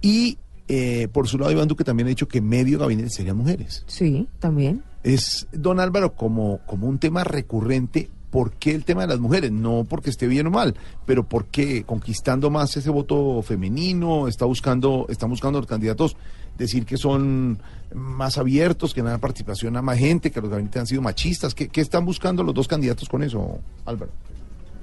[0.01, 3.83] Y eh, por su lado, Iván Duque también ha dicho que medio gabinete serían mujeres.
[3.87, 4.83] Sí, también.
[5.03, 9.51] Es, don Álvaro, como, como un tema recurrente, ¿por qué el tema de las mujeres?
[9.51, 15.07] No porque esté bien o mal, pero porque conquistando más ese voto femenino, está buscando,
[15.09, 16.15] están buscando los candidatos
[16.59, 17.57] decir que son
[17.93, 21.55] más abiertos, que dan participación a más gente, que los gabinetes han sido machistas.
[21.55, 24.11] ¿Qué, están buscando los dos candidatos con eso, Álvaro?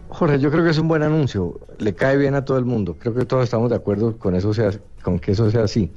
[0.09, 2.97] Jorge, yo creo que es un buen anuncio, le cae bien a todo el mundo,
[2.99, 4.71] creo que todos estamos de acuerdo con eso sea,
[5.03, 5.91] con que eso sea así.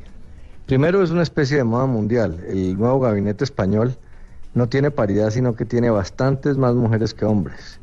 [0.66, 3.96] Primero es una especie de moda mundial, el nuevo gabinete español
[4.56, 7.80] no tiene paridad, sino que tiene bastantes más mujeres que hombres.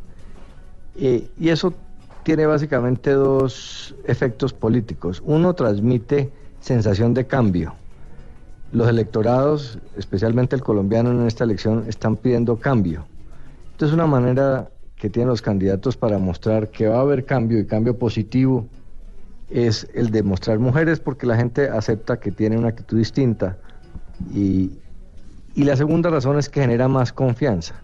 [0.97, 1.75] Y eso
[2.25, 5.23] tiene básicamente dos efectos políticos.
[5.25, 7.75] Uno transmite sensación de cambio.
[8.77, 13.07] Los electorados, especialmente el colombiano en esta elección, están pidiendo cambio.
[13.73, 17.65] Entonces, una manera que tienen los candidatos para mostrar que va a haber cambio y
[17.65, 18.67] cambio positivo
[19.49, 23.57] es el de mostrar mujeres porque la gente acepta que tiene una actitud distinta
[24.35, 24.73] y,
[25.55, 27.77] y la segunda razón es que genera más confianza.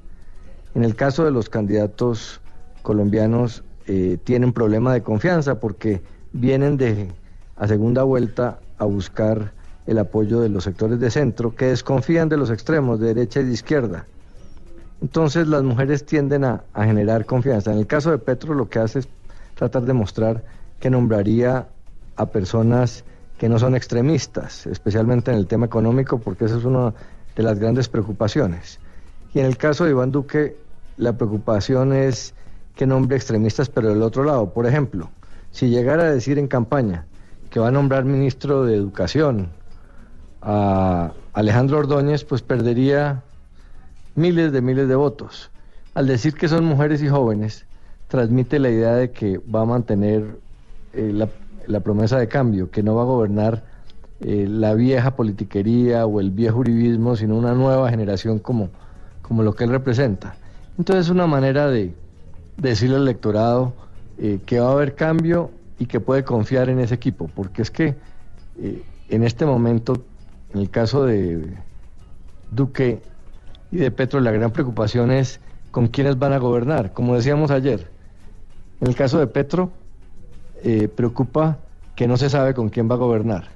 [0.75, 2.43] En el caso de los candidatos
[2.83, 6.03] colombianos eh, tienen problema de confianza porque
[6.35, 7.09] vienen de
[7.57, 9.55] a segunda vuelta a buscar
[9.87, 13.45] el apoyo de los sectores de centro que desconfían de los extremos de derecha y
[13.45, 14.07] de izquierda.
[15.01, 17.73] Entonces las mujeres tienden a, a generar confianza.
[17.73, 19.09] En el caso de Petro lo que hace es
[19.55, 20.45] tratar de mostrar
[20.79, 21.67] que nombraría
[22.17, 23.05] a personas
[23.39, 26.95] que no son extremistas, especialmente en el tema económico, porque esa es una
[27.35, 28.79] de las grandes preocupaciones.
[29.35, 30.57] Y en el caso de Iván Duque,
[30.97, 32.35] la preocupación es
[32.77, 34.51] que nombre extremistas, pero del otro lado.
[34.51, 35.11] Por ejemplo,
[35.51, 37.07] si llegara a decir en campaña
[37.51, 39.49] que va a nombrar ministro de Educación
[40.43, 43.23] a Alejandro Ordóñez, pues perdería
[44.15, 45.51] miles de miles de votos.
[45.95, 47.65] Al decir que son mujeres y jóvenes,
[48.09, 50.37] transmite la idea de que va a mantener
[50.93, 51.29] eh, la,
[51.67, 53.63] la promesa de cambio, que no va a gobernar
[54.21, 58.69] eh, la vieja politiquería o el viejo uribismo, sino una nueva generación como,
[59.23, 60.35] como lo que él representa.
[60.79, 61.95] Entonces es una manera de,
[62.57, 63.73] de decirle al electorado
[64.19, 67.71] eh, que va a haber cambio y que puede confiar en ese equipo, porque es
[67.71, 67.97] que
[69.09, 70.05] en este momento,
[70.55, 71.55] en el caso de
[72.51, 73.01] Duque
[73.71, 75.41] y de Petro, la gran preocupación es
[75.71, 76.93] con quiénes van a gobernar.
[76.93, 77.89] Como decíamos ayer,
[78.81, 79.71] en el caso de Petro,
[80.63, 81.59] eh, preocupa
[81.97, 83.49] que no se sabe con quién va a gobernar.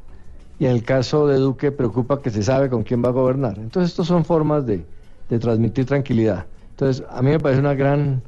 [0.58, 3.58] Y en el caso de Duque, preocupa que se sabe con quién va a gobernar.
[3.58, 4.84] Entonces, estas son formas de,
[5.28, 6.46] transmitir tranquilidad.
[6.70, 8.22] Entonces, a mí me parece una gran,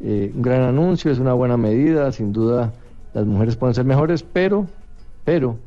[0.00, 2.72] eh, un gran anuncio, es una buena medida, sin duda
[3.12, 4.66] las mujeres pueden ser mejores, pero,
[5.24, 5.58] pero,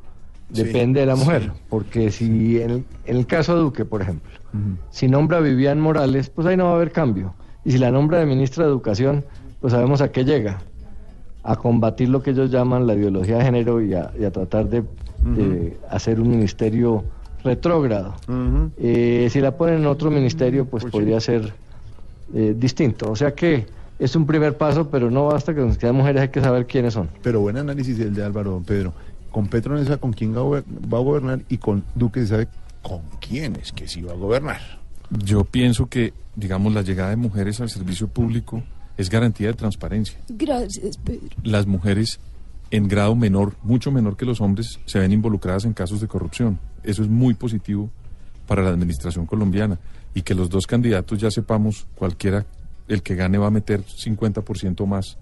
[0.53, 1.43] Sí, depende de la mujer.
[1.43, 1.61] sí.
[1.69, 4.29] Porque si en el, en el caso de Duque, por ejemplo,
[4.89, 7.33] si nombra a Vivian Morales, pues ahí no va a haber cambio.
[7.63, 9.23] Y si la nombra de ministra de Educación,
[9.61, 10.59] pues sabemos a qué llega.
[11.43, 14.67] a combatir lo que ellos llaman la ideología de género y a, y a tratar
[14.69, 14.83] de,
[15.23, 17.03] de hacer un ministerio
[17.43, 18.15] retrógrado.
[18.77, 21.53] Eh, si la ponen en otro ministerio, pues podría ser
[22.33, 23.09] eh, distinto.
[23.09, 23.65] O sea que
[23.99, 26.93] es un primer paso, pero no basta que nos queden mujeres, hay que saber quiénes
[26.93, 27.09] son.
[27.23, 28.93] Pero buen análisis el de Álvaro, don Pedro.
[29.31, 32.47] Con Petro no se sabe con quién va a gobernar y con Duque se sabe
[32.81, 34.59] con quién es que sí va a gobernar.
[35.09, 38.63] Yo pienso que, digamos, la llegada de mujeres al servicio público
[38.97, 40.19] es garantía de transparencia.
[40.29, 41.29] Gracias, Pedro.
[41.43, 42.19] Las mujeres
[42.71, 46.59] en grado menor, mucho menor que los hombres, se ven involucradas en casos de corrupción.
[46.83, 47.89] Eso es muy positivo
[48.47, 49.79] para la administración colombiana.
[50.13, 52.45] Y que los dos candidatos ya sepamos, cualquiera,
[52.87, 55.17] el que gane va a meter 50% más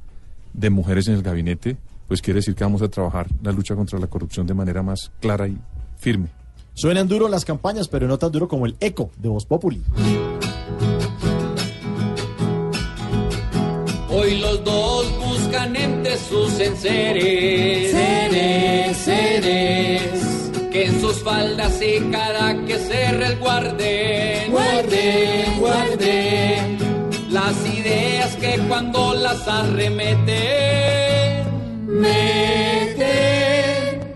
[0.53, 1.77] de mujeres en el gabinete,
[2.07, 5.11] pues quiere decir que vamos a trabajar la lucha contra la corrupción de manera más
[5.19, 5.57] clara y
[5.97, 6.29] firme.
[6.73, 9.81] Suenan duro las campañas, pero no tan duro como el eco de Voz Populi.
[14.09, 22.65] Hoy los dos buscan entre sus enseres, seres, seres, que en sus faldas y cada
[22.65, 26.77] que se resguarden, guarden, guarden
[27.29, 31.06] las ideas que cuando las arremeten,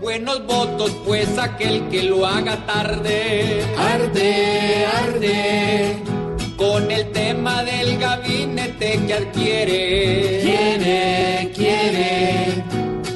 [0.00, 6.02] buenos votos, pues aquel que lo haga tarde, arde, arde
[6.56, 10.40] con el tema del gabinete que adquiere.
[10.42, 12.64] Quiere, quiere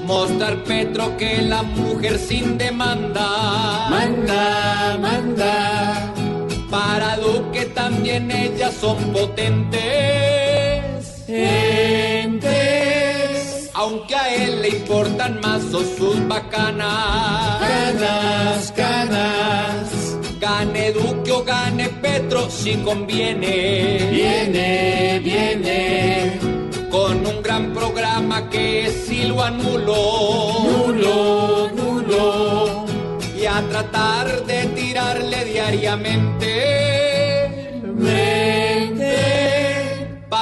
[0.05, 6.13] mostrar Petro que la mujer sin demanda manda, manda.
[6.71, 9.77] Para Duque también ellas son potentes.
[11.29, 12.16] Entes.
[13.87, 17.61] Aunque a él le importan más son sus bacanas.
[17.61, 20.19] Canas, canas.
[20.41, 24.09] Gane Duque o gane Petro si conviene.
[24.11, 26.41] Viene, viene.
[26.91, 29.95] Con un gran programa que si lo anulo.
[30.69, 32.87] Nulo, nulo.
[33.41, 37.06] Y a tratar de tirarle diariamente.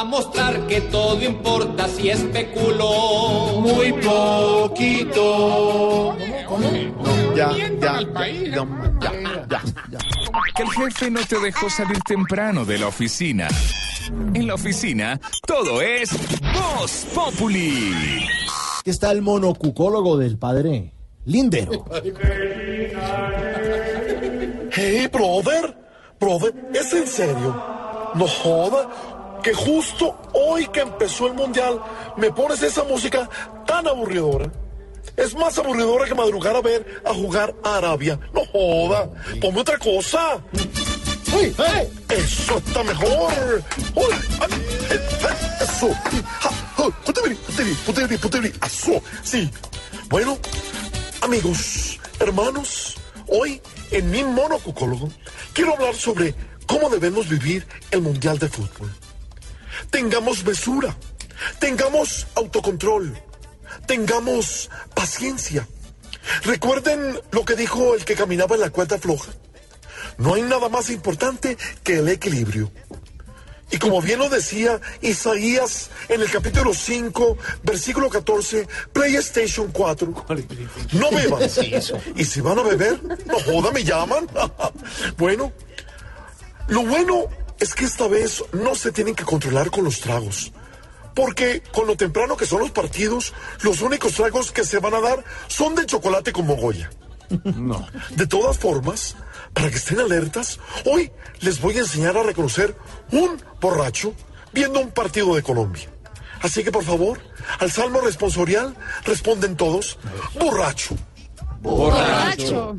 [0.05, 3.61] Mostrar que todo importa si especuló.
[3.61, 5.35] Muy poquito.
[7.35, 7.51] Ya,
[7.81, 7.99] ya,
[10.55, 13.49] Que el jefe no te dejó salir temprano de la oficina.
[14.35, 16.11] En la oficina, todo es
[16.53, 18.27] Voz Populi.
[18.81, 20.93] Aquí está el monocucólogo del padre
[21.25, 21.85] Lindero.
[24.77, 25.73] Hey, brother,
[26.19, 27.55] brother, ¿es en serio?
[28.15, 28.89] No joda
[29.45, 31.79] que justo hoy que empezó el mundial
[32.17, 33.29] me pones esa música
[33.67, 34.51] tan aburridora.
[35.19, 38.19] Es más aburridora que madrugar a ver a jugar a Arabia.
[38.33, 39.11] No joda,
[39.43, 40.43] ponme otra cosa.
[41.37, 43.63] Uy, eh, eso está mejor.
[43.95, 44.49] Uy, eh,
[44.91, 44.99] eh,
[45.61, 45.91] eso.
[48.65, 49.03] Eso.
[49.23, 49.51] Sí.
[50.09, 50.39] Bueno,
[51.21, 52.97] amigos, hermanos,
[53.29, 55.11] hoy en mi monocucólogo
[55.53, 56.35] quiero hablar sobre
[56.67, 58.91] cómo debemos vivir el Mundial de Fútbol.
[59.91, 60.97] Tengamos mesura,
[61.59, 63.17] tengamos autocontrol,
[63.87, 65.67] tengamos paciencia.
[66.43, 69.33] Recuerden lo que dijo el que caminaba en la cuerda floja.
[70.19, 72.71] No hay nada más importante que el equilibrio.
[73.71, 80.27] Y como bien lo decía Isaías en el capítulo 5, versículo 14, PlayStation 4.
[80.93, 81.43] No beban.
[82.15, 84.29] Y si van a beber, no joda, me llaman.
[85.19, 85.53] bueno,
[86.69, 87.27] lo bueno
[87.59, 90.53] es que esta vez no se tienen que controlar con los tragos.
[91.15, 93.33] Porque con lo temprano que son los partidos,
[93.63, 96.91] los únicos tragos que se van a dar son de chocolate con mogolla.
[97.55, 97.87] No.
[98.11, 99.17] De todas formas,
[99.53, 102.77] para que estén alertas, hoy les voy a enseñar a reconocer
[103.13, 104.13] un borracho
[104.53, 105.89] viendo un partido de Colombia.
[106.43, 107.21] Así que por favor,
[107.59, 109.99] al salmo responsorial responden todos,
[110.39, 110.97] borracho.
[111.65, 112.77] Borracho.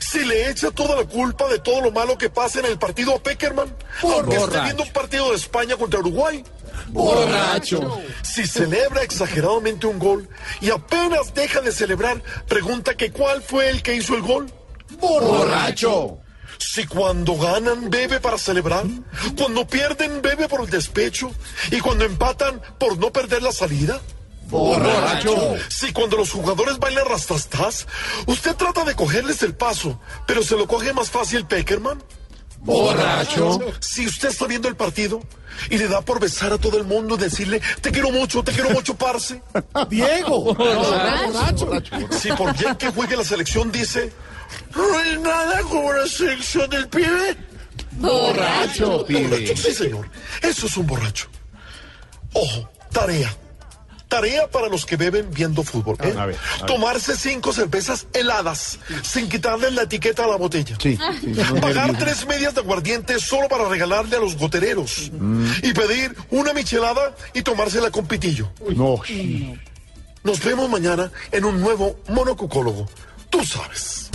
[0.00, 3.14] Si le echa toda la culpa de todo lo malo que pasa en el partido
[3.14, 4.62] a Peckerman, esté Borracho.
[4.64, 6.42] viendo un partido de España contra Uruguay.
[6.88, 8.00] Borracho.
[8.22, 10.28] Si celebra exageradamente un gol
[10.60, 14.50] y apenas deja de celebrar, pregunta que cuál fue el que hizo el gol.
[14.98, 16.18] Borracho.
[16.58, 18.84] Si cuando ganan bebe para celebrar,
[19.36, 21.30] cuando pierden bebe por el despecho
[21.70, 24.00] y cuando empatan por no perder la salida.
[24.52, 25.56] Borracho.
[25.68, 27.86] Si cuando los jugadores bailan rastastas,
[28.26, 32.02] usted trata de cogerles el paso, pero se lo coge más fácil Peckerman.
[32.58, 33.60] Borracho.
[33.80, 35.22] Si usted está viendo el partido
[35.70, 38.52] y le da por besar a todo el mundo y decirle, te quiero mucho, te
[38.52, 39.42] quiero mucho, parce.
[39.88, 40.54] Diego.
[40.54, 41.70] Borracho.
[42.10, 44.12] Si por bien que juegue la selección dice,
[44.76, 47.36] no hay nada como la selección del pibe.
[47.92, 49.56] Borracho, pibe.
[49.56, 50.10] Sí, señor.
[50.42, 51.28] Eso es un borracho.
[52.34, 53.34] Ojo, tarea.
[54.12, 55.96] Tarea para los que beben viendo fútbol.
[56.00, 56.02] ¿eh?
[56.02, 56.36] A ver, a ver.
[56.66, 60.76] Tomarse cinco cervezas heladas sin quitarle la etiqueta a la botella.
[60.78, 60.98] Sí,
[61.62, 65.10] Pagar tres medias de aguardiente solo para regalarle a los gotereros.
[65.62, 68.52] Y pedir una michelada y tomársela con pitillo.
[68.76, 69.00] No.
[70.24, 72.86] Nos vemos mañana en un nuevo monocucólogo.
[73.30, 74.10] Tú sabes.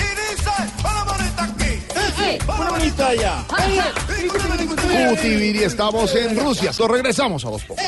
[5.10, 6.72] Cutiviri, estamos en Rusia.
[6.88, 7.84] Regresamos a Voz Populi.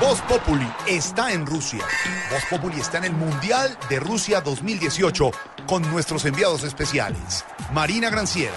[0.00, 1.84] Voz Populi está en Rusia.
[2.30, 5.30] Voz Populi está en el Mundial de Rusia 2018
[5.66, 7.44] con nuestros enviados especiales.
[7.72, 8.54] Marina Granciera,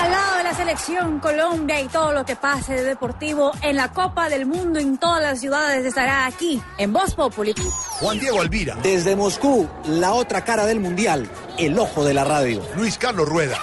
[0.00, 3.92] Al lado de la selección Colombia y todo lo que pase de deportivo en la
[3.92, 7.54] Copa del Mundo en todas las ciudades estará aquí en Voz Populi.
[8.00, 12.62] Juan Diego Alvira, Desde Moscú, la otra cara del mundial, el ojo de la radio.
[12.76, 13.58] Luis Carlos Rueda.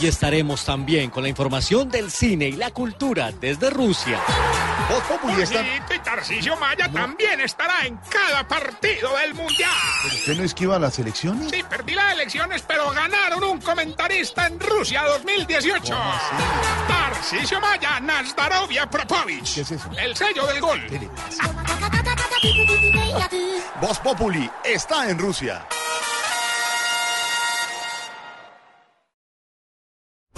[0.00, 4.18] Y estaremos también con la información del cine y la cultura desde Rusia.
[4.90, 5.58] Voz Populi está...
[5.58, 9.70] Jorgito y Tarcisio Maya también estará en cada partido del Mundial.
[10.04, 11.48] ¿Usted no esquiva las elecciones?
[11.50, 15.96] Sí, perdí las elecciones, pero ganaron un comentarista en Rusia 2018.
[16.88, 19.54] Tarcisio Maya, Nazdarovia Propovich.
[19.54, 19.88] ¿Qué es eso?
[19.96, 20.80] El sello del gol.
[23.80, 25.66] Voz Populi está en Rusia.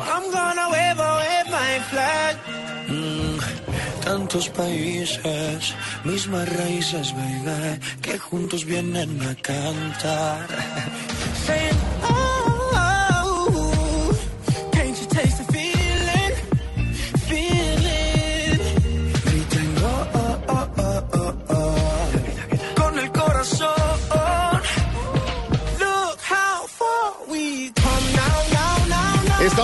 [0.00, 0.96] I'm gonna wave,
[1.50, 2.36] my flag.
[2.88, 3.38] Mm,
[4.04, 5.74] tantos países,
[6.04, 10.46] mismas raíces, baby, que juntos vienen a cantar.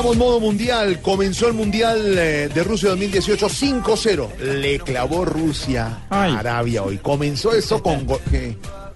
[0.01, 1.03] Estamos modo mundial.
[1.03, 4.39] Comenzó el mundial eh, de Rusia 2018 5-0.
[4.39, 6.97] Le clavó Rusia a Arabia hoy.
[6.97, 8.07] Comenzó eso con.
[8.07, 8.19] go-.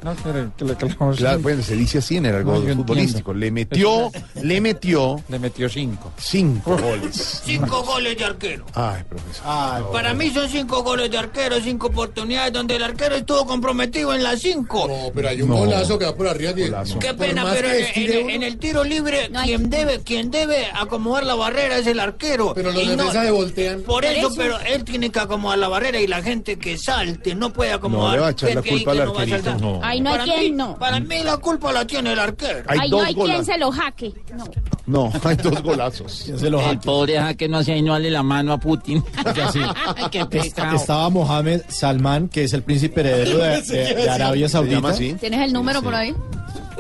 [0.05, 3.33] No, pero que le clavamos Claro, bueno, se dice así en el algo No, futbolístico.
[3.33, 3.35] entiendo.
[3.35, 6.13] Le metió, le metió Le metió cinco.
[6.19, 7.41] cinco goles.
[7.45, 8.67] Cinco goles de arquero.
[8.75, 9.91] Ay, profesor.
[9.93, 14.23] Para mí son cinco goles de arquero, cinco oportunidades donde el arquero estuvo comprometido en
[14.23, 14.87] las cinco.
[14.87, 15.57] No, pero hay un No.
[15.57, 16.53] golazo que va por arriba.
[16.53, 21.79] de- Qué pena, pero en, el tiro libre quien debe quien debe acomodar la barrera
[21.79, 22.53] es el arquero.
[22.55, 23.81] Pero los no- defensas se voltean.
[23.83, 27.53] Por eso, pero él tiene que acomodar la barrera y la gente que salte no
[27.55, 28.15] puede No acomodar.
[28.17, 29.51] le va a echar la culpa al no va a arquerito.
[29.51, 29.61] saltar.
[29.63, 29.94] No.
[29.95, 30.77] Ay, no hay Para quien mí- no.
[30.79, 32.65] Para mí la culpa la tiene el arquero.
[32.69, 34.13] Hay Ay, no dos hay quien se lo jaque.
[34.37, 34.45] No.
[34.87, 36.29] No, hay dos golazos.
[36.29, 39.03] El pobre jaque no hace no darle la mano a Putin.
[40.11, 40.27] Qué.
[40.75, 44.93] Estaba Mohamed Salman, que es el príncipe heredero de, de- de Arabia ¿Se Saudita.
[44.95, 46.15] ¿Tienes el número por ahí?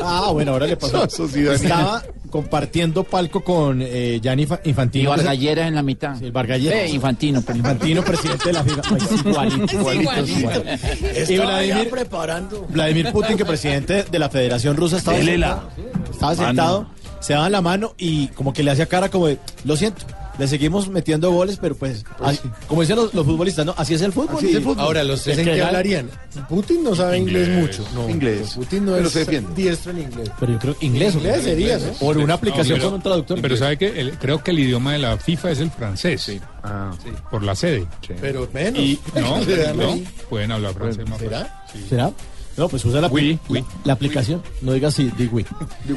[0.02, 1.04] Ah, bueno, ahora le pasó.
[1.04, 2.02] Estaba
[2.34, 5.10] compartiendo palco con eh, Gianni Fa- Y Infantino.
[5.10, 6.18] Vargalleras en la mitad.
[6.18, 6.78] Sí, el Vargalleras.
[6.80, 8.82] Eh, Infantino, pero Infantino, presidente de la FIFA.
[8.90, 11.32] Ay, Igualito, igualito, igualito.
[11.32, 12.66] Y Vladimir, preparando.
[12.70, 15.68] Vladimir Putin, que presidente de la Federación Rusa, estaba Delela.
[15.76, 16.86] sentado, estaba sentado,
[17.20, 20.04] se daban la mano y como que le hacía cara como de, lo siento,
[20.38, 23.74] le seguimos metiendo goles, pero pues, así- como dicen los, los futbolistas, ¿no?
[23.76, 24.36] Así es el fútbol.
[24.38, 24.80] Así es el fútbol.
[24.84, 26.10] Ahora, ¿los tres en qué hablarían?
[26.48, 27.84] Putin no sabe inglés, mucho.
[27.94, 28.52] No, Inglés.
[28.54, 29.54] Putin no Pero es se defiende.
[29.54, 30.30] diestro en inglés.
[30.40, 31.14] Pero yo creo que inglés.
[31.14, 31.92] Inglés sería, ¿no?
[31.94, 33.40] Por una aplicación pero- con un traductor.
[33.40, 36.32] Pero sabe que el- creo que el idioma de la FIFA es el francés.
[36.62, 36.90] Ah,
[37.30, 37.86] Por la sede.
[38.20, 38.80] Pero menos.
[38.80, 39.38] Y no,
[39.74, 41.64] no, pueden hablar francés más ¿Será?
[41.88, 42.10] ¿Será?
[42.56, 43.64] No, pues usa la, Oui, la- oui.
[43.84, 44.40] la aplicación.
[44.62, 45.44] No digas sí, di oui.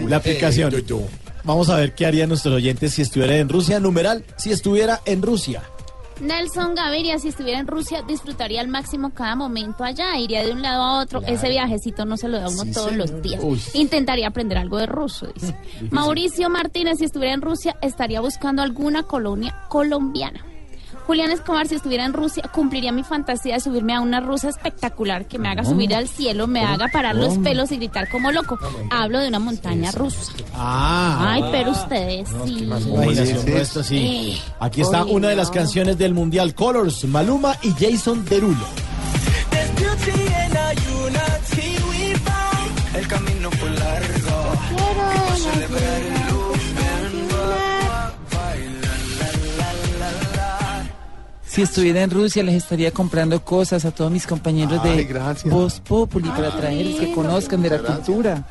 [0.08, 0.74] La aplicación.
[0.74, 1.08] Eh, yo, yo.
[1.48, 3.80] Vamos a ver qué harían nuestros oyentes si estuviera en Rusia.
[3.80, 5.64] Numeral, si estuviera en Rusia.
[6.20, 10.62] Nelson Gaviria, si estuviera en Rusia, disfrutaría al máximo cada momento allá, iría de un
[10.62, 11.22] lado a otro.
[11.26, 13.10] Ese viajecito no se lo da uno Sí, todos señor.
[13.12, 13.39] los días.
[13.43, 13.62] Uy.
[13.76, 15.56] Intentaría aprender algo de ruso, dice.
[15.91, 20.43] Mauricio Martínez, si estuviera en Rusia, estaría buscando alguna colonia colombiana.
[21.08, 25.26] Julián Escobar, si estuviera en Rusia, cumpliría mi fantasía de subirme a una rusa espectacular
[25.26, 28.60] que me haga subir al cielo, me haga parar los pelos y gritar como loco.
[28.91, 30.34] Hablo de una montaña rusa.
[30.53, 31.32] Ah.
[31.32, 32.70] Ay, pero ustedes sí.
[33.16, 33.49] Sí.
[33.49, 33.97] nuestra, sí.
[33.97, 35.53] Eh, Aquí está oye, una de las no.
[35.53, 38.66] canciones del Mundial Colors, Maluma y Jason Derulo.
[42.95, 44.53] El camino fue largo.
[44.76, 46.16] Para celebrar
[51.58, 55.51] Si estuviera en Rusia, les estaría comprando cosas a todos mis compañeros Ay, de gracias.
[55.51, 58.46] Voz Populi para traerles que conozcan de la cultura.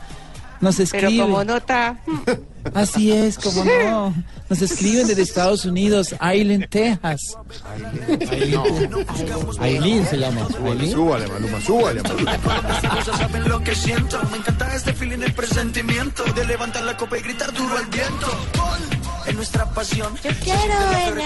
[0.61, 1.21] Nos Pero escriben.
[1.21, 2.01] como nota,
[2.75, 4.13] Así es, como no.
[4.49, 7.37] Nos escriben desde Estados Unidos, Island, Texas.
[9.61, 10.49] Aileen se llama.
[10.49, 12.01] Súbale, súbale, Maluma, súbale.
[13.05, 14.19] Saben lo que siento.
[14.33, 18.96] Me encanta este feeling, el presentimiento de levantar la copa y gritar duro al viento.
[19.27, 20.15] En nuestra pasión.
[20.23, 20.75] Yo quiero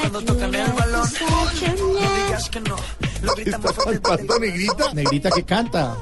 [0.01, 1.09] cuando tocan el balón.
[1.21, 2.77] No digas que no.
[3.23, 4.41] Lo gritamos fuerte.
[4.41, 4.95] negrita?
[4.95, 5.97] Negrita que canta.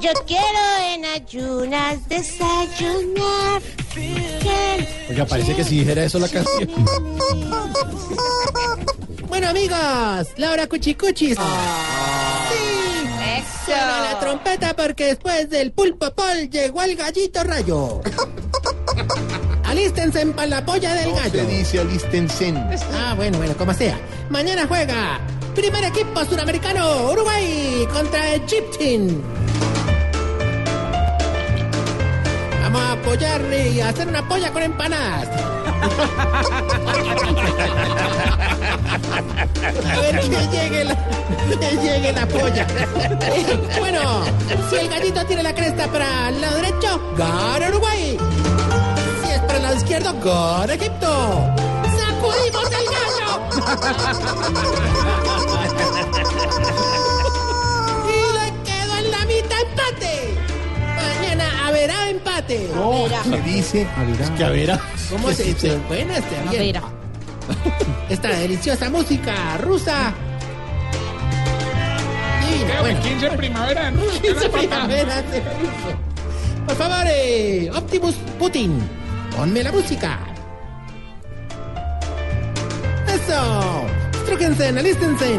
[0.00, 0.60] yo quiero
[0.94, 3.62] en ayunas desayunar.
[5.08, 6.68] Oiga, parece que si dijera eso la canción.
[9.28, 11.36] Bueno, amigos, Laura Cuchicuchis.
[11.38, 12.48] Ah.
[12.50, 12.90] Sí.
[13.64, 18.00] Suena la trompeta porque después del pulpo pol llegó el gallito rayo.
[19.70, 21.44] Alístense para la polla del No se gallo.
[21.46, 22.52] dice alístense.
[22.92, 23.96] Ah, bueno, bueno, como sea.
[24.28, 25.20] Mañana juega
[25.54, 29.22] primer equipo suramericano Uruguay contra Egyptin.
[32.62, 35.28] Vamos a apoyarle y a hacer una polla con empanadas.
[39.86, 40.96] A ver que llegue la,
[41.60, 42.66] que llegue la polla.
[43.78, 44.24] Bueno,
[44.68, 48.18] si el gallito tiene la cresta para el lado derecho, gana Uruguay.
[49.70, 51.54] Lado izquierdo, gana Egipto.
[51.98, 53.30] ¡Sacudimos el gallo!
[58.08, 60.34] y le quedó en la mitad empate.
[60.96, 62.70] Mañana haberá empate.
[62.74, 63.22] No, Haberá.
[63.24, 63.86] se dice.
[64.20, 64.70] Es que a ver.
[64.72, 64.80] ah,
[65.10, 65.76] ¿Cómo se dice?
[65.88, 66.76] Buena, está bien.
[68.08, 70.12] Esta deliciosa música rusa.
[72.48, 73.00] Divina, bueno.
[73.02, 74.02] 15 primavera, ¿no?
[74.22, 75.22] 15 primavera.
[76.66, 78.80] Por favor, eh, Optimus Putin,
[79.36, 80.18] ponme la música.
[83.06, 83.86] Eso.
[84.12, 85.38] Estrúquense, alístense.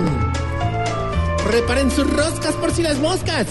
[1.52, 3.48] Reparen sus roscas por si las moscas.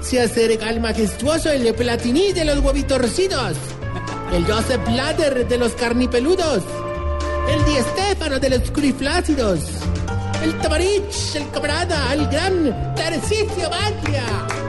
[0.00, 3.56] Se acerca el majestuoso el Platini de los huevitorcidos.
[4.32, 6.62] El Joseph Blatter de los carnipeludos.
[7.48, 9.60] El Di Stefano de los curiflácidos.
[10.42, 14.61] El Tamarich, el camarada, el gran Tarcisio Batria.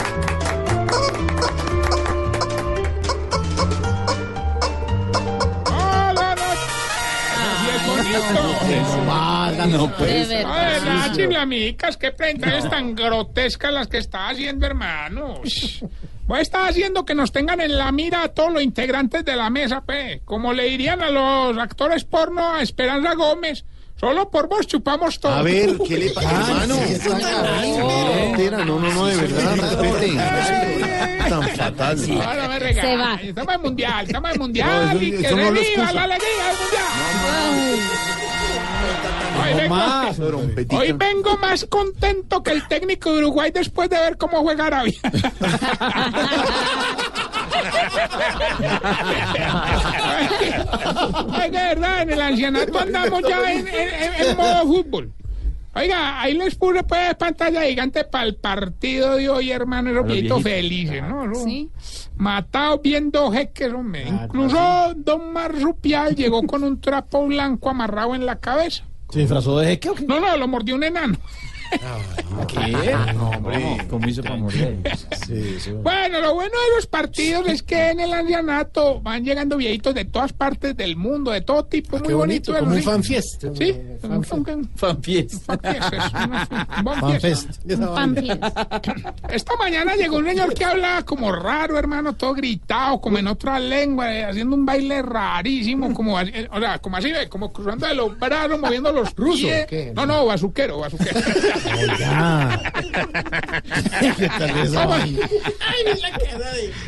[8.19, 9.68] Bonito.
[9.68, 10.30] No, pues.
[10.30, 11.14] De verdad.
[11.15, 15.40] Chiflamicas, qué presentaciones tan grotescas las que está haciendo, hermano.
[15.44, 15.84] Ush.
[16.26, 19.49] Vos estás haciendo que nos tengan en la mira a todos los integrantes de la
[19.49, 20.22] mesa, pe.
[20.23, 23.65] Como le dirían a los actores porno a Esperanza Gómez.
[23.99, 25.34] Solo por vos chupamos todo.
[25.34, 26.76] A ver, ¿qué le pasa, hermano?
[28.65, 30.14] No, no, no, de verdad, respete.
[31.30, 31.98] Tan fatal.
[31.98, 32.06] Me.
[32.74, 33.15] Se va.
[33.22, 35.02] Estamos en mundial, estamos en mundial.
[35.03, 36.84] Y que reviva la alegría del mundial.
[39.36, 40.78] Hoy No vengo, más, trompetica.
[40.78, 44.94] hoy vengo más contento que el técnico de Uruguay después de ver cómo juega Arabia.
[51.32, 55.12] Ay, de verdad, en el ancianato andamos ya en, en- modo fútbol.
[55.76, 60.44] Oiga, ahí les puse pues pantalla gigante para el partido de hoy, hermano, esos viejitos
[60.44, 61.26] felices, ¿no?
[61.26, 61.34] ¿no?
[61.36, 61.68] Sí.
[62.16, 64.08] Matados viendo jeques, hombre.
[64.08, 68.84] Incluso Don Marsupial llegó con un trapo blanco amarrado en la cabeza.
[69.10, 70.06] ¿Se disfrazó de jeque o qué?
[70.06, 71.18] No, no, lo mordió un enano.
[72.48, 72.95] ¿Qué?
[73.16, 73.78] No, hombre.
[73.90, 74.82] ¿Cómo hizo para morir?
[75.26, 75.72] Sí, sí.
[75.72, 80.06] Bueno, lo bueno de los partidos es que en el ancianato van llegando viejitos de
[80.06, 82.66] todas partes del mundo, de todo tipo, muy Qué bonito, bonito.
[82.66, 82.86] como un ¿sí?
[82.90, 83.45] fanfiest.
[83.58, 83.76] Sí,
[84.76, 84.76] Fanfiest.
[84.76, 85.50] fanfiest.
[89.30, 93.60] Esta mañana llegó un señor que hablaba como raro, hermano, todo gritado, como en otra
[93.60, 97.52] lengua, eh, haciendo un baile rarísimo, como así, eh, o sea, como así, eh, como
[97.52, 99.64] cruzando de los brazos, moviendo los ¿Ruso pies.
[99.64, 99.91] o qué?
[99.95, 101.20] No, no, bazuquero, bazuquero.
[101.65, 102.73] Oiga.
[104.18, 105.30] ¿Qué tal esa vaina?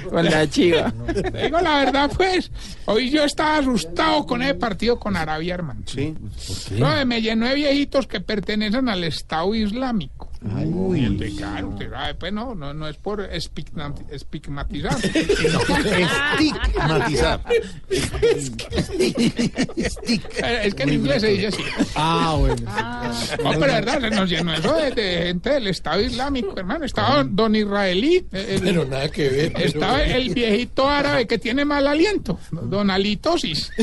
[0.09, 0.93] Con la chiva.
[1.43, 2.51] Digo la verdad, pues,
[2.85, 5.81] hoy yo estaba asustado con ese partido con Arabia, hermano.
[5.85, 6.13] Sí.
[6.71, 10.29] No, eh, me llenó de viejitos que pertenecen al Estado Islámico.
[10.47, 14.95] Uy, el de usted sabe, pues no, no, no es por estigmatizar.
[16.39, 17.41] Estigmatizar.
[20.63, 21.63] Es que en inglés se dice así.
[21.95, 22.55] Ah, bueno.
[23.43, 26.85] No, pero verdad, se nos llenó eso de, de gente del Estado Islámico, hermano.
[26.85, 28.25] Estaba don Israelí.
[28.31, 29.53] eh, el- Pero nada que ver.
[29.53, 33.71] pero- estaba el viejito árabe que tiene mal aliento, don Alitosis.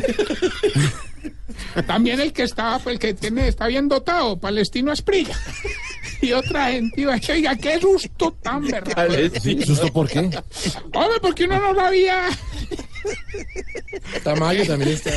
[1.86, 5.36] También el que estaba, pues el que tiene, está bien dotado, Palestino Esprilla.
[6.22, 9.08] Y otra gente iba, oiga, qué susto tan verdad.
[9.66, 10.20] ¿Susto por qué?
[10.20, 12.28] Hombre, porque uno no sabía.
[14.22, 15.10] Tamayo también está.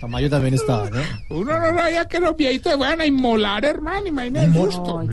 [0.00, 1.02] Tamayo también estaba, ¿no?
[1.28, 5.04] Uno no sabía que los viejitos se fueran a inmolar, hermano, imagínate el susto.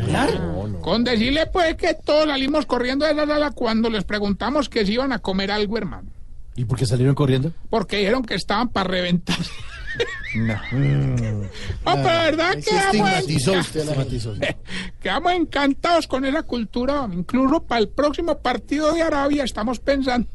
[0.81, 4.93] Con decirle, pues, que todos salimos corriendo de la sala cuando les preguntamos que si
[4.93, 6.09] iban a comer algo, hermano.
[6.55, 7.51] ¿Y por qué salieron corriendo?
[7.69, 9.37] Porque dijeron que estaban para reventar.
[10.35, 10.55] No.
[10.71, 14.55] Pero la verdad quedamos, estigmatizó usted la
[15.01, 17.07] quedamos encantados con esa cultura.
[17.11, 20.27] Incluso para el próximo partido de Arabia estamos pensando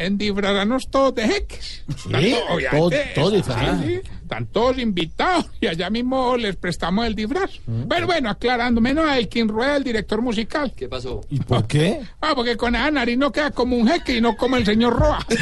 [0.00, 1.84] en disfrazarnos todos de jeques.
[1.96, 2.10] ¿Sí?
[2.10, 3.82] to- obviamente, Todo- todo disfrazado.
[3.82, 7.50] sí, sí, Están todos invitados y allá mismo les prestamos el disfraz.
[7.66, 10.72] Bueno, bueno, aclarando, menos a Elkin Rueda, el director musical.
[10.76, 11.20] ¿Qué pasó?
[11.30, 12.00] ¿Y por qué?
[12.20, 14.94] Ah, porque con esa nariz no queda como un jeque y no como el señor
[14.98, 15.18] Roa.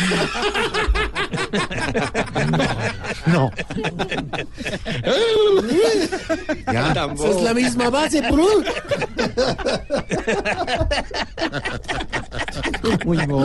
[3.26, 3.51] No.
[6.72, 6.93] Ya.
[6.93, 8.47] Esa es la misma base, bro.
[13.05, 13.44] Uy, no.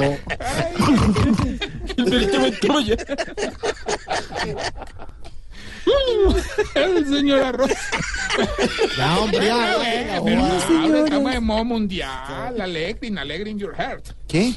[6.76, 7.72] El señor Arroz.
[8.98, 9.78] Ya, hombre, ya,
[10.24, 12.62] pero ya, ahora estamos en modo mundial.
[12.62, 14.06] Alegrin, alegrin your heart.
[14.28, 14.54] ¿Qué?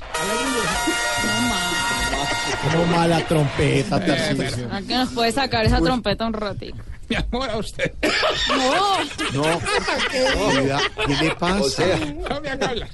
[2.73, 4.69] Como mala trompeta, Tarcisio.
[4.73, 6.77] ¿A qué nos puede sacar esa trompeta un ratito?
[7.09, 7.93] Mi amor, a usted.
[8.49, 8.99] No.
[9.33, 9.61] No.
[10.51, 11.85] Cuida- ¿Qué le pasa?
[12.29, 12.89] No me haga hablar.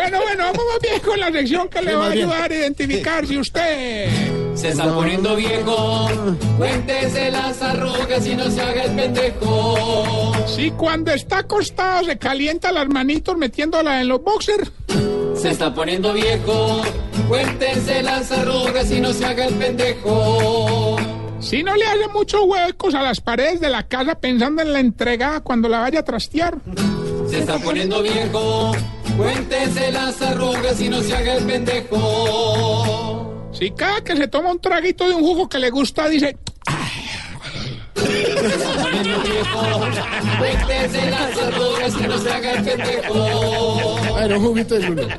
[0.00, 2.28] Bueno, bueno, vamos bien con la sección que le va a bien.
[2.28, 4.08] ayudar a identificar si usted...
[4.54, 6.08] Se está poniendo viejo,
[6.56, 10.32] cuéntese las arrugas y no se haga el pendejo.
[10.46, 14.70] Si cuando está acostado se calienta las manitos metiéndolas en los boxers.
[15.34, 16.82] Se está poniendo viejo,
[17.26, 20.96] cuéntese las arrugas y no se haga el pendejo.
[21.40, 24.80] Si no le hace muchos huecos a las paredes de la casa pensando en la
[24.80, 26.56] entrega cuando la vaya a trastear.
[27.30, 28.72] Se está poniendo viejo,
[29.16, 33.48] cuéntese las arrugas y no se haga el pendejo.
[33.52, 36.36] Si cada que se toma un traguito de un jugo que le gusta dice...
[40.38, 43.98] Cuéntese las arrugas y no se haga el pendejo.
[44.10, 45.08] Bueno, un juguito de lulo.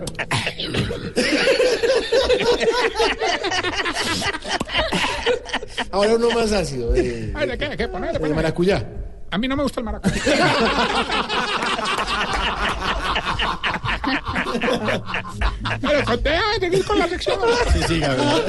[5.91, 6.93] Ahora uno más ácido.
[6.95, 7.69] eh, Ay, ¿de qué?
[7.69, 7.87] ¿De qué?
[7.87, 8.35] Ponele, de ponele.
[8.35, 8.83] maracuyá.
[9.31, 10.15] A mí no me gusta el maracuyá.
[15.81, 17.39] Pero con- déjame seguir con la sección.
[17.73, 18.43] Sí, sí, Gabriel.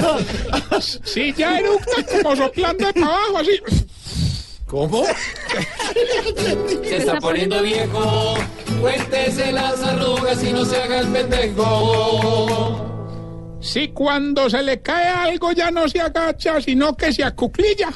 [1.04, 3.60] Si ya eructa como soplando de para abajo, así.
[4.66, 5.04] ¿Cómo?
[6.84, 8.34] Se está poniendo viejo,
[8.80, 12.86] cuéntese las arrugas y no se haga el pendejo.
[13.60, 17.88] Si cuando se le cae algo ya no se agacha, sino que se acuclilla.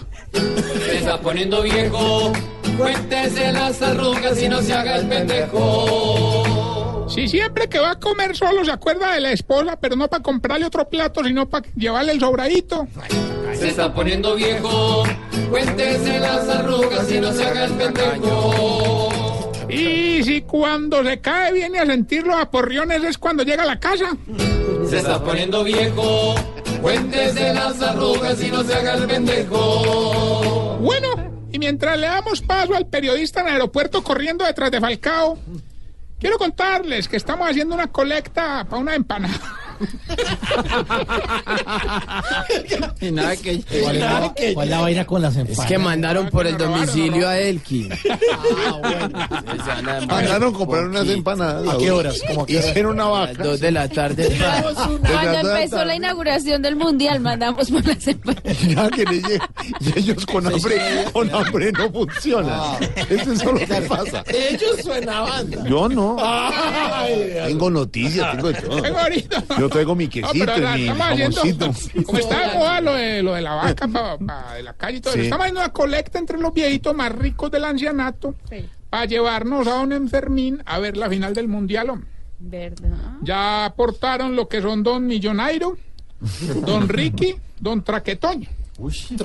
[0.84, 2.32] Se está poniendo viejo,
[2.76, 7.06] cuéntese las arrugas y no se haga el pendejo.
[7.08, 10.22] Si siempre que va a comer solo se acuerda de la esposa, pero no para
[10.22, 12.88] comprarle otro plato, sino para llevarle el sobradito.
[13.52, 15.04] Se está poniendo viejo,
[15.50, 19.10] cuéntese las arrugas y no se haga el pendejo.
[19.68, 23.78] Y si cuando se cae viene a sentir los aporriones es cuando llega a la
[23.78, 24.16] casa.
[24.88, 26.34] Se está poniendo viejo,
[26.80, 30.78] cuéntese las arrugas y no se haga el pendejo.
[30.80, 31.08] Bueno,
[31.54, 35.38] y mientras le damos paso al periodista en el aeropuerto corriendo detrás de Falcao,
[36.18, 39.38] quiero contarles que estamos haciendo una colecta para una empanada.
[43.00, 43.62] Y nada que...
[43.82, 45.64] ¿Cuál es la, cuál la vaina con las empanadas?
[45.64, 47.90] Es que mandaron por el domicilio a Elkin.
[50.08, 51.68] Mandaron comprar unas empanadas.
[51.68, 52.20] ¿A qué horas?
[52.28, 52.70] ¿Cómo a qué horas?
[52.70, 53.42] Hicieron una vaca.
[53.42, 54.36] Dos de la tarde.
[54.74, 58.58] Cuando empezó la inauguración del mundial, mandamos por las empanadas.
[58.74, 59.48] Ya que le llega.
[59.80, 60.76] Y ellos con hambre,
[61.12, 62.82] con hambre no funcionan.
[63.08, 64.24] Eso es lo que pasa.
[64.26, 65.50] Ellos suenaban.
[65.68, 66.16] Yo no.
[67.46, 68.98] Tengo noticias, tengo de todo.
[68.98, 69.44] Ahorita.
[69.64, 71.36] Yo traigo mi No, quesito la y mi estamos haciendo-
[71.72, 72.02] jamoncito.
[72.04, 74.98] Como está de moda lo de, lo de la vaca pa- pa- de la calle
[74.98, 75.18] y todo, Sí.
[75.20, 78.34] eso, estamos haciendo una colecta entre los viejitos más ricos del ancianato
[78.90, 81.90] para llevarnos a un enfermín a ver la final del mundial.
[81.90, 82.08] hombre.
[82.38, 82.96] ¿Verdad?
[83.22, 85.76] Ya aportaron lo que son Don Millonairo,
[86.66, 88.48] Don Ricky, Don Traquetoño.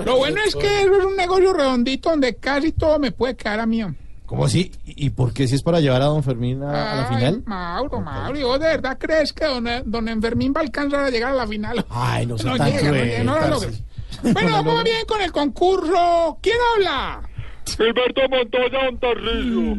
[0.05, 3.59] Lo bueno es que eso es un negocio redondito donde casi todo me puede quedar
[3.59, 3.83] a mí.
[3.83, 3.99] hombre.
[4.29, 4.71] ¿Cómo así?
[4.85, 7.43] ¿Y por qué si es para llevar a don Fermín a, a la Ay, final?
[7.47, 11.09] Mauro, Mauro, ¿y vos de verdad crees que don, don Enfermín va a alcanzar a
[11.09, 11.83] llegar a la final?
[11.89, 13.73] Ay, no No tan llega, no cruel.
[14.21, 16.37] Bueno, vamos bien con el concurso.
[16.43, 17.21] ¿Quién habla?
[17.65, 19.77] Gilberto Montoya Ontarrillo.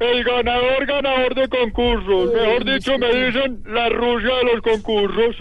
[0.00, 2.32] El ganador, ganador de concursos.
[2.32, 5.36] Mejor dicho, me dicen la Rusia de los concursos.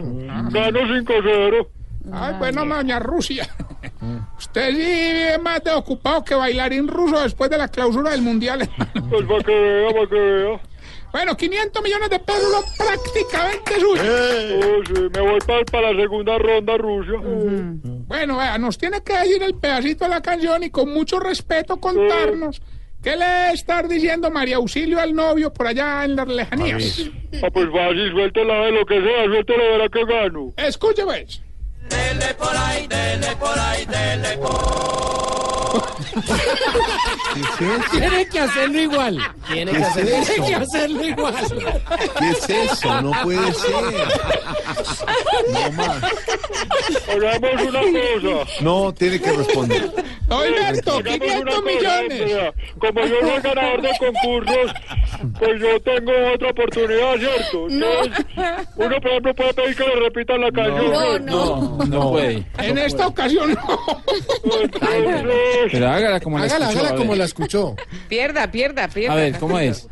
[0.52, 1.68] Gano 5-0.
[2.12, 3.48] Ay, bueno, doña Rusia.
[4.38, 4.82] Usted sí
[5.34, 8.70] es más de ocupado que bailarín ruso después de la clausura del mundial.
[9.10, 10.62] Pues para que vea, para que vea.
[11.12, 14.06] Bueno, 500 millones de pesos son prácticamente suyos.
[14.06, 15.40] Oh, sí, me voy
[15.72, 17.20] para la segunda ronda Rusia.
[18.08, 21.78] Bueno, vea, nos tiene que decir el pedacito de la canción y con mucho respeto
[21.78, 22.62] contarnos
[23.02, 27.10] qué le estar diciendo María Auxilio al novio por allá en las lejanías.
[27.42, 30.54] Ah, pues fácil, suéltela de lo que sea, suéltela, verá que gano.
[30.58, 31.45] Escuche, pues.
[31.90, 34.38] Dele por ahí, dele por ahí, dele
[37.92, 39.20] Tiene que hacerlo igual.
[39.52, 40.34] Tiene que hacerlo- eso?
[40.34, 41.36] Tiene que hacerlo igual.
[42.20, 43.02] ¿Qué es eso?
[43.02, 43.74] No puede ser.
[45.52, 46.04] No más.
[47.10, 47.82] Hagamos una
[48.22, 48.52] cosa.
[48.62, 49.92] No, tiene que responder.
[50.30, 50.72] Hagamos una
[51.04, 52.26] 500 cosa, millones.
[52.26, 54.72] vea, Como yo soy ganador de concursos,
[55.40, 57.68] pues yo tengo otra oportunidad, ¿cierto?
[57.70, 58.26] Entonces,
[58.76, 61.26] uno, por ejemplo, puede pedir que le repitan la canción.
[61.26, 62.46] No, no puede.
[62.58, 64.04] En esta ocasión no.
[65.72, 66.80] Pero hágala como la Hágala, escuchó.
[66.80, 67.18] hágala a como ver.
[67.20, 67.76] la escuchó.
[68.08, 69.14] Pierda, pierda, pierda.
[69.14, 69.88] A ver, ¿cómo es?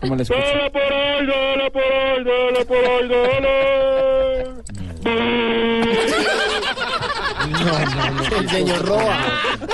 [0.00, 0.40] ¿Cómo la escuchó?
[0.40, 4.44] Dale por ahí, dale por ahí, dale por ahí, dale.
[8.38, 9.18] El señor Roa.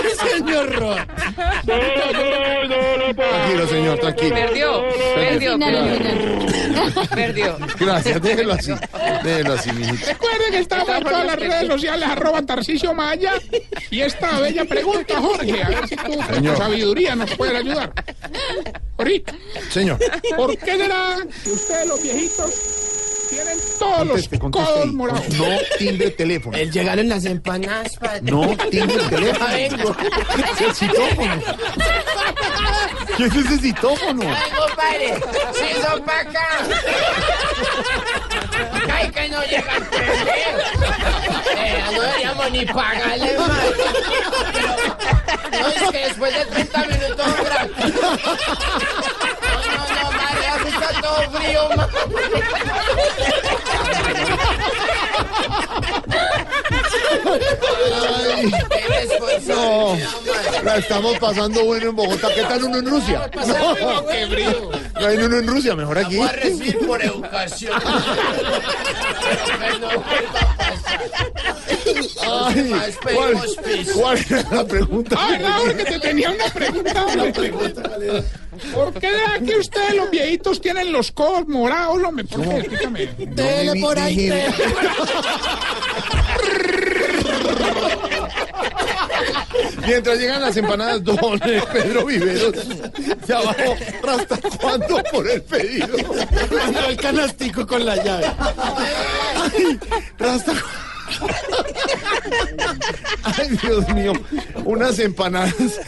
[0.02, 1.06] El señor Roa.
[1.64, 3.30] Dale por ahí.
[3.30, 4.34] Tranquilo, señor, tranquilo.
[4.34, 4.84] Perdió,
[5.14, 5.58] perdió,
[7.14, 7.58] perdió.
[7.78, 8.72] Gracias, déjelo así.
[9.22, 10.06] Déjelo así, mijito.
[10.06, 13.34] Recuerden que estamos en todas las redes sociales, arroba Tarcicio Maya.
[13.90, 16.56] Y esta bella pregunta, Jorge, a ver si tú con tu Señor.
[16.56, 17.92] sabiduría nos puedes ayudar.
[18.98, 19.32] Ahorita,
[19.70, 19.98] Señor.
[20.36, 22.89] ¿por qué será que ustedes los viejitos
[23.30, 25.28] tienen todos Conteste, los conteste codos morados?
[25.30, 25.44] No
[25.78, 26.56] timbre el teléfono.
[26.56, 28.20] Él llegaron las empanadas, padre.
[28.22, 29.46] No timbre el teléfono.
[29.50, 29.96] Vengo.
[30.50, 31.42] Es el citófono.
[33.16, 34.20] ¿Qué es ese citófono?
[34.20, 35.14] Vengo, padre.
[35.54, 36.48] Sí, son pa' acá.
[38.92, 40.10] Ay, que no llega el tren.
[41.56, 43.74] Eh, no deberíamos ni pagarle, madre.
[45.60, 47.94] No, es que después de 30 minutos gratis.
[51.00, 51.68] Todo frío,
[58.32, 58.50] Ay,
[59.46, 59.96] no,
[60.64, 62.28] la estamos pasando bueno en Bogotá.
[62.34, 63.30] ¿Qué tal uno en Rusia?
[63.46, 64.70] No, Qué frío.
[65.00, 66.16] no hay uno en Rusia, mejor aquí.
[66.16, 67.72] Voy a recibir por educación.
[67.82, 71.00] Pero que no vuelva a pasar.
[72.22, 73.34] Ay, ¿cuál.
[73.94, 75.16] ¿Cuál era la pregunta?
[75.18, 75.84] Ah, ¿verdad, Jorge?
[75.84, 77.06] Te tenía una pregunta.
[78.74, 79.10] ¿Por qué
[79.44, 82.24] que ustedes los viejitos tienen los codos morados, hombre?
[82.24, 82.56] ¿Por qué?
[82.58, 83.06] Explícame.
[83.18, 84.28] Dele por ahí.
[84.28, 84.54] dele.
[89.86, 91.16] Mientras llegan las empanadas, don
[91.72, 92.54] Pedro Viveros
[93.26, 93.76] de abajo,
[94.08, 95.88] ¿hasta cuánto por el pedido?
[96.50, 98.26] Mandó el canastico con la llave.
[99.36, 99.78] Ay,
[100.18, 100.52] rasta.
[103.24, 104.12] Ay, Dios mío,
[104.64, 105.80] unas empanadas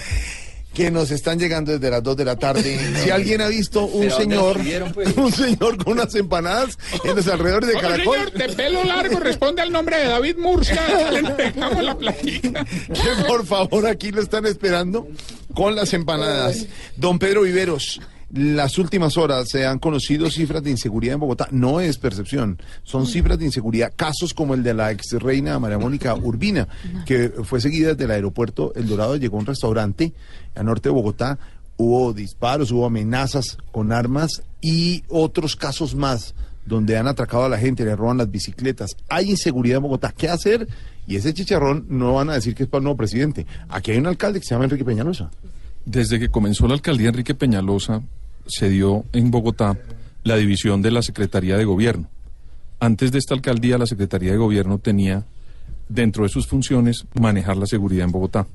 [0.75, 2.79] que nos están llegando desde las 2 de la tarde.
[3.03, 5.09] Si alguien ha visto un ¿Pero dónde señor, pues?
[5.17, 9.63] un señor con unas empanadas en los alrededores de Caracol, señor de pelo largo responde
[9.63, 11.11] al nombre de David Murcia.
[11.11, 12.65] Le la platica.
[12.89, 15.09] que por favor aquí lo están esperando
[15.55, 16.67] con las empanadas.
[16.97, 18.01] Don Pedro Viveros,
[18.33, 21.49] las últimas horas se han conocido cifras de inseguridad en Bogotá.
[21.51, 23.93] No es percepción, son cifras de inseguridad.
[23.95, 26.67] Casos como el de la ex reina María Mónica Urbina,
[27.05, 30.15] que fue seguida desde el aeropuerto El Dorado, llegó a un restaurante
[30.55, 31.39] al norte de Bogotá.
[31.77, 36.35] Hubo disparos, hubo amenazas con armas y otros casos más
[36.65, 38.97] donde han atracado a la gente, le roban las bicicletas.
[39.09, 40.15] Hay inseguridad en Bogotá.
[40.17, 40.69] ¿Qué hacer?
[41.07, 43.47] Y ese chicharrón no van a decir que es para el nuevo presidente.
[43.69, 45.31] Aquí hay un alcalde que se llama Enrique Peñalosa.
[45.85, 48.03] Desde que comenzó la alcaldía Enrique Peñalosa,
[48.47, 49.79] se dio en Bogotá
[50.25, 52.09] la división de la Secretaría de Gobierno.
[52.81, 55.25] Antes de esta alcaldía, la Secretaría de Gobierno tenía
[55.89, 58.47] dentro de sus funciones manejar la seguridad en Bogotá.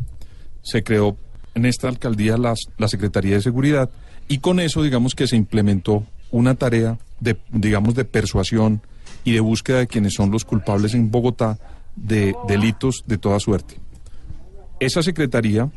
[0.62, 1.18] Se creó
[1.56, 3.90] en esta alcaldía las- la Secretaría de Seguridad
[4.28, 8.82] y con eso, digamos que se implementó una tarea de, digamos, de persuasión
[9.24, 11.58] y de búsqueda de quienes son los culpables en Bogotá
[11.96, 13.76] de delitos de toda suerte.
[14.80, 15.70] Esa secretaría,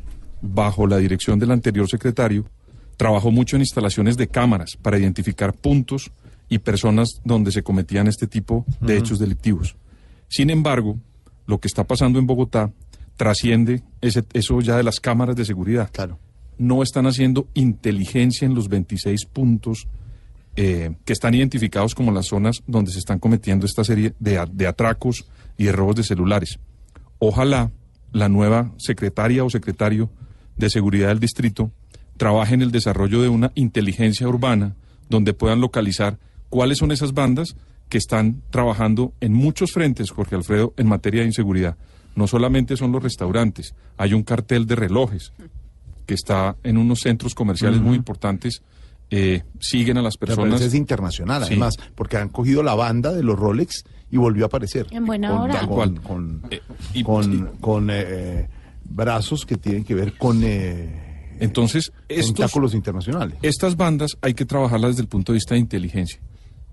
[0.42, 2.44] bajo la dirección del anterior secretario,
[3.00, 6.10] trabajó mucho en instalaciones de cámaras para identificar puntos
[6.50, 9.74] y personas donde se cometían este tipo de hechos delictivos.
[10.28, 10.98] Sin embargo,
[11.46, 12.70] lo que está pasando en Bogotá
[13.16, 15.88] trasciende ese, eso ya de las cámaras de seguridad.
[16.58, 19.88] No están haciendo inteligencia en los 26 puntos
[20.56, 24.66] eh, que están identificados como las zonas donde se están cometiendo esta serie de, de
[24.66, 25.24] atracos
[25.56, 26.58] y de robos de celulares.
[27.18, 27.70] Ojalá
[28.12, 30.10] la nueva secretaria o secretario
[30.58, 31.72] de seguridad del distrito
[32.20, 34.74] trabaje en el desarrollo de una inteligencia urbana
[35.08, 36.18] donde puedan localizar
[36.50, 37.56] cuáles son esas bandas
[37.88, 41.76] que están trabajando en muchos frentes, Jorge Alfredo, en materia de inseguridad.
[42.14, 45.32] No solamente son los restaurantes, hay un cartel de relojes
[46.04, 48.60] que está en unos centros comerciales muy importantes,
[49.10, 50.60] eh, siguen a las personas.
[50.60, 51.54] es internacional, Sí.
[51.54, 54.88] además, porque han cogido la banda de los Rolex y volvió a aparecer.
[54.90, 55.66] En buena Con- hora.
[55.66, 56.42] Con, con,
[57.02, 58.46] con, con, eh,
[58.84, 61.09] brazos que tienen que ver con eh,
[61.40, 63.38] Entonces, estos- internacionales.
[63.42, 66.20] Estas bandas hay que trabajarlas desde el punto de vista de inteligencia.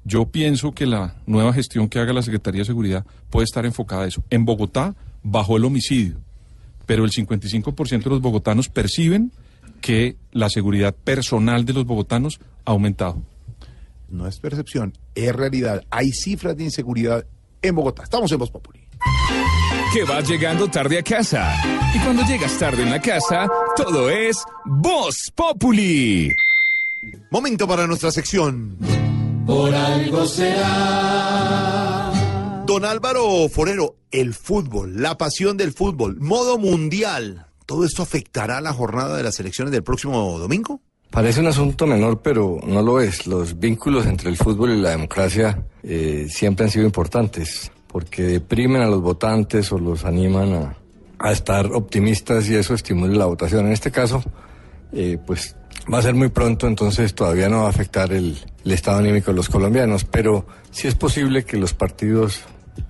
[0.04, 4.04] Yo pienso que la nueva gestión que haga la Secretaría de Seguridad puede estar enfocada
[4.04, 4.24] a eso.
[4.30, 6.18] En Bogotá bajó el homicidio,
[6.86, 9.32] pero el 55% de los bogotanos perciben
[9.82, 13.22] que la seguridad personal de los bogotanos ha aumentado.
[14.10, 15.84] No es percepción, es realidad.
[15.90, 17.26] Hay cifras de inseguridad
[17.62, 18.04] en Bogotá.
[18.04, 18.80] Estamos en Voz Populi.
[19.98, 21.56] Que vas llegando tarde a casa.
[21.96, 26.36] Y cuando llegas tarde en la casa, todo es Voz Populi.
[27.32, 28.78] Momento para nuestra sección.
[29.48, 32.12] Por algo será.
[32.68, 37.48] Don Álvaro Forero, el fútbol, la pasión del fútbol, modo mundial.
[37.66, 40.80] ¿Todo esto afectará la jornada de las elecciones del próximo domingo?
[41.10, 43.26] Parece un asunto menor, pero no lo es.
[43.26, 48.84] Los vínculos entre el fútbol y la democracia eh, siempre han sido importantes, porque deprimen
[48.84, 50.78] a los votantes o los animan a,
[51.18, 53.66] a estar optimistas y eso estimula la votación.
[53.66, 54.24] En este caso,
[54.94, 55.56] eh, pues
[55.92, 59.32] va a ser muy pronto, entonces todavía no va a afectar el, el estado anímico
[59.32, 62.42] de los colombianos, pero sí es posible que los partidos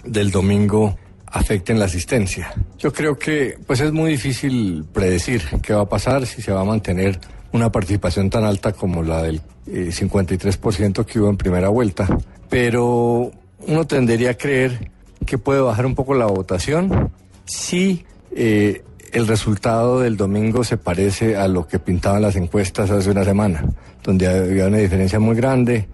[0.03, 0.97] del domingo
[1.27, 2.53] afecten la asistencia.
[2.77, 6.59] Yo creo que pues es muy difícil predecir qué va a pasar, si se va
[6.59, 7.17] a mantener
[7.53, 12.09] una participación tan alta como la del eh, 53% que hubo en primera vuelta,
[12.49, 13.31] pero
[13.67, 14.91] uno tendería a creer
[15.25, 17.11] que puede bajar un poco la votación
[17.45, 23.09] si eh, el resultado del domingo se parece a lo que pintaban las encuestas hace
[23.09, 23.63] una semana,
[24.03, 25.87] donde había una diferencia muy grande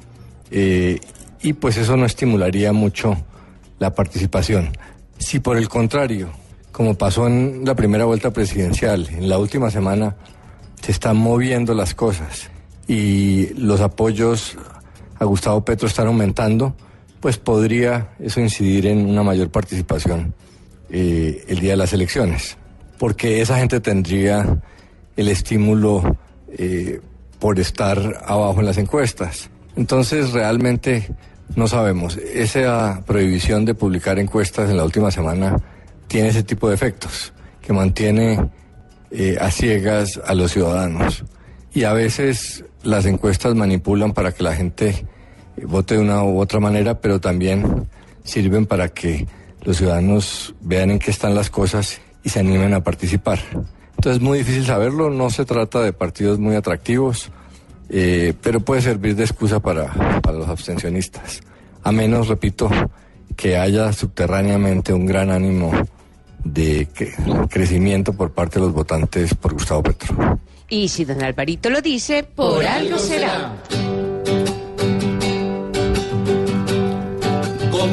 [0.51, 0.99] eh,
[1.41, 3.17] y pues eso no estimularía mucho
[3.79, 4.69] la participación.
[5.17, 6.31] Si por el contrario,
[6.71, 10.15] como pasó en la primera vuelta presidencial, en la última semana
[10.81, 12.49] se están moviendo las cosas
[12.87, 14.57] y los apoyos
[15.19, 16.75] a Gustavo Petro están aumentando,
[17.23, 20.33] pues podría eso incidir en una mayor participación
[20.89, 22.57] eh, el día de las elecciones,
[22.99, 24.61] porque esa gente tendría
[25.15, 26.17] el estímulo
[26.49, 26.99] eh,
[27.39, 29.49] por estar abajo en las encuestas.
[29.77, 31.15] Entonces realmente
[31.55, 32.17] no sabemos.
[32.17, 35.55] Esa prohibición de publicar encuestas en la última semana
[36.09, 37.31] tiene ese tipo de efectos,
[37.61, 38.49] que mantiene
[39.11, 41.23] eh, a ciegas a los ciudadanos.
[41.73, 45.05] Y a veces las encuestas manipulan para que la gente
[45.65, 47.87] vote de una u otra manera, pero también
[48.23, 49.27] sirven para que
[49.63, 53.39] los ciudadanos vean en qué están las cosas y se animen a participar.
[53.95, 57.31] Entonces es muy difícil saberlo, no se trata de partidos muy atractivos,
[57.89, 61.41] eh, pero puede servir de excusa para, los abstencionistas.
[61.83, 62.69] A menos, repito,
[63.35, 65.71] que haya subterráneamente un gran ánimo
[66.43, 70.39] de cre- crecimiento por parte de los votantes por Gustavo Petro.
[70.69, 73.53] Y si don Alvarito lo dice, por, algo será.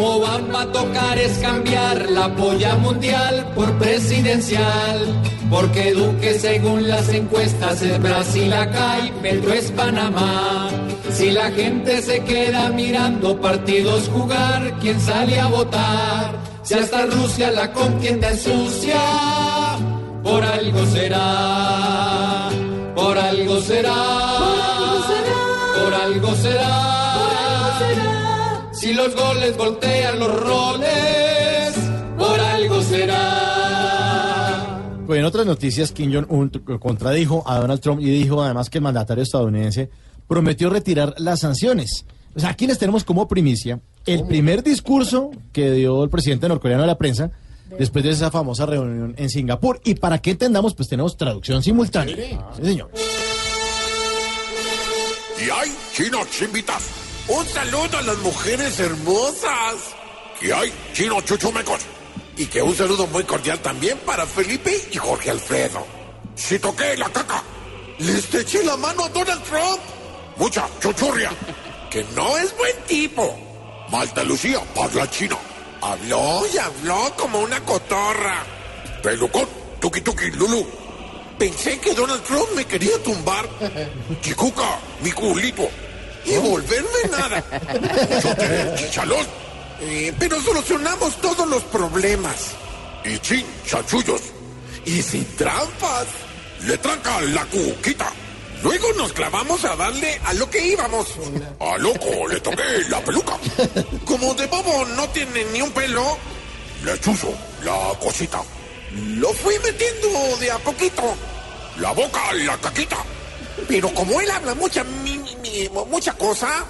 [0.01, 5.22] Como vamos a tocar es cambiar la polla mundial por presidencial.
[5.51, 10.70] Porque Duque según las encuestas es Brasil acá y Petro es Panamá.
[11.10, 16.32] Si la gente se queda mirando partidos jugar, ¿quién sale a votar?
[16.62, 19.02] Si hasta Rusia la contienda ensucia,
[20.22, 22.48] por algo será,
[22.94, 23.94] por algo será,
[25.74, 26.99] por algo será.
[28.81, 31.74] Si los goles voltean los roles,
[32.16, 34.81] por algo será.
[35.07, 36.48] Pues en otras noticias, Kim Jong-un
[36.81, 39.90] contradijo a Donald Trump y dijo además que el mandatario estadounidense
[40.27, 42.07] prometió retirar las sanciones.
[42.35, 46.85] O sea, aquí les tenemos como primicia el primer discurso que dio el presidente norcoreano
[46.85, 47.32] a la prensa
[47.78, 49.78] después de esa famosa reunión en Singapur.
[49.85, 52.16] Y para que entendamos, pues tenemos traducción simultánea.
[52.57, 52.90] Sí, señor.
[55.39, 57.10] Y hay chinos chimbitas.
[57.29, 59.75] Un saludo a las mujeres hermosas.
[60.41, 61.81] Que hay chinos chuchumecos.
[62.37, 65.87] Y que un saludo muy cordial también para Felipe y Jorge Alfredo.
[66.35, 67.43] Si toqué la caca,
[67.99, 69.81] les eché la mano a Donald Trump.
[70.37, 71.31] Mucha chuchurria.
[71.91, 73.39] Que no es buen tipo.
[73.91, 75.39] Malta Lucía, parla chino.
[75.83, 78.45] Habló y habló como una cotorra.
[79.03, 79.49] Pelucón,
[79.81, 80.67] tuki tuki, Lulu.
[81.39, 83.49] Pensé que Donald Trump me quería tumbar.
[84.23, 85.69] Chicuca, mi culito.
[86.25, 87.43] Y volverme nada.
[88.23, 89.27] Chote, chichalón.
[89.81, 92.53] Eh, pero solucionamos todos los problemas.
[93.05, 94.21] Y chin, chachullos.
[94.85, 96.07] Y sin trampas.
[96.67, 98.13] Le tranca la cuquita.
[98.63, 101.07] Luego nos clavamos a darle a lo que íbamos.
[101.59, 103.39] A loco le toqué la peluca.
[104.05, 106.19] Como de bobo no tiene ni un pelo,
[106.85, 107.33] le chuzo
[107.65, 108.43] la cosita.
[109.17, 111.15] Lo fui metiendo de a poquito.
[111.79, 112.99] La boca, la caquita.
[113.67, 115.10] Pero como él habla mucha, mi-
[115.43, 116.65] mi- mi- mucha cosa,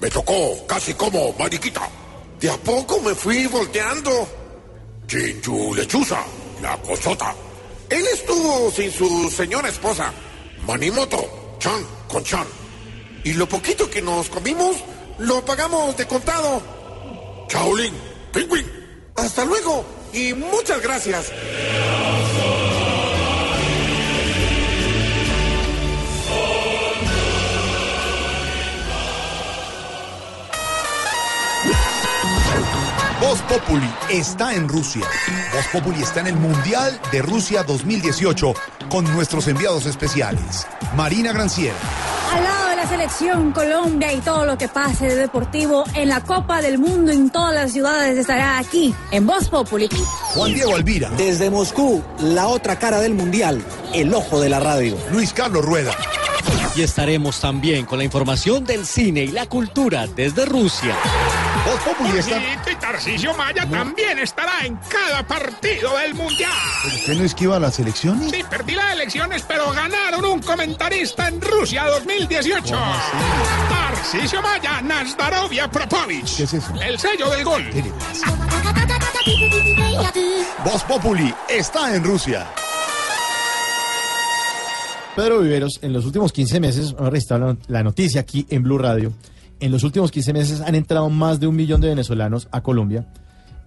[0.00, 1.88] me tocó casi como mariquita.
[2.40, 4.28] De a poco me fui volteando.
[5.06, 6.22] Chinchu lechuza,
[6.62, 7.34] la cosota.
[7.90, 10.12] Él estuvo sin su señora esposa,
[10.66, 12.46] Manimoto, Chan con Chan.
[13.24, 14.76] Y lo poquito que nos comimos,
[15.18, 16.62] lo pagamos de contado.
[17.48, 17.94] Chaolin,
[18.32, 18.66] Pingüín.
[19.16, 21.30] Hasta luego y muchas gracias.
[33.24, 35.06] Voz Populi está en Rusia.
[35.54, 38.52] Voz Populi está en el Mundial de Rusia 2018
[38.90, 40.66] con nuestros enviados especiales.
[40.94, 41.74] Marina Granciera,
[42.34, 46.20] Al lado de la selección Colombia y todo lo que pase de deportivo en la
[46.20, 49.88] Copa del Mundo en todas las ciudades estará aquí en Voz Populi.
[50.34, 53.64] Juan Diego Alvira, Desde Moscú, la otra cara del mundial,
[53.94, 54.98] el ojo de la radio.
[55.10, 55.96] Luis Carlos Rueda.
[56.76, 60.94] Y estaremos también con la información del cine y la cultura desde Rusia.
[61.64, 62.38] Voz Populi está...
[62.70, 66.52] Y Tarcisio Maya también estará en cada partido del Mundial.
[66.86, 68.30] ¿Usted no esquiva las elecciones?
[68.30, 72.76] Sí, perdí las elecciones, pero ganaron un comentarista en Rusia 2018.
[73.70, 76.36] Tarcisio Maya, Nazdarovia Propovich.
[76.36, 76.74] ¿Qué es eso?
[76.82, 77.64] El sello del gol.
[80.64, 82.46] Voz Populi está en Rusia.
[85.16, 89.12] Pedro Viveros, en los últimos 15 meses, hemos registrado la noticia aquí en Blue Radio.
[89.60, 93.06] En los últimos 15 meses han entrado más de un millón de venezolanos a Colombia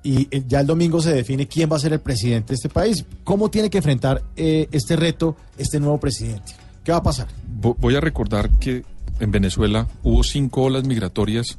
[0.03, 2.69] y eh, ya el domingo se define quién va a ser el presidente de este
[2.69, 3.05] país.
[3.23, 6.53] ¿Cómo tiene que enfrentar eh, este reto este nuevo presidente?
[6.83, 7.27] ¿Qué va a pasar?
[7.61, 8.83] Vo- Voy a recordar que
[9.19, 11.57] en Venezuela hubo cinco olas migratorias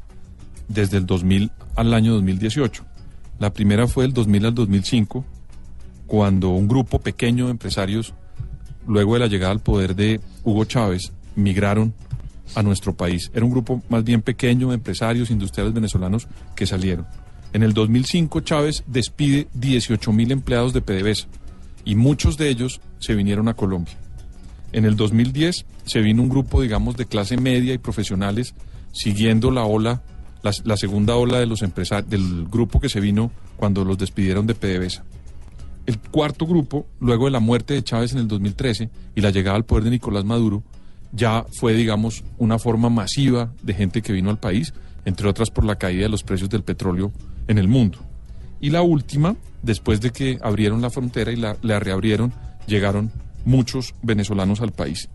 [0.69, 2.85] desde el 2000 al año 2018.
[3.41, 5.25] La primera fue del 2000 al 2005,
[6.07, 8.15] cuando un grupo pequeño de empresarios,
[8.87, 11.93] luego de la llegada al poder de Hugo Chávez, migraron
[12.55, 13.31] a nuestro país.
[13.35, 17.07] Era un grupo más bien pequeño de empresarios industriales venezolanos que salieron.
[17.53, 21.29] En el 2005 Chávez despide 18 mil empleados de PDVSA
[21.85, 23.97] y muchos de ellos se vinieron a Colombia.
[24.73, 28.55] En el 2010 se vino un grupo, digamos, de clase media y profesionales
[28.93, 30.03] siguiendo la ola,
[30.43, 34.55] la, segunda ola de los empresarios, del grupo que se vino cuando los despidieron de
[34.55, 35.05] PDVSA.
[35.87, 39.57] El cuarto grupo, luego de la muerte de Chávez en el 2013 y la llegada
[39.57, 40.63] al poder de Nicolás Maduro,
[41.13, 44.75] ya fue, digamos, una forma masiva de gente que vino al país,
[45.05, 47.13] entre otras por la caída de los precios del petróleo
[47.47, 47.99] en el mundo.
[48.61, 52.33] Y la última, después de que abrieron la frontera y la, reabrieron,
[52.67, 53.11] llegaron
[53.45, 55.09] muchos venezolanos al país.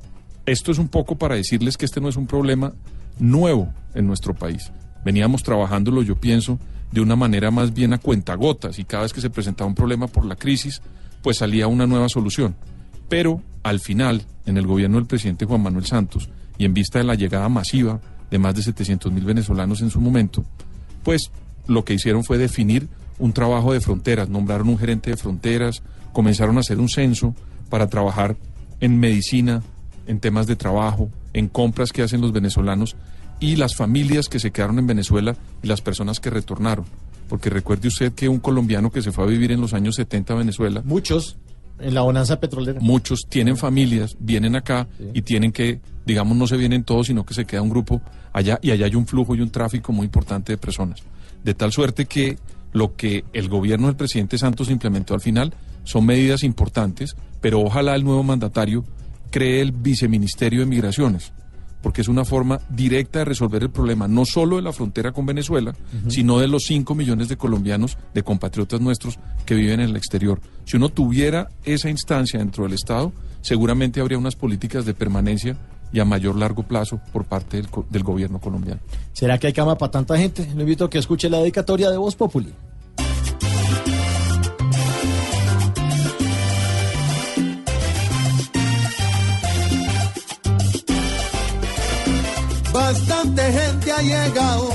[0.45, 2.73] Esto es un poco para decirles que este no es un problema
[3.19, 4.71] nuevo en nuestro país.
[5.05, 6.57] Veníamos trabajándolo, yo pienso,
[6.91, 10.07] de una manera más bien a cuentagotas y cada vez que se presentaba un problema
[10.07, 10.81] por la crisis,
[11.21, 12.55] pues salía una nueva solución.
[13.09, 17.05] Pero al final, en el gobierno del presidente Juan Manuel Santos y en vista de
[17.05, 17.99] la llegada masiva
[18.29, 20.43] de más de 700 mil venezolanos en su momento,
[21.03, 21.31] pues
[21.67, 22.87] lo que hicieron fue definir
[23.19, 27.35] un trabajo de fronteras, nombraron un gerente de fronteras, comenzaron a hacer un censo
[27.69, 28.35] para trabajar
[28.79, 29.63] en medicina,
[30.07, 32.95] en temas de trabajo, en compras que hacen los venezolanos
[33.39, 36.85] y las familias que se quedaron en Venezuela y las personas que retornaron.
[37.29, 40.33] Porque recuerde usted que un colombiano que se fue a vivir en los años 70
[40.33, 41.37] a Venezuela, Muchos
[41.83, 42.79] en la bonanza petrolera.
[42.79, 47.33] muchos tienen familias, vienen acá y tienen que, digamos, no se vienen todos, sino que
[47.33, 48.01] se queda un grupo
[48.31, 51.01] allá y allá hay un flujo y un tráfico muy importante de personas.
[51.43, 52.37] De tal suerte que
[52.71, 55.53] lo que el gobierno del presidente Santos implementó al final
[55.83, 58.83] son medidas importantes, pero ojalá el nuevo mandatario
[59.29, 61.33] cree el viceministerio de Migraciones,
[61.83, 65.25] porque es una forma directa de resolver el problema, no solo de la frontera con
[65.25, 65.75] Venezuela,
[66.07, 70.39] sino de los 5 millones de colombianos, de compatriotas nuestros que viven en el exterior.
[70.63, 73.11] Si uno tuviera esa instancia dentro del Estado,
[73.41, 75.57] seguramente habría unas políticas de permanencia
[75.91, 78.79] y a mayor largo plazo por parte del, del gobierno colombiano.
[79.11, 80.49] ¿Será que hay cama para tanta gente?
[80.55, 82.53] Le invito a que escuche la dedicatoria de Voz Populi.
[92.93, 94.69] Bastante gente ha llegado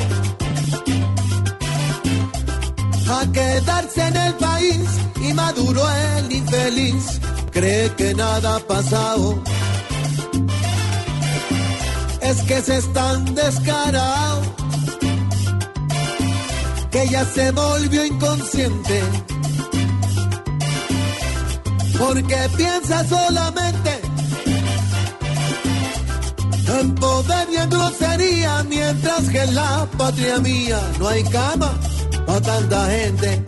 [3.12, 4.88] a quedarse en el país
[5.22, 5.82] y Maduro
[6.16, 7.20] el infeliz
[7.52, 9.40] cree que nada ha pasado.
[12.20, 14.48] Es que se están descarados,
[16.90, 19.00] que ya se volvió inconsciente,
[21.96, 24.00] porque piensa solamente
[26.80, 31.72] en poder y en grosería, mientras que en la patria mía no hay cama
[32.26, 33.44] para tanta gente.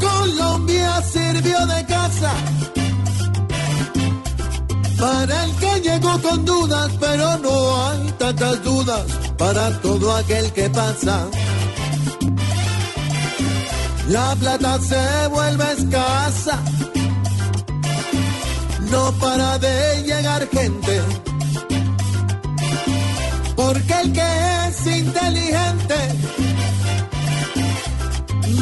[0.00, 2.32] Colombia sirvió de casa
[4.98, 9.04] para el que llegó con dudas, pero no hay tantas dudas
[9.36, 11.26] para todo aquel que pasa.
[14.08, 16.62] La plata se vuelve escasa,
[18.92, 21.00] no para de llegar gente,
[23.56, 24.28] porque el que
[24.66, 25.98] es inteligente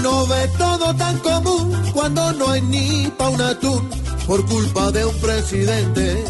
[0.05, 3.91] no ve todo tan común cuando no hay ni pa' un atún
[4.29, 6.25] por culpa de un presidente.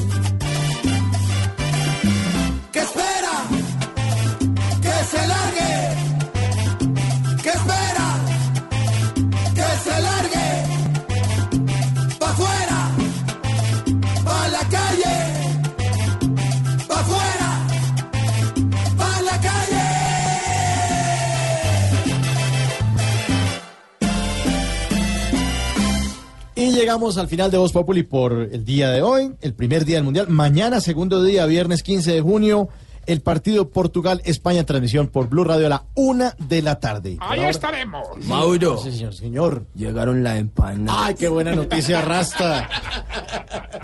[26.91, 30.03] Llegamos al final de Voz Populi por el día de hoy, el primer día del
[30.05, 30.27] Mundial.
[30.29, 32.69] Mañana, segundo día, viernes 15 de junio,
[33.07, 37.17] el partido Portugal-España, transmisión por Blue Radio a la una de la tarde.
[37.21, 38.09] Ahí ahora- estaremos.
[38.27, 38.77] Mauro.
[38.79, 39.67] Sí, señor, señor.
[39.77, 41.07] Llegaron la empanada.
[41.07, 42.69] Ay, qué buena noticia, Rasta.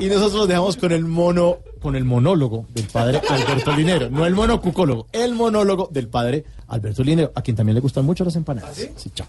[0.00, 4.10] Y nosotros los dejamos con el mono, con el monólogo del padre Alberto Linero.
[4.10, 8.24] No el monocucólogo, el monólogo del padre Alberto Linero, a quien también le gustan mucho
[8.24, 8.74] las empanadas.
[8.96, 9.28] Sí, chao.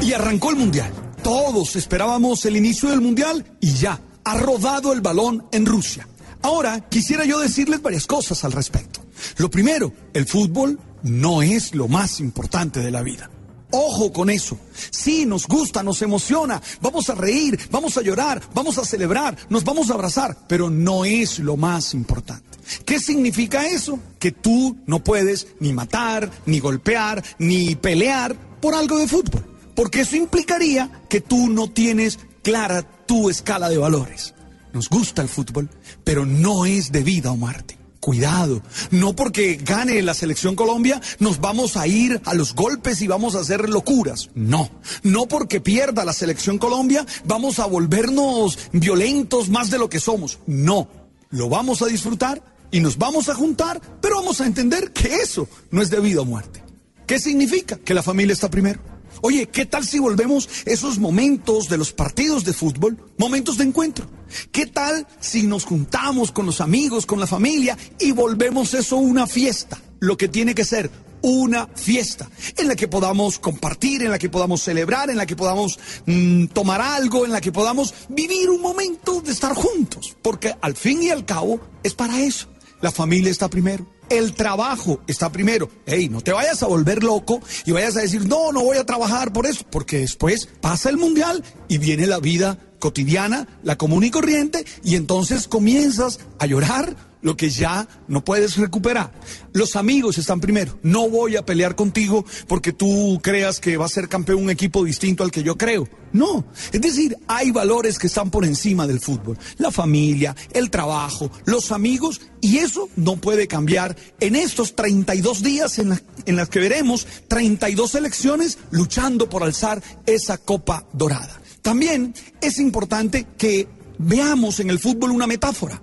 [0.00, 0.92] Y arrancó el Mundial.
[1.22, 6.08] Todos esperábamos el inicio del Mundial y ya, ha rodado el balón en Rusia.
[6.42, 9.00] Ahora quisiera yo decirles varias cosas al respecto.
[9.36, 13.30] Lo primero, el fútbol no es lo más importante de la vida.
[13.70, 14.58] Ojo con eso.
[14.90, 19.64] Sí, nos gusta, nos emociona, vamos a reír, vamos a llorar, vamos a celebrar, nos
[19.64, 22.58] vamos a abrazar, pero no es lo más importante.
[22.84, 23.98] ¿Qué significa eso?
[24.18, 29.51] Que tú no puedes ni matar, ni golpear, ni pelear por algo de fútbol.
[29.74, 34.34] Porque eso implicaría que tú no tienes clara tu escala de valores.
[34.72, 35.68] Nos gusta el fútbol,
[36.04, 37.78] pero no es de vida o muerte.
[38.00, 43.06] Cuidado, no porque gane la selección Colombia nos vamos a ir a los golpes y
[43.06, 44.28] vamos a hacer locuras.
[44.34, 44.68] No,
[45.04, 50.40] no porque pierda la selección Colombia vamos a volvernos violentos más de lo que somos.
[50.48, 50.88] No,
[51.30, 52.42] lo vamos a disfrutar
[52.72, 56.22] y nos vamos a juntar, pero vamos a entender que eso no es de vida
[56.22, 56.60] o muerte.
[57.06, 57.76] ¿Qué significa?
[57.76, 58.80] Que la familia está primero.
[59.24, 64.04] Oye, ¿qué tal si volvemos esos momentos de los partidos de fútbol, momentos de encuentro?
[64.50, 69.28] ¿Qué tal si nos juntamos con los amigos, con la familia y volvemos eso una
[69.28, 69.80] fiesta?
[70.00, 70.90] Lo que tiene que ser
[71.22, 75.36] una fiesta en la que podamos compartir, en la que podamos celebrar, en la que
[75.36, 80.16] podamos mm, tomar algo, en la que podamos vivir un momento de estar juntos.
[80.20, 82.48] Porque al fin y al cabo es para eso.
[82.80, 83.86] La familia está primero.
[84.12, 85.70] El trabajo está primero.
[85.86, 88.84] Ey, no te vayas a volver loco y vayas a decir, no, no voy a
[88.84, 94.04] trabajar por eso, porque después pasa el mundial y viene la vida cotidiana, la común
[94.04, 99.12] y corriente, y entonces comienzas a llorar lo que ya no puedes recuperar.
[99.52, 100.78] Los amigos están primero.
[100.82, 104.84] No voy a pelear contigo porque tú creas que va a ser campeón un equipo
[104.84, 105.88] distinto al que yo creo.
[106.12, 106.44] No.
[106.72, 109.38] Es decir, hay valores que están por encima del fútbol.
[109.58, 115.78] La familia, el trabajo, los amigos, y eso no puede cambiar en estos 32 días
[115.78, 121.40] en, la- en las que veremos 32 elecciones luchando por alzar esa copa dorada.
[121.62, 123.68] También es importante que
[123.98, 125.80] veamos en el fútbol una metáfora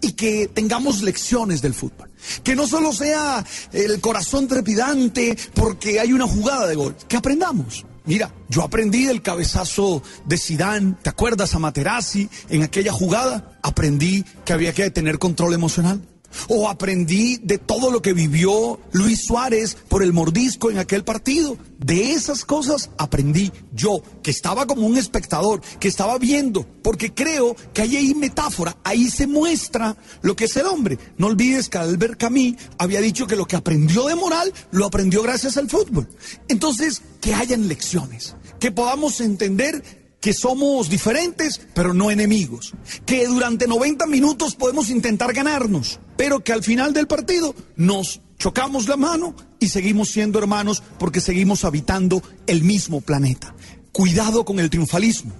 [0.00, 2.10] y que tengamos lecciones del fútbol.
[2.42, 7.84] Que no solo sea el corazón trepidante porque hay una jugada de gol, que aprendamos.
[8.06, 13.58] Mira, yo aprendí del cabezazo de Sidán, ¿te acuerdas a Materazzi en aquella jugada?
[13.62, 16.02] Aprendí que había que tener control emocional.
[16.48, 21.56] O aprendí de todo lo que vivió Luis Suárez por el mordisco en aquel partido.
[21.78, 27.56] De esas cosas aprendí yo, que estaba como un espectador, que estaba viendo, porque creo
[27.72, 30.98] que ahí hay metáfora, ahí se muestra lo que es el hombre.
[31.18, 35.22] No olvides que Albert Camus había dicho que lo que aprendió de moral lo aprendió
[35.22, 36.08] gracias al fútbol.
[36.48, 42.72] Entonces, que hayan lecciones, que podamos entender que somos diferentes, pero no enemigos.
[43.04, 48.88] Que durante 90 minutos podemos intentar ganarnos, pero que al final del partido nos chocamos
[48.88, 53.54] la mano y seguimos siendo hermanos porque seguimos habitando el mismo planeta.
[53.92, 55.34] Cuidado con el triunfalismo.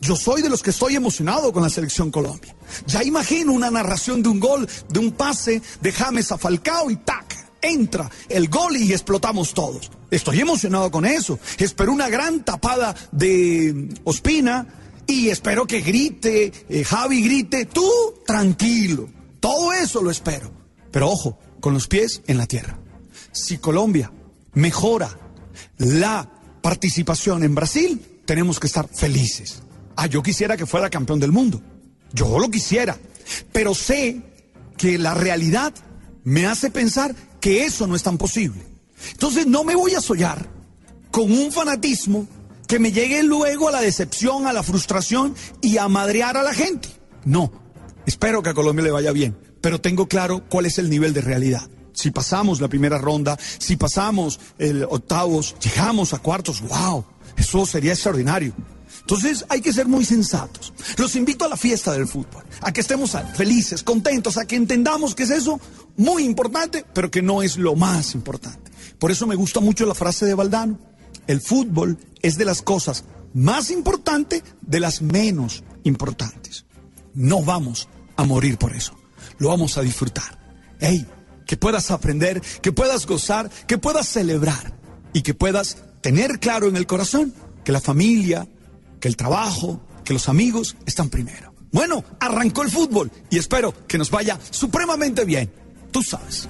[0.00, 2.54] Yo soy de los que estoy emocionado con la selección Colombia.
[2.86, 6.96] Ya imagino una narración de un gol, de un pase de James a Falcao y
[6.98, 9.90] tac, entra el gol y explotamos todos.
[10.10, 11.38] Estoy emocionado con eso.
[11.58, 14.66] Espero una gran tapada de Ospina
[15.06, 17.90] y espero que grite, eh, Javi grite, tú
[18.26, 19.08] tranquilo.
[19.40, 20.50] Todo eso lo espero.
[20.90, 22.78] Pero ojo, con los pies en la tierra.
[23.32, 24.12] Si Colombia
[24.54, 25.10] mejora
[25.76, 26.30] la
[26.62, 29.62] participación en Brasil, tenemos que estar felices.
[29.96, 31.60] Ah, yo quisiera que fuera campeón del mundo.
[32.12, 32.96] Yo lo quisiera.
[33.52, 34.22] Pero sé
[34.76, 35.74] que la realidad
[36.24, 38.62] me hace pensar que eso no es tan posible.
[39.12, 40.48] Entonces no me voy a sollar
[41.10, 42.26] con un fanatismo
[42.66, 46.52] que me llegue luego a la decepción, a la frustración y a madrear a la
[46.52, 46.88] gente.
[47.24, 47.50] No,
[48.06, 51.22] espero que a Colombia le vaya bien, pero tengo claro cuál es el nivel de
[51.22, 51.68] realidad.
[51.92, 57.04] Si pasamos la primera ronda, si pasamos el octavos, llegamos a cuartos, wow,
[57.36, 58.52] eso sería extraordinario.
[59.00, 60.72] Entonces hay que ser muy sensatos.
[60.98, 65.14] Los invito a la fiesta del fútbol, a que estemos felices, contentos, a que entendamos
[65.14, 65.58] que es eso
[65.96, 68.70] muy importante, pero que no es lo más importante.
[68.98, 70.78] Por eso me gusta mucho la frase de Valdano.
[71.26, 73.04] El fútbol es de las cosas
[73.34, 76.64] más importantes de las menos importantes.
[77.14, 78.94] No vamos a morir por eso.
[79.38, 80.38] Lo vamos a disfrutar.
[80.80, 81.06] Hey,
[81.46, 84.76] que puedas aprender, que puedas gozar, que puedas celebrar
[85.12, 87.32] y que puedas tener claro en el corazón
[87.64, 88.48] que la familia,
[89.00, 91.54] que el trabajo, que los amigos están primero.
[91.70, 95.50] Bueno, arrancó el fútbol y espero que nos vaya supremamente bien.
[95.90, 96.48] Tú sabes.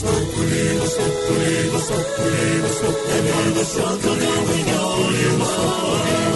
[0.00, 0.36] Thank
[6.22, 6.27] you.